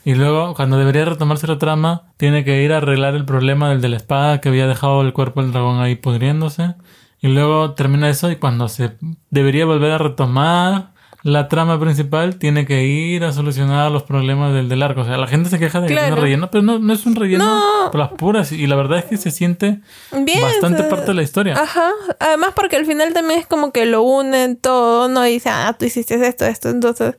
Y 0.06 0.16
luego, 0.16 0.54
cuando 0.54 0.78
debería 0.78 1.06
retomarse 1.06 1.48
la 1.48 1.58
trama, 1.58 2.04
tiene 2.18 2.44
que 2.44 2.62
ir 2.64 2.74
a 2.74 2.78
arreglar 2.78 3.16
el 3.16 3.26
problema 3.26 3.70
del 3.70 3.82
de 3.82 3.90
la 3.90 3.98
espada 3.98 4.42
que 4.42 4.50
había 4.50 4.68
dejado 4.68 5.02
el 5.02 5.14
cuerpo 5.14 5.42
del 5.42 5.52
dragón 5.54 5.80
ahí 5.80 5.96
pudriéndose. 5.96 6.76
Y 7.22 7.30
luego 7.30 7.72
termina 7.74 8.10
eso 8.10 8.30
y 8.30 8.36
cuando 8.36 8.68
se 8.68 8.98
debería 9.30 9.66
volver 9.66 9.92
a 9.92 9.98
retomar 9.98 10.92
la 11.22 11.48
trama 11.48 11.80
principal, 11.80 12.36
tiene 12.36 12.66
que 12.66 12.84
ir 12.84 13.24
a 13.24 13.32
solucionar 13.32 13.90
los 13.92 14.04
problemas 14.04 14.54
del 14.54 14.68
del 14.68 14.84
arco. 14.84 15.02
O 15.02 15.06
sea, 15.06 15.16
la 15.16 15.28
gente 15.28 15.50
se 15.50 15.58
queja 15.58 15.80
de 15.80 15.88
que 15.88 15.94
Claro. 15.94 16.08
tiene 16.08 16.22
relleno, 16.22 16.52
pero 16.52 16.64
no, 16.64 16.80
no 16.80 16.92
es 16.92 17.06
un 17.06 17.16
relleno 17.16 17.46
No. 17.46 17.92
por 17.92 18.00
las 18.02 18.10
puras. 18.10 18.52
Y 18.52 18.68
la 18.68 18.76
verdad 18.76 18.98
es 19.00 19.06
que 19.06 19.16
se 19.16 19.32
siente 19.32 19.80
Bien. 20.12 20.42
bastante 20.42 20.80
o 20.80 20.82
sea, 20.82 20.90
parte 20.90 21.06
de 21.06 21.14
la 21.14 21.24
historia. 21.24 21.54
Ajá. 21.58 21.92
Además 22.20 22.50
porque 22.54 22.76
al 22.76 22.86
final 22.86 23.14
también 23.14 23.40
es 23.40 23.48
como 23.48 23.72
que 23.72 23.86
lo 23.86 24.02
unen 24.02 24.58
todo, 24.58 25.08
¿no? 25.08 25.26
Y 25.26 25.32
dice, 25.32 25.50
ah, 25.50 25.74
tú 25.80 25.86
hiciste 25.86 26.16
esto, 26.28 26.44
esto. 26.46 26.68
Entonces, 26.68 27.16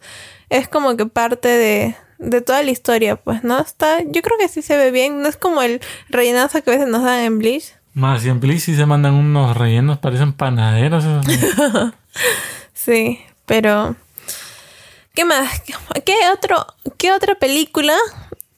es 0.50 0.68
como 0.68 0.98
que 0.98 1.06
parte 1.06 1.48
de, 1.48 1.96
de 2.24 2.40
toda 2.40 2.62
la 2.62 2.70
historia, 2.70 3.16
pues, 3.16 3.44
¿no? 3.44 3.60
Está, 3.60 4.02
yo 4.02 4.22
creo 4.22 4.38
que 4.38 4.48
sí 4.48 4.62
se 4.62 4.76
ve 4.76 4.90
bien. 4.90 5.22
No 5.22 5.28
es 5.28 5.36
como 5.36 5.62
el 5.62 5.80
rellenazo 6.08 6.62
que 6.62 6.70
a 6.70 6.74
veces 6.74 6.88
nos 6.88 7.02
dan 7.02 7.20
en 7.20 7.38
Bleach. 7.38 7.74
Más, 7.92 8.24
y 8.24 8.28
en 8.28 8.40
Bleach 8.40 8.60
sí 8.60 8.74
se 8.74 8.86
mandan 8.86 9.14
unos 9.14 9.56
rellenos, 9.56 9.98
parecen 9.98 10.32
panaderos. 10.32 11.04
esos. 11.04 11.94
Sí, 12.72 13.18
pero... 13.46 13.96
¿Qué 15.14 15.24
más? 15.24 15.62
¿Qué, 16.04 16.14
otro, 16.32 16.66
¿Qué 16.98 17.12
otra 17.12 17.36
película 17.36 17.94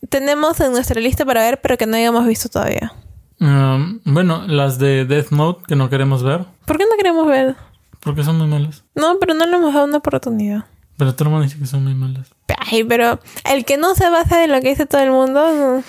tenemos 0.08 0.58
en 0.60 0.72
nuestra 0.72 1.00
lista 1.00 1.24
para 1.24 1.42
ver 1.42 1.60
pero 1.60 1.76
que 1.76 1.86
no 1.86 1.96
hayamos 1.96 2.26
visto 2.26 2.48
todavía? 2.48 2.92
Um, 3.40 4.00
bueno, 4.04 4.44
las 4.46 4.78
de 4.78 5.04
Death 5.04 5.30
Note 5.30 5.62
que 5.68 5.76
no 5.76 5.90
queremos 5.90 6.22
ver. 6.22 6.46
¿Por 6.64 6.78
qué 6.78 6.84
no 6.90 6.96
queremos 6.96 7.26
ver? 7.26 7.56
Porque 8.00 8.24
son 8.24 8.38
muy 8.38 8.46
malas. 8.46 8.84
No, 8.94 9.18
pero 9.20 9.34
no 9.34 9.46
le 9.46 9.56
hemos 9.56 9.74
dado 9.74 9.84
una 9.86 9.98
oportunidad. 9.98 10.64
Pero 10.98 11.14
todo 11.14 11.24
el 11.24 11.30
mundo 11.30 11.44
dice 11.44 11.58
que 11.58 11.66
son 11.66 11.84
muy 11.84 11.94
malas. 11.94 12.28
Ay, 12.70 12.84
pero 12.84 13.20
el 13.44 13.64
que 13.64 13.76
no 13.76 13.94
se 13.94 14.08
basa 14.10 14.42
en 14.44 14.52
lo 14.52 14.60
que 14.60 14.68
dice 14.70 14.86
todo 14.86 15.02
el 15.02 15.10
mundo. 15.10 15.40
No, 15.52 15.84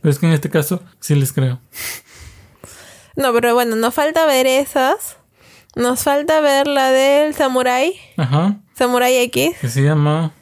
Pero 0.00 0.12
es 0.12 0.18
que 0.18 0.26
en 0.26 0.32
este 0.32 0.50
caso 0.50 0.82
sí 1.00 1.14
les 1.14 1.32
creo. 1.32 1.58
No, 3.16 3.32
pero 3.32 3.54
bueno, 3.54 3.76
nos 3.76 3.92
falta 3.94 4.24
ver 4.26 4.46
esas. 4.46 5.16
Nos 5.74 6.02
falta 6.02 6.40
ver 6.40 6.66
la 6.66 6.90
del 6.90 7.34
Samurai. 7.34 7.94
Ajá. 8.16 8.56
Samurai 8.74 9.16
X. 9.24 9.56
Que 9.60 9.68
se 9.68 9.82
llama 9.82 10.32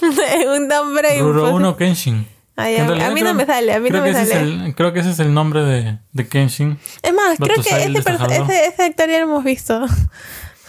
Un 0.56 0.68
nombre 0.68 1.18
Ruro 1.18 1.28
imposible. 1.40 1.52
Uno 1.56 1.76
Kenshin. 1.76 2.26
Ay, 2.56 2.76
a, 2.76 2.84
a 2.86 3.10
mí 3.10 3.20
creo- 3.20 3.24
no 3.24 3.34
me 3.34 3.46
sale, 3.46 3.72
a 3.72 3.78
mí 3.78 3.88
no 3.90 4.02
me 4.02 4.12
sale. 4.12 4.24
Es 4.24 4.30
el, 4.32 4.74
creo 4.74 4.92
que 4.92 5.00
ese 5.00 5.10
es 5.10 5.20
el 5.20 5.32
nombre 5.32 5.62
de, 5.62 5.98
de 6.12 6.28
Kenshin. 6.28 6.78
Es 7.02 7.12
más, 7.14 7.36
creo 7.38 7.54
que 7.62 7.70
ese, 7.70 7.84
ese, 7.92 8.66
ese 8.66 8.82
actor 8.84 9.08
ya 9.08 9.18
lo 9.18 9.24
hemos 9.24 9.44
visto. 9.44 9.84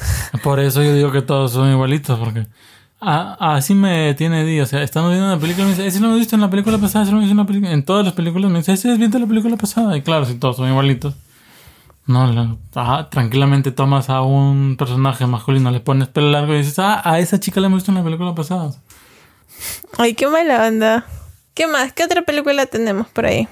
Por 0.44 0.60
eso 0.60 0.84
yo 0.84 0.94
digo 0.94 1.12
que 1.12 1.22
todos 1.22 1.52
son 1.52 1.72
igualitos, 1.72 2.20
porque 2.20 2.48
así 3.00 3.76
me 3.76 4.14
tiene 4.16 4.46
día. 4.46 4.64
O 4.64 4.66
sea, 4.66 4.84
estamos 4.84 5.12
viendo 5.12 5.28
una 5.28 5.40
película 5.40 5.66
y 5.66 5.70
me 5.70 5.76
dice, 5.76 5.88
ese 5.88 6.00
lo 6.00 6.08
hemos 6.08 6.20
visto 6.20 6.36
en 6.36 6.42
la 6.42 6.50
película 6.50 6.78
pasada, 6.78 7.04
ese 7.04 7.12
lo 7.12 7.18
hemos 7.18 7.30
visto 7.30 7.54
en 7.58 7.64
la. 7.64 7.72
En 7.72 7.84
todas 7.84 8.06
las 8.06 8.14
películas 8.14 8.52
me 8.52 8.60
dice, 8.60 8.74
ese 8.74 8.92
es 8.92 8.98
bien 8.98 9.12
de 9.12 9.20
la 9.20 9.28
película 9.28 9.58
pasada. 9.58 9.96
Y 9.98 10.02
claro, 10.02 10.26
si 10.26 10.36
todos 10.36 10.58
son 10.58 10.70
igualitos. 10.70 11.16
No, 12.08 12.58
tranquilamente 13.12 13.72
tomas 13.72 14.10
a 14.10 14.24
un 14.24 14.78
personaje 14.78 15.28
masculino, 15.28 15.70
le 15.70 15.80
pones 15.80 16.08
pelo 16.08 16.32
largo 16.32 16.56
y 16.56 16.58
dices, 16.58 16.80
ah, 16.80 17.02
a 17.04 17.20
esa 17.20 17.40
chica 17.40 17.62
la 17.62 17.68
hemos 17.68 17.78
visto 17.78 17.92
en 17.92 18.00
la 18.00 18.04
película 18.04 18.34
pasada. 18.34 18.72
Ay, 19.96 20.16
qué 20.16 20.26
mala 20.26 20.68
onda. 20.68 21.06
¿Qué 21.54 21.68
más? 21.68 21.94
¿Qué 21.94 22.04
otra 22.04 22.24
película 22.24 22.66
tenemos 22.66 23.08
por 23.10 23.28
ahí? 23.28 23.48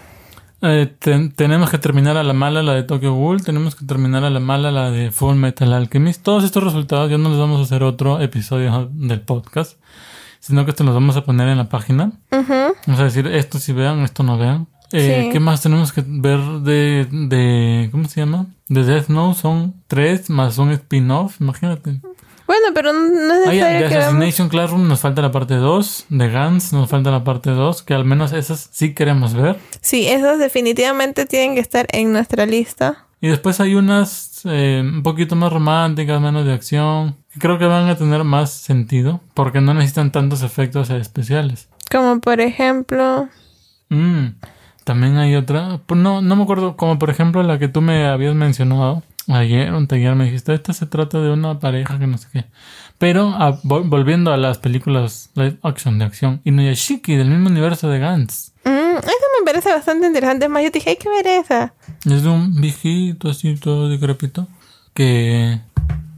Eh, 0.61 0.91
ten- 0.99 1.31
tenemos 1.31 1.69
que 1.69 1.77
terminar 1.77 2.17
a 2.17 2.23
la 2.23 2.33
mala 2.33 2.63
la 2.63 2.73
de 2.73 2.83
Tokyo 2.83 3.13
Ghoul, 3.13 3.43
tenemos 3.43 3.75
que 3.75 3.85
terminar 3.85 4.23
a 4.23 4.29
la 4.31 4.39
mala 4.39 4.71
la 4.71 4.89
de 4.89 5.11
Full 5.11 5.35
Metal 5.35 5.71
Alchemist. 5.71 6.23
Todos 6.23 6.43
estos 6.43 6.63
resultados 6.63 7.11
ya 7.11 7.17
no 7.19 7.29
les 7.29 7.37
vamos 7.37 7.59
a 7.59 7.63
hacer 7.63 7.83
otro 7.83 8.19
episodio 8.21 8.89
del 8.91 9.21
podcast, 9.21 9.79
sino 10.39 10.65
que 10.65 10.71
esto 10.71 10.83
los 10.83 10.95
vamos 10.95 11.15
a 11.15 11.23
poner 11.23 11.47
en 11.49 11.57
la 11.57 11.69
página. 11.69 12.11
Ujú. 12.31 12.53
Vamos 12.87 12.99
a 13.01 13.03
decir 13.03 13.27
esto 13.27 13.59
si 13.59 13.71
vean, 13.71 13.99
esto 13.99 14.23
no 14.23 14.37
vean. 14.37 14.67
Eh, 14.93 15.23
Sí. 15.25 15.29
¿Qué 15.33 15.39
más 15.39 15.61
tenemos 15.61 15.91
que 15.91 16.01
ver 16.07 16.39
de, 16.61 17.07
de... 17.11 17.89
¿Cómo 17.91 18.07
se 18.07 18.21
llama? 18.21 18.45
De 18.69 18.83
Death 18.83 19.09
Note 19.09 19.37
son 19.39 19.75
tres 19.87 20.29
más 20.29 20.57
un 20.57 20.71
spin-off, 20.71 21.39
imagínate. 21.41 21.99
Bueno, 22.47 22.67
pero 22.73 22.93
no 22.93 23.05
es 23.33 23.45
necesario 23.47 23.63
de 23.83 23.89
que 23.89 23.95
veamos- 23.95 24.05
Assassination 24.05 24.49
Classroom 24.49 24.87
nos 24.87 25.01
falta 25.01 25.21
la 25.21 25.31
parte 25.31 25.55
2, 25.55 26.05
de 26.09 26.29
Guns 26.31 26.71
nos 26.73 26.89
falta 26.89 27.11
la 27.11 27.23
parte 27.23 27.49
2, 27.51 27.83
que 27.83 27.93
al 27.93 28.05
menos 28.05 28.31
esas 28.33 28.69
sí 28.71 28.93
queremos 28.93 29.33
ver. 29.33 29.57
Sí, 29.81 30.07
esas 30.07 30.39
definitivamente 30.39 31.25
tienen 31.25 31.55
que 31.55 31.59
estar 31.61 31.87
en 31.91 32.13
nuestra 32.13 32.45
lista. 32.45 33.05
Y 33.19 33.27
después 33.27 33.59
hay 33.59 33.75
unas 33.75 34.41
eh, 34.45 34.81
un 34.83 35.03
poquito 35.03 35.35
más 35.35 35.51
románticas, 35.51 36.21
menos 36.21 36.45
de 36.45 36.53
acción, 36.53 37.17
que 37.33 37.39
creo 37.39 37.57
que 37.59 37.65
van 37.65 37.89
a 37.89 37.97
tener 37.97 38.23
más 38.23 38.51
sentido, 38.51 39.19
porque 39.33 39.59
no 39.59 39.73
necesitan 39.73 40.11
tantos 40.11 40.41
efectos 40.43 40.89
especiales. 40.89 41.67
Como 41.91 42.19
por 42.21 42.39
ejemplo... 42.39 43.27
Mm, 43.89 44.27
también 44.83 45.17
hay 45.17 45.35
otra, 45.35 45.79
pues 45.85 45.99
no, 45.99 46.21
no 46.21 46.35
me 46.37 46.43
acuerdo, 46.43 46.77
como 46.77 46.97
por 46.99 47.09
ejemplo 47.09 47.41
la 47.43 47.57
que 47.59 47.67
tú 47.67 47.81
me 47.81 48.05
habías 48.07 48.35
mencionado 48.35 49.03
ayer, 49.27 49.71
o 49.73 49.85
ayer 49.89 50.15
me 50.15 50.25
dijiste, 50.25 50.53
esta 50.53 50.73
se 50.73 50.85
trata 50.85 51.19
de 51.21 51.31
una 51.31 51.59
pareja 51.59 51.97
que 51.99 52.07
no 52.07 52.17
sé 52.17 52.27
qué. 52.31 52.45
Pero 52.97 53.33
ah, 53.37 53.59
vol- 53.63 53.87
volviendo 53.87 54.31
a 54.33 54.37
las 54.37 54.57
películas 54.57 55.29
live 55.35 55.57
action 55.63 55.99
de 55.99 56.05
acción, 56.05 56.41
Inuyashiki 56.45 57.15
del 57.15 57.29
mismo 57.29 57.49
universo 57.49 57.89
de 57.89 57.99
Gantz. 57.99 58.53
Mm, 58.65 58.97
esa 58.97 59.07
me 59.39 59.45
parece 59.45 59.69
bastante 59.71 60.07
interesante. 60.07 60.45
Es 60.45 60.51
más, 60.51 60.63
yo 60.63 60.71
dije, 60.71 60.89
hay 60.91 60.95
que 60.97 61.09
ver 61.09 61.27
esa. 61.27 61.73
Es 62.05 62.23
de 62.23 62.29
un 62.29 62.59
viejito 62.59 63.29
así 63.29 63.55
todo 63.55 63.87
decrépito 63.89 64.47
que, 64.93 65.59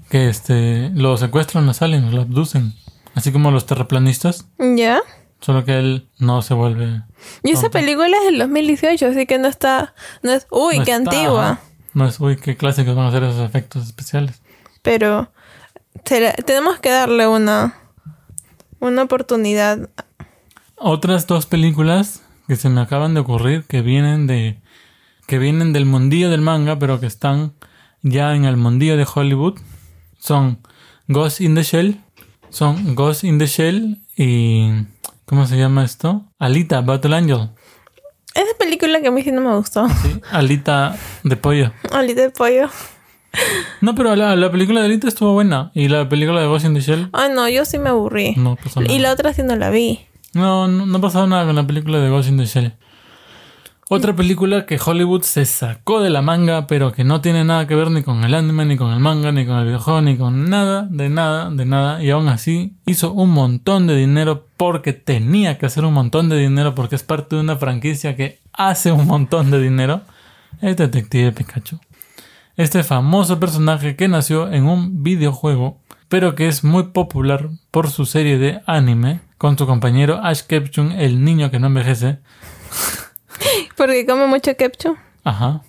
que 0.09 0.29
este, 0.29 0.89
lo 0.93 1.17
secuestran, 1.17 1.65
lo 1.65 1.73
salen, 1.73 2.15
lo 2.15 2.21
abducen. 2.21 2.73
Así 3.15 3.31
como 3.31 3.51
los 3.51 3.65
terraplanistas, 3.65 4.47
¿Ya? 4.57 5.01
solo 5.41 5.65
que 5.65 5.77
él 5.79 6.07
no 6.19 6.41
se 6.41 6.53
vuelve. 6.53 7.01
Y 7.43 7.51
esa 7.51 7.63
tonto. 7.63 7.79
película 7.79 8.15
es 8.17 8.25
del 8.25 8.39
2018, 8.39 9.07
así 9.07 9.25
que 9.25 9.37
no 9.39 9.47
está... 9.49 9.93
No 10.23 10.31
es... 10.31 10.47
Uy, 10.51 10.79
no 10.79 10.85
qué 10.85 10.91
está, 10.91 11.11
antigua. 11.11 11.49
ajá. 11.51 11.61
No 11.93 12.07
es, 12.07 12.19
uy, 12.19 12.37
qué 12.37 12.55
clásicos 12.55 12.95
van 12.95 13.07
a 13.07 13.11
ser 13.11 13.23
esos 13.23 13.41
efectos 13.41 13.85
especiales. 13.85 14.41
Pero 14.81 15.31
tenemos 16.45 16.79
que 16.79 16.89
darle 16.89 17.27
una... 17.27 17.75
Una 18.81 19.03
oportunidad. 19.03 19.89
Otras 20.77 21.27
dos 21.27 21.45
películas 21.45 22.23
que 22.47 22.55
se 22.55 22.69
me 22.69 22.79
acaban 22.79 23.13
de 23.13 23.19
ocurrir 23.19 23.65
que 23.65 23.81
vienen 23.81 24.25
de 24.25 24.61
que 25.27 25.37
vienen 25.37 25.73
del 25.73 25.85
mundillo 25.85 26.31
del 26.31 26.41
manga, 26.41 26.79
pero 26.79 26.99
que 26.99 27.05
están 27.05 27.53
ya 28.01 28.33
en 28.35 28.45
el 28.45 28.57
mundillo 28.57 28.97
de 28.97 29.05
Hollywood, 29.13 29.59
son 30.17 30.59
Ghost 31.07 31.41
in 31.41 31.53
the 31.53 31.61
Shell, 31.61 32.01
son 32.49 32.95
Ghost 32.95 33.23
in 33.23 33.37
the 33.37 33.45
Shell 33.45 33.99
y 34.15 34.85
¿cómo 35.25 35.45
se 35.45 35.57
llama 35.57 35.83
esto? 35.83 36.25
Alita 36.39 36.81
Battle 36.81 37.15
Angel, 37.15 37.49
Esa 38.35 38.57
película 38.57 39.01
que 39.01 39.07
a 39.07 39.11
mí 39.11 39.21
sí 39.23 39.31
no 39.31 39.41
me 39.41 39.55
gustó. 39.55 39.87
¿sí? 39.89 40.21
Alita 40.31 40.95
de 41.23 41.35
pollo. 41.35 41.71
Alita 41.91 42.21
de 42.21 42.29
pollo. 42.29 42.69
No, 43.81 43.93
pero 43.95 44.15
la, 44.15 44.35
la 44.35 44.51
película 44.51 44.79
de 44.81 44.87
Alita 44.87 45.07
estuvo 45.07 45.33
buena 45.33 45.71
y 45.75 45.87
la 45.87 46.09
película 46.09 46.41
de 46.41 46.47
Ghost 46.47 46.65
in 46.65 46.73
the 46.73 46.81
Shell 46.81 47.09
Ay, 47.13 47.29
no, 47.33 47.47
yo 47.47 47.63
sí 47.65 47.77
me 47.77 47.89
aburrí. 47.89 48.33
no 48.37 48.55
pasó 48.55 48.81
nada. 48.81 48.91
Y 48.93 48.99
la 48.99 49.11
otra 49.11 49.33
sí 49.33 49.43
no 49.43 49.55
la 49.55 49.69
vi. 49.69 49.99
No, 50.33 50.67
no, 50.67 50.85
no 50.85 51.01
pasado 51.01 51.27
nada 51.27 51.45
con 51.45 51.55
la 51.55 51.65
película 51.65 51.99
de 51.99 52.09
Ghost 52.09 52.29
in 52.29 52.37
the 52.37 52.45
Shell. 52.45 52.73
Otra 53.91 54.15
película 54.15 54.67
que 54.67 54.79
Hollywood 54.79 55.23
se 55.23 55.45
sacó 55.45 55.99
de 55.99 56.11
la 56.11 56.21
manga, 56.21 56.67
pero 56.67 56.91
que 56.91 57.03
no 57.03 57.21
tiene 57.21 57.43
nada 57.43 57.65
que 57.65 57.73
ver 57.73 57.89
ni 57.89 58.03
con 58.03 58.23
el 58.23 58.35
anime, 58.35 58.63
ni 58.63 58.77
con 58.77 58.91
el 58.91 58.99
manga, 58.99 59.31
ni 59.31 59.47
con 59.47 59.57
el 59.57 59.65
videojuego, 59.65 60.01
ni 60.03 60.15
con 60.15 60.47
nada, 60.47 60.87
de 60.91 61.09
nada, 61.09 61.49
de 61.49 61.65
nada. 61.65 62.03
Y 62.03 62.11
aún 62.11 62.27
así 62.27 62.75
hizo 62.85 63.11
un 63.13 63.31
montón 63.31 63.87
de 63.87 63.95
dinero 63.95 64.45
porque 64.57 64.93
tenía 64.93 65.57
que 65.57 65.65
hacer 65.65 65.85
un 65.85 65.95
montón 65.95 66.29
de 66.29 66.37
dinero 66.37 66.75
porque 66.75 66.97
es 66.97 67.01
parte 67.01 67.35
de 67.35 67.41
una 67.41 67.55
franquicia 67.55 68.15
que 68.15 68.39
hace 68.53 68.91
un 68.91 69.07
montón 69.07 69.49
de 69.49 69.59
dinero. 69.59 70.01
Es 70.61 70.77
Detective 70.77 71.31
Pikachu. 71.31 71.79
Este 72.57 72.83
famoso 72.83 73.39
personaje 73.39 73.95
que 73.95 74.07
nació 74.07 74.51
en 74.51 74.67
un 74.67 75.01
videojuego, 75.01 75.79
pero 76.09 76.35
que 76.35 76.47
es 76.47 76.63
muy 76.63 76.83
popular 76.89 77.49
por 77.71 77.89
su 77.89 78.05
serie 78.05 78.37
de 78.37 78.61
anime, 78.67 79.21
con 79.39 79.57
su 79.57 79.65
compañero 79.65 80.19
Ash 80.23 80.41
Ketchum, 80.41 80.91
el 80.91 81.23
niño 81.23 81.49
que 81.49 81.57
no 81.57 81.65
envejece. 81.65 82.19
Porque 83.77 84.05
come 84.05 84.27
mucho 84.27 84.55
ketchup. 84.57 84.97
Ajá. 85.23 85.61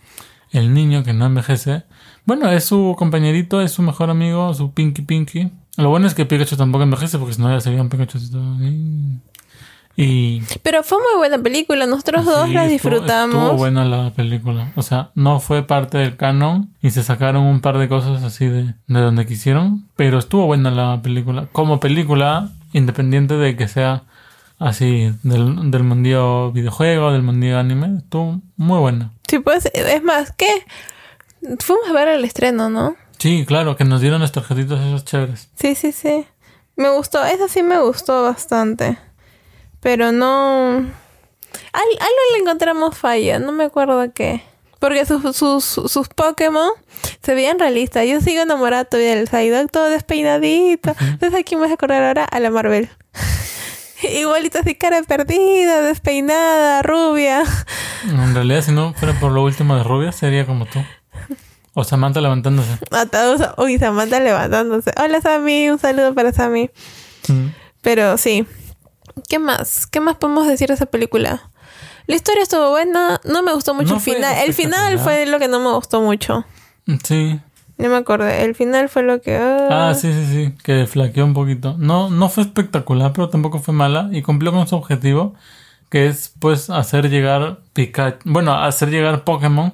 El 0.50 0.74
niño 0.74 1.04
que 1.04 1.12
no 1.12 1.26
envejece. 1.26 1.85
Bueno, 2.24 2.50
es 2.50 2.64
su 2.64 2.94
compañerito, 2.98 3.61
es 3.61 3.72
su 3.72 3.83
mejor 3.83 4.11
amigo, 4.11 4.52
su 4.54 4.72
Pinky 4.72 5.02
Pinky. 5.02 5.50
Lo 5.76 5.88
bueno 5.90 6.06
es 6.06 6.14
que 6.14 6.26
Pikachu 6.26 6.56
tampoco 6.56 6.83
envejece, 6.85 7.18
porque 7.18 7.35
si 7.35 7.40
no 7.40 7.48
ya 7.50 7.61
sería 7.61 7.80
un 7.80 7.88
Pikachu. 7.88 8.18
Y 9.96 10.40
Pero 10.62 10.83
fue 10.83 10.98
muy 10.98 11.18
buena 11.18 11.38
película. 11.42 11.87
Nosotros 11.87 12.24
dos 12.24 12.48
la 12.48 12.64
estuvo- 12.64 12.72
disfrutamos. 12.72 13.37
Estuvo 13.37 13.56
buena 13.56 13.85
la 13.85 14.11
película. 14.12 14.72
O 14.76 14.83
sea, 14.83 15.11
no 15.14 15.40
fue 15.40 15.62
parte 15.66 15.98
del 15.98 16.16
canon 16.16 16.70
y 16.80 16.90
se 16.90 17.02
sacaron 17.02 17.42
un 17.44 17.61
par 17.61 17.76
de 17.78 17.88
cosas 17.88 18.22
así 18.22 18.46
de, 18.46 18.74
de 18.87 19.00
donde 19.00 19.26
quisieron. 19.26 19.88
Pero 19.96 20.18
estuvo 20.18 20.46
buena 20.46 20.70
la 20.70 21.00
película. 21.02 21.48
Como 21.52 21.80
película, 21.80 22.48
independiente 22.72 23.35
de 23.35 23.56
que 23.56 23.68
sea 23.68 24.04
así 24.61 25.12
del, 25.25 25.70
del 25.70 25.83
mundillo 25.83 26.53
videojuego, 26.53 27.11
del 27.11 27.23
mundillo 27.23 27.59
anime, 27.59 27.99
estuvo 27.99 28.40
muy 28.57 28.79
buena. 28.79 29.11
Sí, 29.27 29.40
pues, 29.40 29.68
es 29.75 30.03
más, 30.05 30.33
¿qué? 30.33 30.64
Fuimos 31.59 31.88
a 31.88 31.92
ver 31.92 32.09
el 32.09 32.25
estreno, 32.25 32.68
¿no? 32.70 32.94
Sí, 33.18 33.44
claro, 33.46 33.77
que 33.77 33.85
nos 33.85 34.01
dieron 34.01 34.20
las 34.20 34.33
tarjetitas 34.33 34.81
esas 34.81 35.05
chéveres. 35.05 35.49
Sí, 35.59 35.75
sí, 35.75 35.90
sí. 35.92 36.27
Me 36.77 36.90
gustó, 36.90 37.25
esa 37.25 37.49
sí 37.49 37.62
me 37.62 37.79
gustó 37.81 38.23
bastante. 38.23 38.99
Pero 39.81 40.12
no... 40.12 40.77
Al, 40.77 41.83
algo 41.83 42.20
le 42.35 42.40
encontramos 42.40 42.96
falla, 42.96 43.38
no 43.38 43.53
me 43.53 43.64
acuerdo 43.64 44.12
qué. 44.14 44.42
Porque 44.79 45.05
sus, 45.05 45.37
sus, 45.37 45.64
sus 45.64 46.09
Pokémon 46.09 46.70
se 47.23 47.35
veían 47.35 47.59
realistas. 47.59 48.07
Yo 48.07 48.20
sigo 48.20 48.42
enamorada 48.42 48.87
todavía 48.87 49.14
del 49.14 49.28
Psyduck, 49.28 49.70
todo 49.70 49.91
despeinadito. 49.91 50.95
Entonces, 51.01 51.39
¿a 51.39 51.43
quién 51.43 51.61
me 51.61 51.66
vas 51.66 51.70
a 51.70 51.74
acordar 51.74 52.03
ahora? 52.03 52.24
A 52.24 52.41
la 52.41 52.51
Marvel. 52.51 52.89
Igualito 54.03 54.59
así, 54.59 54.74
cara 54.74 55.03
perdida, 55.03 55.82
despeinada, 55.82 56.82
rubia. 56.82 57.42
En 58.09 58.34
realidad, 58.34 58.62
si 58.62 58.72
no 58.72 58.94
fuera 58.94 59.18
por 59.18 59.32
lo 59.32 59.42
último 59.42 59.76
de 59.76 59.82
Rubia, 59.82 60.12
sería 60.12 60.46
como 60.46 60.66
tú. 60.66 60.82
O 61.74 61.84
Samantha 61.84 62.20
levantándose. 62.20 62.78
Uy, 63.59 63.78
Samantha 63.78 64.20
levantándose. 64.20 64.90
Hola, 64.96 65.20
Sammy, 65.20 65.70
un 65.70 65.78
saludo 65.78 66.14
para 66.14 66.32
Sammy. 66.32 66.70
Mm. 67.28 67.48
Pero 67.82 68.18
sí. 68.18 68.46
¿Qué 69.28 69.38
más? 69.38 69.86
¿Qué 69.86 70.01
más 70.01 70.16
podemos 70.16 70.46
decir 70.46 70.68
de 70.68 70.74
esa 70.74 70.86
película? 70.86 71.51
La 72.07 72.16
historia 72.16 72.42
estuvo 72.42 72.70
buena, 72.70 73.20
no 73.24 73.42
me 73.42 73.53
gustó 73.53 73.74
mucho 73.74 73.90
No 73.90 73.96
el 73.96 74.01
final. 74.03 74.38
El 74.44 74.55
final 74.55 74.98
fue 74.98 75.26
lo 75.26 75.38
que 75.38 75.46
no 75.46 75.61
me 75.61 75.72
gustó 75.72 76.01
mucho. 76.01 76.44
Sí. 77.05 77.40
No 77.81 77.89
me 77.89 77.97
acordé. 77.97 78.45
El 78.45 78.55
final 78.55 78.89
fue 78.89 79.03
lo 79.03 79.20
que. 79.20 79.37
ah. 79.37 79.91
Ah, 79.91 79.95
sí, 79.95 80.12
sí, 80.12 80.26
sí, 80.26 80.55
que 80.62 80.87
flaqueó 80.87 81.24
un 81.24 81.35
poquito. 81.35 81.76
No, 81.78 82.11
no 82.11 82.28
fue 82.28 82.43
espectacular, 82.45 83.12
pero 83.12 83.28
tampoco 83.31 83.59
fue 83.59 83.74
mala 83.74 84.09
y 84.12 84.22
cumplió 84.22 84.53
con 84.53 84.66
su 84.68 84.76
objetivo. 84.76 85.35
que 85.91 86.07
es 86.09 86.35
pues 86.41 86.70
hacer 86.70 87.11
llegar 87.11 87.61
Pikachu, 87.74 88.18
bueno, 88.24 88.55
hacer 88.55 88.91
llegar 88.91 89.24
Pokémon 89.24 89.72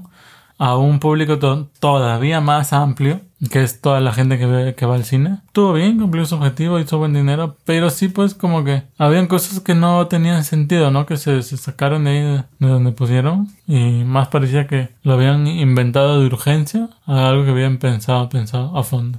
a 0.59 0.77
un 0.77 1.01
público 1.01 1.39
to- 1.39 1.69
todavía 1.81 2.41
más 2.41 2.73
amplio, 2.73 3.21
que 3.51 3.63
es 3.63 3.81
toda 3.83 4.01
la 4.01 4.13
gente 4.13 4.39
que, 4.39 4.47
ve, 4.47 4.75
que 4.75 4.87
va 4.87 4.95
al 4.95 5.05
cine. 5.05 5.39
Estuvo 5.47 5.75
bien, 5.75 5.99
cumplió 5.99 6.25
su 6.25 6.37
objetivo, 6.37 6.79
hizo 6.79 6.97
buen 6.99 7.13
dinero, 7.13 7.57
pero 7.67 7.91
sí 7.91 8.09
pues 8.09 8.35
como 8.35 8.65
que 8.65 8.85
habían 8.97 9.27
cosas 9.27 9.61
que 9.61 9.75
no 9.75 10.07
tenían 10.07 10.45
sentido, 10.45 10.91
¿no? 10.91 11.05
Que 11.05 11.19
se, 11.19 11.43
se 11.43 11.57
sacaron 11.59 12.05
de 12.05 12.11
ahí 12.11 12.21
de, 12.23 12.45
de 12.59 12.69
donde 12.73 12.93
pusieron 12.93 13.49
y 13.67 14.05
más 14.05 14.29
parecía 14.29 14.67
que 14.67 14.89
lo 15.03 15.13
habían 15.15 15.47
inventado 15.47 16.19
de 16.21 16.27
urgencia 16.27 16.89
a 17.07 17.29
algo 17.29 17.45
que 17.45 17.51
habían 17.51 17.77
pensado, 17.77 18.29
pensado 18.31 18.77
a 18.77 18.83
fondo. 18.83 19.19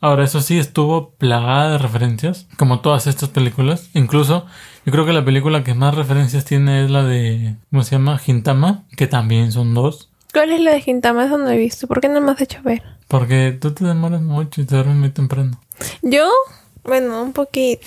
Ahora, 0.00 0.24
eso 0.24 0.40
sí, 0.40 0.58
estuvo 0.58 1.10
plagada 1.10 1.70
de 1.72 1.78
referencias, 1.78 2.48
como 2.56 2.80
todas 2.80 3.06
estas 3.06 3.28
películas. 3.28 3.88
Incluso, 3.94 4.46
yo 4.84 4.90
creo 4.90 5.06
que 5.06 5.12
la 5.12 5.24
película 5.24 5.62
que 5.62 5.74
más 5.74 5.94
referencias 5.94 6.44
tiene 6.44 6.84
es 6.84 6.90
la 6.90 7.04
de, 7.04 7.54
¿cómo 7.70 7.84
se 7.84 7.92
llama? 7.92 8.18
Gintama, 8.18 8.82
que 8.96 9.06
también 9.06 9.52
son 9.52 9.74
dos. 9.74 10.08
¿Cuál 10.32 10.50
es 10.52 10.60
la 10.60 10.72
de 10.72 10.80
Gintama? 10.80 11.26
Eso 11.26 11.38
no 11.38 11.50
he 11.50 11.56
visto. 11.58 11.86
¿Por 11.86 12.00
qué 12.00 12.08
no 12.08 12.20
me 12.20 12.32
has 12.32 12.40
hecho 12.40 12.62
ver? 12.62 12.82
Porque 13.08 13.56
tú 13.60 13.72
te 13.72 13.84
demoras 13.84 14.22
mucho 14.22 14.60
y 14.60 14.64
te 14.64 14.74
duermes 14.74 14.96
muy 14.96 15.10
temprano. 15.10 15.60
Yo, 16.02 16.30
bueno, 16.84 17.22
un 17.22 17.32
poquito. 17.32 17.82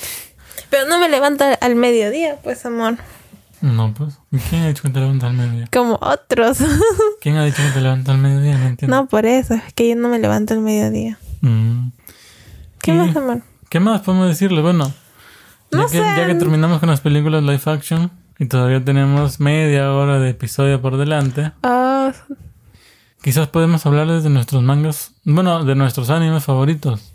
Pero 0.70 0.88
no 0.88 1.00
me 1.00 1.10
levanto 1.10 1.44
al 1.60 1.76
mediodía, 1.76 2.38
pues, 2.44 2.66
amor. 2.66 2.98
No, 3.62 3.94
pues. 3.94 4.20
¿y 4.32 4.38
¿Quién 4.38 4.62
ha 4.64 4.68
dicho 4.68 4.84
que 4.84 4.90
te 4.90 5.00
levantas 5.00 5.30
al 5.30 5.36
mediodía? 5.38 5.68
Como 5.74 5.98
otros. 6.02 6.60
¿Quién 7.22 7.38
ha 7.38 7.46
dicho 7.46 7.64
que 7.64 7.70
te 7.70 7.82
levantas 7.82 8.14
al 8.14 8.22
mediodía? 8.22 8.58
No 8.58 8.68
entiendo. 8.68 8.96
no, 8.96 9.08
por 9.08 9.26
eso. 9.26 9.56
Es 9.56 9.74
que 9.74 9.90
yo 9.90 9.96
no 9.96 10.10
me 10.10 10.20
levanto 10.20 10.54
al 10.54 10.60
mediodía. 10.60 11.18
Mm. 11.42 11.90
¿Qué 12.82 12.92
Y- 12.92 12.96
más, 12.96 13.16
amor? 13.16 13.42
¿Qué 13.70 13.80
más 13.80 14.02
podemos 14.02 14.28
decirle? 14.28 14.62
Bueno, 14.62 14.94
ya, 15.72 15.86
que, 15.88 15.98
ya 15.98 16.28
que 16.28 16.36
terminamos 16.36 16.80
con 16.80 16.90
las 16.90 17.02
películas 17.02 17.42
live 17.44 17.62
action 17.66 18.12
y 18.40 18.46
todavía 18.48 18.84
tenemos 18.84 19.40
media 19.40 19.92
hora 19.92 20.20
de 20.20 20.30
episodio 20.32 20.82
por 20.82 20.98
delante, 20.98 21.52
Ah, 21.64 22.12
quizás 23.22 23.48
podemos 23.48 23.86
hablarles 23.86 24.24
de 24.24 24.30
nuestros 24.30 24.62
mangas, 24.64 25.12
bueno, 25.24 25.64
de 25.64 25.76
nuestros 25.76 26.10
animes 26.10 26.44
favoritos. 26.44 27.14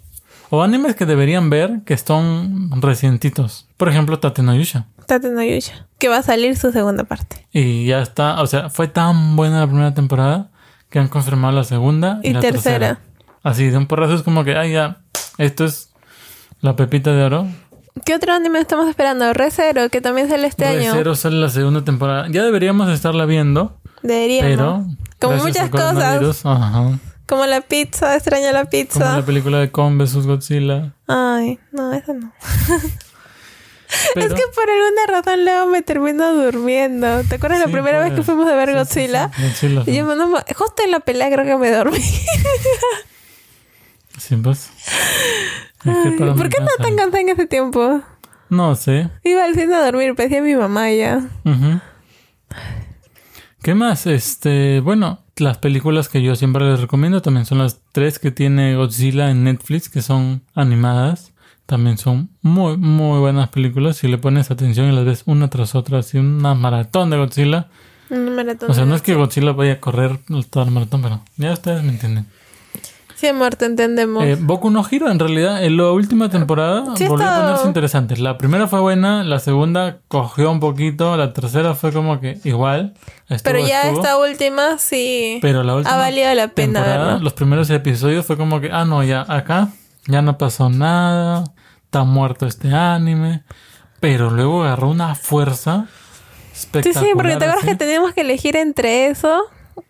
O 0.52 0.62
animes 0.64 0.96
que 0.96 1.06
deberían 1.06 1.48
ver 1.48 1.82
que 1.86 1.96
son 1.96 2.70
recientitos. 2.82 3.68
Por 3.76 3.88
ejemplo, 3.88 4.18
Tate 4.18 4.42
no 4.42 4.52
Yusha. 4.54 4.86
Tate 5.06 5.30
no 5.30 5.42
Yusha. 5.44 5.86
Que 5.98 6.08
va 6.08 6.16
a 6.18 6.22
salir 6.22 6.56
su 6.56 6.72
segunda 6.72 7.04
parte. 7.04 7.46
Y 7.52 7.86
ya 7.86 8.00
está, 8.02 8.42
o 8.42 8.46
sea, 8.48 8.68
fue 8.68 8.88
tan 8.88 9.36
buena 9.36 9.60
la 9.60 9.66
primera 9.68 9.94
temporada 9.94 10.50
que 10.88 10.98
han 10.98 11.06
confirmado 11.06 11.54
la 11.54 11.62
segunda 11.62 12.18
y, 12.24 12.30
Y 12.30 12.32
la 12.32 12.40
tercera. 12.40 12.78
tercera. 12.96 13.00
Así, 13.44 13.70
de 13.70 13.76
un 13.76 13.86
porrazo 13.86 14.14
es 14.14 14.22
como 14.22 14.42
que, 14.42 14.56
ay, 14.56 14.72
ya, 14.72 15.02
esto 15.38 15.64
es 15.64 15.92
la 16.62 16.74
pepita 16.74 17.12
de 17.12 17.22
oro. 17.22 17.46
¿Qué 18.04 18.14
otro 18.14 18.32
anime 18.32 18.58
estamos 18.60 18.88
esperando? 18.88 19.32
Recero, 19.32 19.88
que 19.90 20.00
también 20.00 20.28
sale 20.28 20.46
este 20.46 20.64
año. 20.66 20.92
Cero 20.94 21.14
sale 21.14 21.36
la 21.36 21.48
segunda 21.48 21.84
temporada. 21.84 22.26
Ya 22.30 22.42
deberíamos 22.44 22.88
estarla 22.90 23.26
viendo, 23.26 23.78
Deberíamos. 24.02 24.50
pero... 24.50 24.84
Como 25.20 25.36
muchas 25.44 25.68
coronavirus, 25.68 26.46
Ajá. 26.46 26.98
Como 27.26 27.44
la 27.46 27.60
pizza, 27.60 28.14
extraño 28.16 28.50
la 28.52 28.60
Como 28.60 28.70
pizza. 28.70 29.16
la 29.18 29.24
película 29.24 29.58
de 29.58 29.70
Kong 29.70 29.98
vs. 29.98 30.26
Godzilla. 30.26 30.94
Ay, 31.06 31.58
no, 31.72 31.92
eso 31.92 32.14
no. 32.14 32.32
Pero, 34.14 34.26
Es 34.28 34.34
que 34.34 34.42
por 34.54 34.64
alguna 34.70 35.20
razón 35.20 35.44
luego 35.44 35.66
me 35.66 35.82
termino 35.82 36.32
durmiendo. 36.32 37.22
¿Te 37.28 37.34
acuerdas 37.34 37.58
la 37.58 37.66
Sí, 37.66 37.72
primera 37.72 37.98
vez 37.98 38.10
pues. 38.12 38.20
que 38.20 38.22
fuimos 38.24 38.48
a 38.48 38.54
ver 38.54 38.68
Sí, 38.70 38.74
Godzilla? 38.76 39.30
sí, 39.36 39.42
Godzilla, 39.74 39.82
Y 39.86 39.96
yo, 39.96 40.14
no, 40.14 40.28
justo 40.56 40.82
en 40.84 40.90
la 40.92 41.00
pelea 41.00 41.28
creo 41.30 41.44
que 41.44 41.56
me 41.56 41.70
dormí. 41.70 41.98
Para 45.84 46.34
¿Por 46.34 46.48
qué 46.48 46.60
no 46.60 46.68
tan 46.78 46.96
cansada 46.96 47.20
en 47.20 47.28
ese 47.30 47.46
tiempo? 47.46 48.02
No 48.50 48.74
sé. 48.74 49.08
Iba 49.24 49.44
al 49.44 49.54
cine 49.54 49.74
a 49.74 49.84
dormir, 49.84 50.14
pedía 50.14 50.40
a 50.40 50.42
mi 50.42 50.54
mamá 50.54 50.90
ya. 50.90 51.28
¿Qué 53.62 53.74
más? 53.74 54.06
Este, 54.06 54.80
bueno, 54.80 55.20
las 55.36 55.58
películas 55.58 56.08
que 56.08 56.22
yo 56.22 56.34
siempre 56.34 56.68
les 56.68 56.80
recomiendo 56.80 57.22
también 57.22 57.46
son 57.46 57.58
las 57.58 57.80
tres 57.92 58.18
que 58.18 58.30
tiene 58.30 58.74
Godzilla 58.74 59.30
en 59.30 59.44
Netflix, 59.44 59.88
que 59.88 60.02
son 60.02 60.42
animadas. 60.54 61.32
También 61.66 61.98
son 61.98 62.30
muy, 62.42 62.76
muy 62.76 63.20
buenas 63.20 63.48
películas. 63.50 63.98
Si 63.98 64.08
le 64.08 64.18
pones 64.18 64.50
atención 64.50 64.90
y 64.90 64.96
las 64.96 65.04
ves 65.04 65.22
una 65.26 65.48
tras 65.48 65.76
otra, 65.76 66.00
así 66.00 66.18
una 66.18 66.54
maratón 66.54 67.10
de 67.10 67.16
Godzilla. 67.16 67.68
Un 68.10 68.34
maratón. 68.34 68.70
O 68.70 68.74
sea, 68.74 68.84
no 68.84 68.96
es 68.96 69.02
que 69.02 69.14
Godzilla 69.14 69.52
vaya 69.52 69.74
a 69.74 69.80
correr 69.80 70.18
toda 70.50 70.64
la 70.64 70.72
maratón, 70.72 71.02
pero 71.02 71.22
ya 71.36 71.52
ustedes 71.52 71.84
me 71.84 71.90
entienden. 71.90 72.26
Sí, 73.20 73.26
amor, 73.26 73.54
te 73.54 73.66
entendemos. 73.66 74.24
Eh, 74.24 74.38
Boku 74.40 74.70
no 74.70 74.82
Hero, 74.90 75.10
en 75.10 75.18
realidad, 75.18 75.62
en 75.62 75.76
la 75.76 75.90
última 75.90 76.30
temporada 76.30 76.84
Sí, 76.96 77.06
volvió 77.06 77.28
a 77.28 77.40
ponerse 77.42 77.66
interesante. 77.66 78.16
La 78.16 78.38
primera 78.38 78.66
fue 78.66 78.80
buena, 78.80 79.22
la 79.24 79.38
segunda 79.40 79.98
cogió 80.08 80.50
un 80.50 80.58
poquito, 80.58 81.14
la 81.18 81.34
tercera 81.34 81.74
fue 81.74 81.92
como 81.92 82.18
que 82.18 82.38
igual. 82.44 82.94
estuvo, 83.28 83.52
Pero 83.52 83.58
ya 83.66 83.82
estuvo. 83.82 84.00
esta 84.02 84.16
última 84.16 84.78
sí 84.78 85.38
Pero 85.42 85.62
la 85.64 85.74
última 85.76 85.94
ha 85.94 85.98
valido 85.98 86.32
la 86.32 86.48
pena 86.48 87.18
los 87.20 87.34
primeros 87.34 87.68
episodios 87.68 88.24
fue 88.24 88.38
como 88.38 88.58
que, 88.58 88.70
ah, 88.72 88.86
no, 88.86 89.02
ya 89.04 89.26
acá 89.28 89.68
ya 90.06 90.22
no 90.22 90.38
pasó 90.38 90.70
nada, 90.70 91.44
está 91.84 92.04
muerto 92.04 92.46
este 92.46 92.72
anime. 92.74 93.42
Pero 94.00 94.30
luego 94.30 94.62
agarró 94.64 94.88
una 94.88 95.14
fuerza 95.14 95.88
Sí, 96.54 96.60
espectacular. 96.62 97.04
sí, 97.04 97.10
porque 97.14 97.28
te 97.36 97.44
acuerdas 97.44 97.56
así. 97.58 97.66
que 97.66 97.74
teníamos 97.76 98.14
que 98.14 98.22
elegir 98.22 98.56
entre 98.56 99.08
eso 99.08 99.42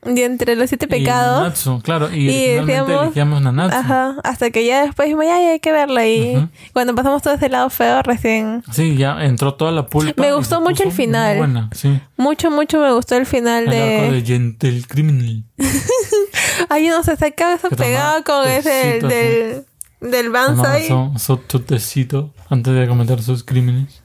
y 0.06 0.22
entre 0.22 0.56
los 0.56 0.68
siete 0.68 0.86
Y 0.86 0.88
pecados. 0.88 1.42
Nanatsu, 1.42 1.80
claro, 1.82 2.10
y, 2.10 2.28
Y 2.30 2.46
decíamos- 2.54 3.42
Nanatsu. 3.42 3.76
Ajá, 3.76 4.16
hasta 4.24 4.50
que 4.50 4.64
ya 4.64 4.82
después 4.86 5.06
dijimos, 5.06 5.26
ya, 5.26 5.38
ya 5.40 5.50
hay 5.52 5.60
que 5.60 5.72
verla. 5.72 6.06
Y 6.06 6.36
Ujú. 6.36 6.48
cuando 6.72 6.94
pasamos 6.94 7.20
todo 7.22 7.34
ese 7.34 7.48
lado 7.48 7.68
feo, 7.70 8.02
recién. 8.02 8.62
Sí, 8.72 8.96
ya 8.96 9.22
entró 9.24 9.54
toda 9.54 9.72
la 9.72 9.86
pulpa. 9.86 10.14
Me 10.20 10.28
y 10.28 10.32
gustó 10.32 10.60
mucho 10.60 10.84
el 10.84 10.92
final. 10.92 11.36
muy 11.36 11.38
Buena, 11.46 11.70
sí. 11.72 12.00
Mucho, 12.16 12.50
mucho 12.50 12.78
me 12.80 12.92
gustó 12.92 13.16
el 13.16 13.26
final 13.26 13.64
El 13.64 13.68
arco 13.68 14.12
de. 14.12 14.20
de 14.20 14.22
Gentle 14.26 14.82
Criminal. 14.88 15.44
Ay, 16.68 16.88
no 16.88 17.02
se 17.02 17.12
acaba 17.12 17.54
eso 17.54 17.68
pegado 17.70 18.22
con 18.24 18.48
ese 18.48 19.00
del, 19.00 19.64
del 20.00 20.26
Tomaba 20.26 20.54
Banzai. 20.54 20.88
su, 20.88 21.36
su 21.48 21.60
tecito 21.60 22.32
antes 22.48 22.74
de 22.74 22.86
cometer 22.88 23.22
sus 23.22 23.44
crímenes. 23.44 24.02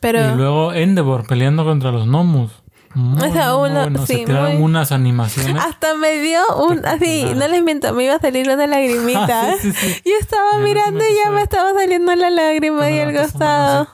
Pero. 0.00 0.32
Y 0.32 0.36
luego 0.36 0.72
Endeavor 0.72 1.26
peleando 1.26 1.64
contra 1.64 1.90
los 1.92 2.06
Nomus. 2.06 2.52
Muy, 2.94 3.28
O 3.28 3.32
sea, 3.32 3.50
muy 3.54 3.70
bueno. 3.70 3.98
sí, 4.06 4.14
Se 4.18 4.24
tiraron 4.24 4.54
muy- 4.56 4.62
unas 4.64 4.90
animaciones. 4.92 5.62
Hasta 5.62 5.94
me 5.94 6.18
dio 6.20 6.40
un, 6.56 6.84
así, 6.84 7.24
no 7.36 7.46
les 7.46 7.62
miento, 7.62 7.92
me 7.94 8.04
iba 8.04 8.16
a 8.16 8.20
salir 8.20 8.48
una 8.50 8.66
lagrimita. 8.66 9.52
Ah, 9.52 9.54
sí. 9.60 9.72
Yo 10.04 10.12
estaba 10.20 10.58
mirando 10.58 10.98
y 11.04 11.14
ya 11.24 11.30
me 11.30 11.42
estaba 11.42 11.72
saliendo 11.72 12.14
la 12.16 12.30
lágrima 12.30 12.78
Cuando 12.78 12.96
y 12.96 12.98
el 12.98 13.16
costado. 13.16 13.88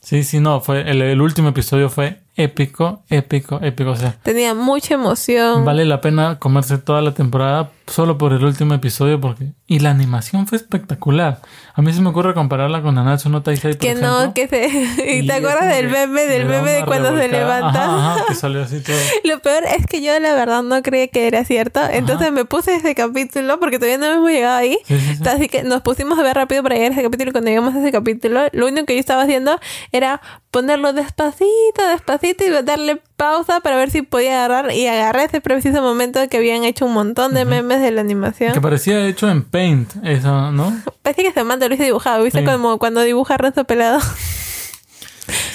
Sí, 0.00 0.24
sí, 0.24 0.40
no. 0.40 0.60
fue 0.60 0.88
el, 0.90 1.02
el 1.02 1.20
último 1.20 1.48
episodio 1.50 1.88
fue 1.88 2.20
épico, 2.36 3.02
épico, 3.10 3.60
épico. 3.62 3.90
O 3.90 3.96
sea, 3.96 4.12
Tenía 4.22 4.54
mucha 4.54 4.94
emoción. 4.94 5.64
vale 5.64 5.84
la 5.84 6.00
pena 6.00 6.38
comerse 6.38 6.78
toda 6.78 7.00
la 7.02 7.12
temporada 7.14 7.70
solo 7.90 8.18
por 8.18 8.32
el 8.32 8.44
último 8.44 8.74
episodio 8.74 9.20
porque... 9.20 9.52
Y 9.66 9.80
la 9.80 9.90
animación 9.90 10.46
fue 10.46 10.56
espectacular. 10.56 11.40
A 11.74 11.82
mí 11.82 11.92
se 11.92 12.00
me 12.00 12.08
ocurre 12.08 12.34
compararla 12.34 12.82
con 12.82 12.94
Nanatsu 12.94 13.28
no 13.28 13.42
Taisai, 13.42 13.72
por 13.72 13.78
que 13.80 13.90
ejemplo. 13.90 14.26
no, 14.26 14.34
que 14.34 14.48
se... 14.48 14.66
¿Y 15.14 15.20
Y 15.20 15.26
te 15.26 15.32
acuerdas 15.34 15.68
del 15.74 15.88
meme, 15.88 16.22
del 16.26 16.46
meme 16.46 16.70
de 16.72 16.84
cuando 16.84 17.16
se 17.16 17.28
levanta? 17.28 17.84
Ajá, 17.84 18.14
ajá, 18.14 18.24
que 18.28 18.34
salió 18.34 18.62
así 18.62 18.80
todo. 18.80 18.96
Lo 19.24 19.38
peor 19.40 19.64
es 19.64 19.86
que 19.86 20.02
yo 20.02 20.18
la 20.18 20.34
verdad 20.34 20.62
no 20.62 20.82
creía 20.82 21.08
que 21.08 21.26
era 21.26 21.44
cierto. 21.44 21.80
Entonces 21.90 22.32
me 22.32 22.44
puse 22.44 22.74
ese 22.74 22.94
capítulo 22.94 23.60
porque 23.60 23.78
todavía 23.78 23.98
no 23.98 24.06
hemos 24.06 24.30
llegado 24.30 24.56
ahí. 24.56 24.78
Sí, 24.84 24.98
sí, 24.98 25.16
sí. 25.16 25.28
Así 25.28 25.48
que 25.48 25.62
nos 25.62 25.82
pusimos 25.82 26.18
a 26.18 26.22
ver 26.22 26.36
rápido 26.36 26.62
para 26.62 26.76
llegar 26.76 26.92
a 26.92 26.94
ese 26.94 27.02
capítulo. 27.02 27.30
Y 27.30 27.32
cuando 27.32 27.50
llegamos 27.50 27.74
a 27.74 27.80
ese 27.80 27.92
capítulo, 27.92 28.40
lo 28.52 28.66
único 28.66 28.86
que 28.86 28.94
yo 28.94 29.00
estaba 29.00 29.22
haciendo 29.22 29.58
era 29.92 30.20
ponerlo 30.50 30.92
despacito, 30.92 31.86
despacito 31.90 32.44
y 32.44 32.50
darle 32.62 33.00
pausa 33.20 33.60
para 33.60 33.76
ver 33.76 33.90
si 33.90 34.00
podía 34.00 34.42
agarrar. 34.42 34.72
Y 34.72 34.86
agarré 34.86 35.24
ese 35.24 35.42
preciso 35.42 35.82
momento 35.82 36.26
que 36.30 36.38
habían 36.38 36.64
hecho 36.64 36.86
un 36.86 36.94
montón 36.94 37.34
de 37.34 37.44
memes 37.44 37.82
de 37.82 37.90
la 37.90 38.00
animación. 38.00 38.54
Que 38.54 38.62
parecía 38.62 39.06
hecho 39.06 39.28
en 39.28 39.42
Paint, 39.42 39.94
eso, 40.02 40.50
¿no? 40.52 40.74
Parece 41.02 41.22
que 41.24 41.32
se 41.32 41.44
manda 41.44 41.68
lo 41.68 41.74
hice 41.74 41.84
dibujado. 41.84 42.24
¿Viste? 42.24 42.40
Sí. 42.40 42.46
Como 42.46 42.78
cuando 42.78 43.02
dibuja 43.02 43.36
Renzo 43.36 43.64
Pelado. 43.64 44.00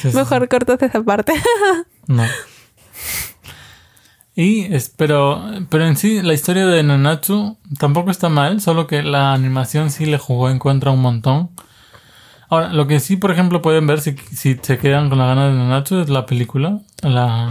Sí, 0.02 0.12
sí, 0.12 0.16
Mejor 0.16 0.48
cortas 0.48 0.82
esa 0.82 1.04
parte. 1.04 1.34
No. 2.08 2.24
Y 4.36 4.74
es, 4.74 4.94
pero, 4.96 5.44
pero 5.70 5.86
en 5.88 5.98
sí 5.98 6.22
la 6.22 6.34
historia 6.34 6.66
de 6.66 6.84
Nanatsu 6.84 7.58
tampoco 7.80 8.12
está 8.12 8.30
mal, 8.30 8.62
solo 8.62 8.88
que 8.88 9.02
la 9.02 9.34
animación 9.34 9.90
sí 9.92 10.06
le 10.06 10.18
jugó 10.18 10.50
en 10.50 10.60
contra 10.60 10.92
un 10.92 11.02
montón. 11.02 11.50
Ahora, 12.50 12.72
lo 12.74 12.88
que 12.88 13.00
sí, 13.00 13.18
por 13.18 13.32
ejemplo, 13.32 13.62
pueden 13.62 13.88
ver 13.88 14.02
si, 14.02 14.16
si 14.34 14.58
se 14.62 14.78
quedan 14.78 15.10
con 15.10 15.18
la 15.18 15.26
gana 15.28 15.48
de 15.48 15.54
Nanatsu 15.54 16.00
es 16.02 16.10
la 16.10 16.26
película, 16.26 16.80
la 17.02 17.50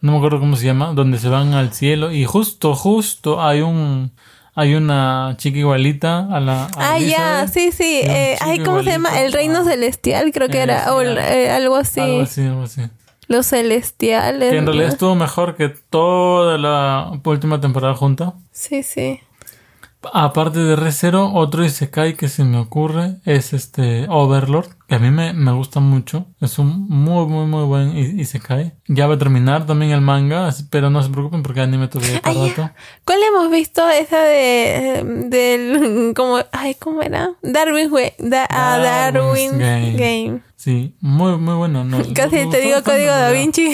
no 0.00 0.12
me 0.12 0.18
acuerdo 0.18 0.38
cómo 0.40 0.54
se 0.56 0.64
llama, 0.64 0.92
donde 0.94 1.18
se 1.18 1.28
van 1.28 1.52
al 1.54 1.72
cielo 1.72 2.12
y 2.12 2.24
justo, 2.24 2.74
justo 2.74 3.42
hay 3.42 3.60
un 3.62 4.12
hay 4.54 4.74
una 4.74 5.34
chica 5.38 5.58
igualita 5.58 6.26
a 6.34 6.40
la 6.40 6.64
a 6.64 6.94
Ah, 6.94 6.98
ya, 6.98 7.46
sí, 7.48 7.70
sí. 7.70 8.00
Eh, 8.04 8.36
ay, 8.40 8.58
¿cómo 8.60 8.82
se 8.82 8.90
llama? 8.90 9.20
El 9.20 9.32
reino 9.32 9.60
a- 9.60 9.64
celestial, 9.64 10.32
creo 10.32 10.48
que 10.48 10.58
era. 10.60 10.92
O 10.94 10.98
algo- 11.00 11.20
eh, 11.20 11.48
algo 11.50 11.76
así. 11.76 12.00
Algo 12.00 12.22
así, 12.22 12.42
algo 12.44 12.62
así. 12.64 12.82
Los 13.28 13.46
celestiales. 13.46 14.50
Que 14.50 14.56
en 14.58 14.66
realidad 14.66 14.88
estuvo 14.88 15.14
mejor 15.14 15.54
que 15.54 15.68
toda 15.68 16.58
la 16.58 17.12
última 17.24 17.60
temporada 17.60 17.94
junta. 17.94 18.34
Sí, 18.50 18.82
sí. 18.82 19.20
Aparte 20.12 20.60
de 20.60 20.76
Re:Zero, 20.76 21.32
otro 21.34 21.64
Isekai 21.64 22.14
que 22.16 22.28
se 22.28 22.44
me 22.44 22.58
ocurre 22.58 23.16
es 23.24 23.52
este 23.52 24.06
Overlord, 24.08 24.68
que 24.88 24.94
a 24.94 24.98
mí 25.00 25.10
me, 25.10 25.32
me 25.32 25.50
gusta 25.52 25.80
mucho. 25.80 26.26
Es 26.40 26.58
un 26.60 26.88
muy, 26.88 27.26
muy, 27.26 27.46
muy 27.46 27.64
buen 27.64 27.96
Isekai. 27.96 28.74
Ya 28.86 29.06
va 29.08 29.14
a 29.14 29.18
terminar 29.18 29.66
también 29.66 29.90
el 29.90 30.00
manga, 30.00 30.48
pero 30.70 30.88
no 30.88 31.02
se 31.02 31.10
preocupen 31.10 31.42
porque 31.42 31.60
el 31.60 31.68
anime 31.68 31.88
todavía 31.88 32.16
está 32.16 32.30
Ay, 32.30 32.48
rato. 32.50 32.70
¿Cuál 33.04 33.18
hemos 33.24 33.50
visto? 33.50 33.88
Esa 33.88 34.20
de. 34.22 35.02
del. 35.28 36.12
como. 36.16 36.38
Ay, 36.52 36.74
¿cómo 36.76 37.02
era? 37.02 37.30
Darwin, 37.42 37.90
da- 38.18 38.46
ah, 38.50 38.78
Darwin's 38.78 39.58
Darwin's 39.58 39.58
Game. 39.58 39.92
Game. 39.96 40.40
Sí, 40.54 40.94
muy, 41.00 41.36
muy 41.38 41.54
bueno. 41.54 41.84
No, 41.84 41.98
Casi 42.14 42.44
no- 42.44 42.50
te 42.50 42.60
digo 42.60 42.82
código 42.84 43.10
da 43.10 43.30
Vinci. 43.32 43.72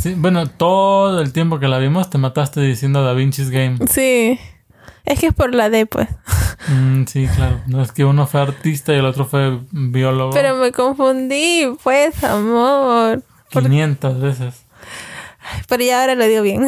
Sí, 0.00 0.14
bueno, 0.16 0.46
todo 0.48 1.20
el 1.20 1.32
tiempo 1.32 1.58
que 1.58 1.68
la 1.68 1.78
vimos 1.78 2.08
te 2.08 2.16
mataste 2.16 2.60
diciendo 2.60 3.04
Da 3.04 3.12
Vinci's 3.12 3.50
Game. 3.50 3.78
sí. 3.88 4.38
Es 5.06 5.18
que 5.18 5.28
es 5.28 5.34
por 5.34 5.54
la 5.54 5.70
D, 5.70 5.86
pues. 5.86 6.08
Mm, 6.68 7.04
sí, 7.06 7.26
claro. 7.34 7.60
No 7.66 7.82
es 7.82 7.90
que 7.90 8.04
uno 8.04 8.26
fue 8.26 8.42
artista 8.42 8.92
y 8.92 8.96
el 8.96 9.06
otro 9.06 9.24
fue 9.24 9.58
biólogo. 9.72 10.32
Pero 10.32 10.56
me 10.56 10.72
confundí, 10.72 11.66
pues, 11.82 12.22
amor. 12.22 13.22
500 13.48 14.20
veces. 14.20 14.62
Pero 15.68 15.82
ya 15.82 16.02
ahora 16.02 16.14
lo 16.14 16.26
digo 16.26 16.42
bien. 16.42 16.66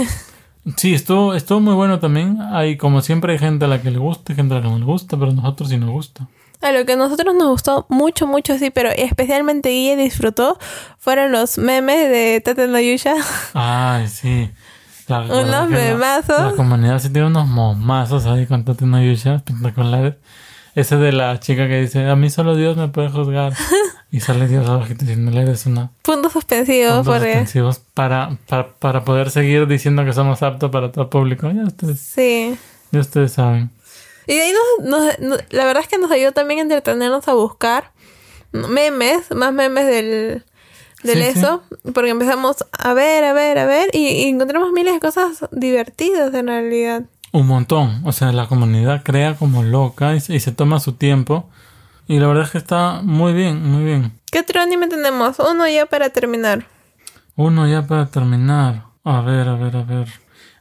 Sí, 0.77 0.95
estuvo, 0.95 1.35
estuvo 1.35 1.61
muy 1.61 1.75
bueno 1.75 2.01
también. 2.01 2.39
Hay, 2.53 2.77
como 2.77 3.01
siempre, 3.03 3.33
hay 3.33 3.39
gente 3.39 3.65
a 3.65 3.69
la 3.69 3.83
que 3.83 3.91
le 3.91 3.99
gusta 3.99 4.33
y 4.33 4.37
gente 4.37 4.55
a 4.55 4.59
la 4.59 4.63
que 4.63 4.71
no 4.71 4.79
le 4.79 4.85
gusta, 4.85 5.17
pero 5.17 5.31
a 5.31 5.35
nosotros 5.35 5.69
sí 5.69 5.77
nos 5.77 5.91
gusta. 5.91 6.29
A 6.63 6.73
lo 6.73 6.87
que 6.87 6.93
a 6.93 6.97
nosotros 6.97 7.35
nos 7.35 7.49
gustó 7.49 7.87
mucho, 7.89 8.27
mucho, 8.27 8.57
sí, 8.59 8.71
pero 8.71 8.89
especialmente 8.91 9.71
Guille 9.71 9.97
disfrutó 9.97 10.59
fueron 10.99 11.33
los 11.33 11.59
memes 11.59 12.09
de 12.09 12.41
Tate 12.45 12.69
no 12.69 12.79
Yusha. 12.81 13.15
Ay, 13.55 14.07
sí. 14.09 14.51
La, 15.09 15.21
Unos 15.23 15.47
la- 15.49 15.67
memazos. 15.67 16.41
La, 16.41 16.53
comunidad 16.57 16.99
sí 17.01 17.11
tiene 17.11 17.27
unos 17.27 17.49
momazos 17.49 18.25
ahí 18.27 18.47
con 18.47 18.65
Tati 18.65 18.85
no 18.87 19.03
Yusha, 19.03 19.35
espectaculares. 19.37 20.15
Ese 20.75 20.97
de 20.97 21.13
la 21.13 21.39
chica 21.39 21.69
que 21.69 21.81
dice, 21.83 22.09
a 22.09 22.17
mí 22.17 22.31
solo 22.31 22.57
Dios 22.57 22.77
me 22.79 22.89
puede 22.89 23.11
juzgar. 23.11 23.53
y 24.11 24.21
sale 24.21 24.47
Dios 24.49 24.67
abajito 24.69 25.05
diciéndole, 25.05 25.43
eres 25.43 25.67
una... 25.67 25.91
Puntos 26.03 26.33
suspensivos, 26.33 26.95
puntos 26.99 27.07
porque. 27.15 27.27
suspensivos 27.33 27.81
para, 27.93 28.39
para, 28.49 28.69
para 28.75 29.05
poder 29.05 29.31
seguir 29.31 29.67
diciendo 29.67 30.05
que 30.05 30.13
somos 30.15 30.43
aptos 30.43 30.71
para 30.71 30.91
todo 30.93 31.11
público. 31.11 31.51
Ya 31.51 31.65
ustedes, 31.65 32.01
Sí. 32.01 32.57
ya 32.93 33.01
ustedes 33.01 33.33
saben. 33.33 33.71
Y 34.27 34.35
de 34.37 34.43
ahí 34.43 34.53
nos, 34.81 35.19
nos- 35.19 35.39
la 35.51 35.65
verdad 35.65 35.83
es 35.83 35.89
que 35.89 35.99
nos 35.99 36.11
ayudó 36.11 36.33
también 36.33 36.61
a 36.61 36.63
entretenernos 36.63 37.27
a 37.29 37.33
buscar 37.35 37.93
memes, 38.53 39.31
más 39.35 39.53
memes 39.53 39.87
del, 39.87 40.45
del 41.03 41.19
Sí, 41.25 41.33
sí. 41.33 41.39
eso, 41.39 41.63
porque 41.95 42.11
empezamos 42.11 42.65
a 42.73 42.95
ver, 42.95 43.25
a 43.25 43.33
ver, 43.33 43.59
a 43.59 43.67
ver, 43.67 43.91
y, 43.93 44.07
y 44.09 44.29
encontramos 44.29 44.73
miles 44.73 44.95
de 44.95 45.01
cosas 45.01 45.45
divertidas 45.51 46.33
en 46.35 46.47
realidad. 46.49 47.03
Un 47.33 47.47
montón. 47.47 48.03
O 48.05 48.13
sea, 48.13 48.31
la 48.33 48.47
comunidad 48.47 49.03
crea 49.05 49.35
como 49.37 49.63
loca 49.63 50.15
y 50.15 50.19
y 50.19 50.41
se 50.41 50.53
toma 50.53 50.81
su 50.81 50.93
tiempo. 50.93 51.49
Y 52.07 52.19
la 52.19 52.27
verdad 52.27 52.45
es 52.45 52.51
que 52.51 52.59
está 52.59 53.01
muy 53.03 53.33
bien, 53.33 53.63
muy 53.67 53.85
bien. 53.85 54.13
¿Qué 54.31 54.41
otro 54.41 54.61
anime 54.61 54.87
tenemos? 54.89 55.39
Uno 55.39 55.67
ya 55.67 55.87
para 55.87 56.11
terminar. 56.11 56.67
Uno 57.37 57.67
ya 57.67 57.87
para 57.87 58.07
terminar. 58.11 58.85
A 59.05 59.23
ver, 59.23 59.49
a 59.49 59.55
ver, 59.55 59.77
a 59.77 59.83
ver. 59.83 60.09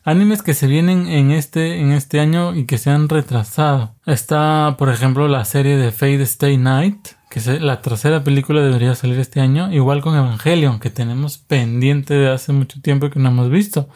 Animes 0.03 0.41
que 0.41 0.53
se 0.55 0.65
vienen 0.67 1.07
en 1.07 1.31
este, 1.31 1.79
en 1.79 1.91
este 1.91 2.19
año 2.19 2.55
y 2.55 2.65
que 2.65 2.77
se 2.79 2.89
han 2.89 3.07
retrasado. 3.07 3.93
Está, 4.05 4.75
por 4.79 4.89
ejemplo, 4.89 5.27
la 5.27 5.45
serie 5.45 5.77
de 5.77 5.91
Fate 5.91 6.21
Stay 6.23 6.57
Night, 6.57 7.09
que 7.29 7.39
se- 7.39 7.59
la 7.59 7.81
tercera 7.81 8.23
película 8.23 8.61
debería 8.61 8.95
salir 8.95 9.19
este 9.19 9.41
año. 9.41 9.71
Igual 9.71 10.01
con 10.01 10.15
Evangelion, 10.15 10.79
que 10.79 10.89
tenemos 10.89 11.37
pendiente 11.37 12.15
de 12.15 12.31
hace 12.31 12.51
mucho 12.51 12.81
tiempo 12.81 13.05
y 13.05 13.09
que 13.11 13.19
no 13.19 13.29
hemos 13.29 13.49
visto. 13.51 13.89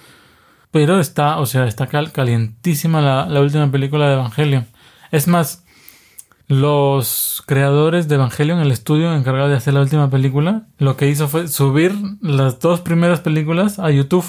Pero 0.72 1.00
está, 1.00 1.40
o 1.40 1.46
sea, 1.48 1.66
está 1.66 1.88
cal- 1.88 2.12
calientísima 2.12 3.02
la, 3.02 3.26
la 3.28 3.42
última 3.42 3.72
película 3.72 4.08
de 4.08 4.14
Evangelion. 4.14 4.68
Es 5.12 5.28
más, 5.28 5.64
los 6.48 7.42
creadores 7.48 8.08
de 8.08 8.16
Evangelion, 8.16 8.60
el 8.60 8.72
estudio 8.72 9.14
encargado 9.16 9.50
de 9.50 9.56
hacer 9.56 9.74
la 9.74 9.82
última 9.82 10.10
película, 10.10 10.68
lo 10.78 10.96
que 10.98 11.08
hizo 11.10 11.28
fue 11.28 11.48
subir 11.48 11.96
las 12.22 12.60
dos 12.60 12.82
primeras 12.82 13.22
películas 13.22 13.80
a 13.80 13.90
YouTube 13.90 14.26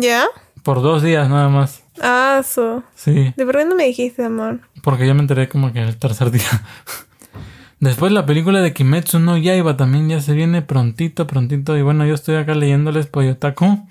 ¿Ya? 0.00 0.24
Por 0.64 0.82
dos 0.82 1.02
días 1.02 1.28
nada 1.28 1.48
más. 1.48 1.82
Ah, 2.02 2.42
su. 2.44 2.82
Sí, 2.96 3.32
¿De 3.36 3.44
por 3.46 3.56
qué 3.56 3.64
no 3.64 3.76
me 3.76 3.84
dijiste, 3.84 4.24
amor? 4.24 4.60
porque 4.82 5.06
yo 5.06 5.14
me 5.14 5.20
enteré 5.22 5.48
como 5.48 5.72
que 5.72 5.80
el 5.82 5.96
tercer 5.96 6.30
día. 6.30 6.42
Después 7.80 8.12
la 8.12 8.24
película 8.26 8.60
de 8.60 8.72
Kimetsu 8.72 9.18
no 9.18 9.36
Yaiba 9.36 9.76
también 9.76 10.08
ya 10.08 10.20
se 10.20 10.32
viene 10.32 10.62
prontito, 10.62 11.26
prontito. 11.26 11.76
Y 11.76 11.82
bueno, 11.82 12.06
yo 12.06 12.14
estoy 12.14 12.36
acá 12.36 12.54
leyéndoles 12.54 13.06
Poyotaku. 13.06 13.86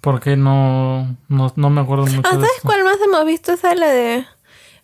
Porque 0.00 0.36
no, 0.36 1.16
no, 1.28 1.52
no 1.54 1.70
me 1.70 1.80
acuerdo 1.80 2.06
mucho 2.06 2.22
Ah, 2.24 2.30
de 2.30 2.34
¿sabes 2.36 2.50
esto. 2.56 2.68
cuál 2.68 2.82
más 2.84 2.96
hemos 3.04 3.24
visto? 3.24 3.52
Esa 3.52 3.74
la 3.74 3.86
de 3.88 4.24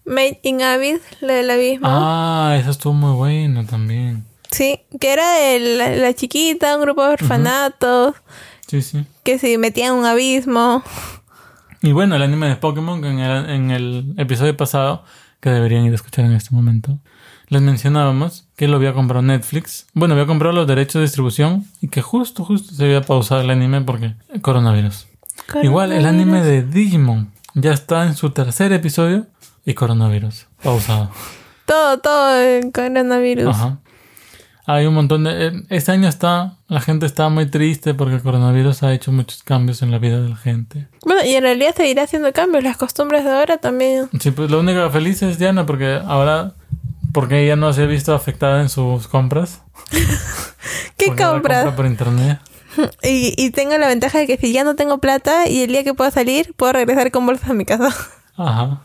Made 0.04 0.40
in 0.44 0.62
Abyss, 0.62 1.00
la 1.20 1.32
del 1.34 1.50
abismo. 1.50 1.88
Ah, 1.90 2.56
esa 2.60 2.70
estuvo 2.70 2.92
muy 2.92 3.14
buena 3.16 3.64
también. 3.66 4.24
Sí, 4.50 4.80
que 5.00 5.12
era 5.12 5.28
de 5.32 5.58
la, 5.76 5.90
la 5.96 6.14
chiquita, 6.14 6.76
un 6.76 6.82
grupo 6.82 7.04
de 7.04 7.14
orfanatos, 7.14 8.14
Sí, 8.68 8.82
sí. 8.82 9.04
que 9.24 9.38
se 9.38 9.56
metían 9.58 9.94
en 9.94 10.00
un 10.00 10.04
abismo. 10.04 10.82
Y 11.82 11.92
bueno, 11.92 12.16
el 12.16 12.22
anime 12.22 12.48
de 12.48 12.56
Pokémon 12.56 13.00
que 13.00 13.08
en 13.08 13.18
el, 13.18 13.50
en 13.50 13.70
el 13.70 14.14
episodio 14.18 14.56
pasado, 14.56 15.04
que 15.40 15.50
deberían 15.50 15.84
ir 15.84 15.92
a 15.92 15.94
escuchar 15.94 16.24
en 16.24 16.32
este 16.32 16.54
momento, 16.54 16.98
les 17.48 17.62
mencionábamos 17.62 18.46
que 18.56 18.68
lo 18.68 18.76
había 18.76 18.92
comprado 18.92 19.22
Netflix. 19.22 19.86
Bueno, 19.94 20.14
había 20.14 20.26
comprado 20.26 20.54
los 20.54 20.66
derechos 20.66 20.94
de 20.94 21.02
distribución 21.02 21.64
y 21.80 21.88
que 21.88 22.02
justo, 22.02 22.44
justo 22.44 22.74
se 22.74 22.84
había 22.84 23.00
pausado 23.00 23.40
el 23.40 23.50
anime 23.50 23.80
porque 23.80 24.14
el 24.32 24.42
coronavirus. 24.42 25.06
Igual 25.62 25.92
el 25.92 26.04
anime 26.04 26.42
de 26.42 26.62
Digimon 26.62 27.32
ya 27.54 27.72
está 27.72 28.06
en 28.06 28.14
su 28.14 28.30
tercer 28.30 28.72
episodio 28.72 29.26
y 29.64 29.72
coronavirus. 29.74 30.46
Pausado. 30.62 31.10
Todo, 31.64 31.98
todo 32.00 32.40
en 32.40 32.70
coronavirus. 32.70 33.48
Ajá. 33.48 33.78
Hay 34.70 34.86
un 34.86 34.92
montón 34.94 35.24
de... 35.24 35.46
eh, 35.48 35.52
Este 35.70 35.92
año 35.92 36.08
está... 36.08 36.56
La 36.68 36.80
gente 36.80 37.06
está 37.06 37.28
muy 37.30 37.46
triste 37.46 37.94
porque 37.94 38.14
el 38.16 38.22
coronavirus 38.22 38.82
ha 38.82 38.92
hecho 38.92 39.10
muchos 39.12 39.42
cambios 39.42 39.80
en 39.82 39.90
la 39.90 39.98
vida 39.98 40.20
de 40.20 40.28
la 40.28 40.36
gente. 40.36 40.86
Bueno, 41.06 41.24
y 41.24 41.34
en 41.34 41.42
realidad 41.42 41.74
seguirá 41.74 42.02
haciendo 42.02 42.32
cambios. 42.34 42.62
Las 42.62 42.76
costumbres 42.76 43.24
de 43.24 43.30
ahora 43.30 43.56
también. 43.56 44.08
Sí, 44.20 44.30
pues 44.30 44.50
la 44.50 44.58
única 44.58 44.90
feliz 44.90 45.22
es 45.22 45.38
Diana 45.38 45.64
porque 45.66 45.98
ahora... 46.06 46.52
Porque 47.14 47.42
ella 47.42 47.56
no 47.56 47.72
se 47.72 47.82
ha 47.84 47.86
visto 47.86 48.14
afectada 48.14 48.60
en 48.60 48.68
sus 48.68 49.08
compras. 49.08 49.62
¿Qué 50.96 51.06
Porque 51.06 51.22
compras? 51.24 51.64
compra 51.64 51.76
por 51.76 51.86
internet. 51.86 52.38
Y, 53.02 53.34
y 53.36 53.50
tengo 53.50 53.76
la 53.78 53.88
ventaja 53.88 54.18
de 54.18 54.26
que 54.28 54.36
si 54.36 54.52
ya 54.52 54.62
no 54.62 54.76
tengo 54.76 54.98
plata 54.98 55.48
y 55.48 55.62
el 55.62 55.68
día 55.72 55.82
que 55.82 55.94
pueda 55.94 56.12
salir, 56.12 56.54
puedo 56.54 56.72
regresar 56.74 57.10
con 57.10 57.26
bolsas 57.26 57.50
a 57.50 57.54
mi 57.54 57.64
casa. 57.64 57.88
Ajá. 58.38 58.80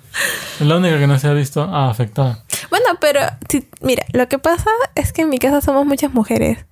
Es 0.60 0.66
la 0.66 0.78
única 0.78 0.98
que 0.98 1.06
no 1.06 1.18
se 1.20 1.28
ha 1.28 1.34
visto 1.34 1.62
ah, 1.62 1.90
afectada. 1.90 2.44
Bueno, 2.72 2.86
pero 3.00 3.22
si, 3.48 3.68
mira, 3.82 4.04
lo 4.12 4.28
que 4.28 4.40
pasa 4.40 4.70
es 4.96 5.14
que 5.14 5.22
en 5.22 5.30
mi 5.30 5.38
casa 5.38 5.62
somos 5.62 5.86
muchas 5.86 6.12
mujeres. 6.12 6.66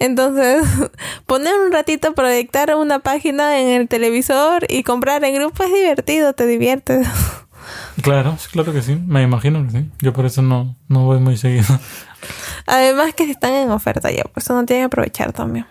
Entonces, 0.00 0.64
poner 1.26 1.54
un 1.54 1.72
ratito, 1.72 2.14
proyectar 2.14 2.74
una 2.74 2.98
página 2.98 3.60
en 3.60 3.68
el 3.68 3.88
televisor 3.88 4.66
y 4.68 4.82
comprar 4.82 5.24
en 5.24 5.36
grupo 5.36 5.62
es 5.62 5.72
divertido, 5.72 6.32
te 6.32 6.46
diviertes. 6.46 7.06
Claro, 8.00 8.36
claro 8.52 8.72
que 8.72 8.82
sí. 8.82 8.94
Me 9.06 9.22
imagino 9.22 9.64
que 9.64 9.70
sí. 9.70 9.90
Yo 10.00 10.12
por 10.12 10.24
eso 10.26 10.40
no, 10.40 10.76
no 10.86 11.04
voy 11.04 11.18
muy 11.18 11.36
seguido. 11.36 11.64
Además 12.66 13.14
que 13.14 13.24
si 13.24 13.32
están 13.32 13.54
en 13.54 13.70
oferta 13.70 14.08
ya, 14.10 14.22
pues 14.32 14.48
uno 14.50 14.64
tiene 14.64 14.82
que 14.82 14.86
aprovechar 14.86 15.32
también. 15.32 15.66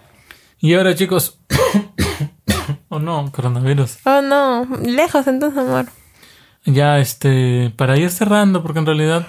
Y 0.60 0.74
ahora 0.74 0.94
chicos... 0.94 1.40
oh 2.90 3.00
no, 3.00 3.32
coronavirus. 3.32 4.00
Oh 4.06 4.22
no, 4.22 4.66
lejos 4.82 5.28
entonces, 5.28 5.60
amor. 5.60 5.86
Ya, 6.66 7.00
este, 7.00 7.72
para 7.76 7.98
ir 7.98 8.10
cerrando, 8.10 8.64
porque 8.64 8.80
en 8.80 8.86
realidad 8.88 9.28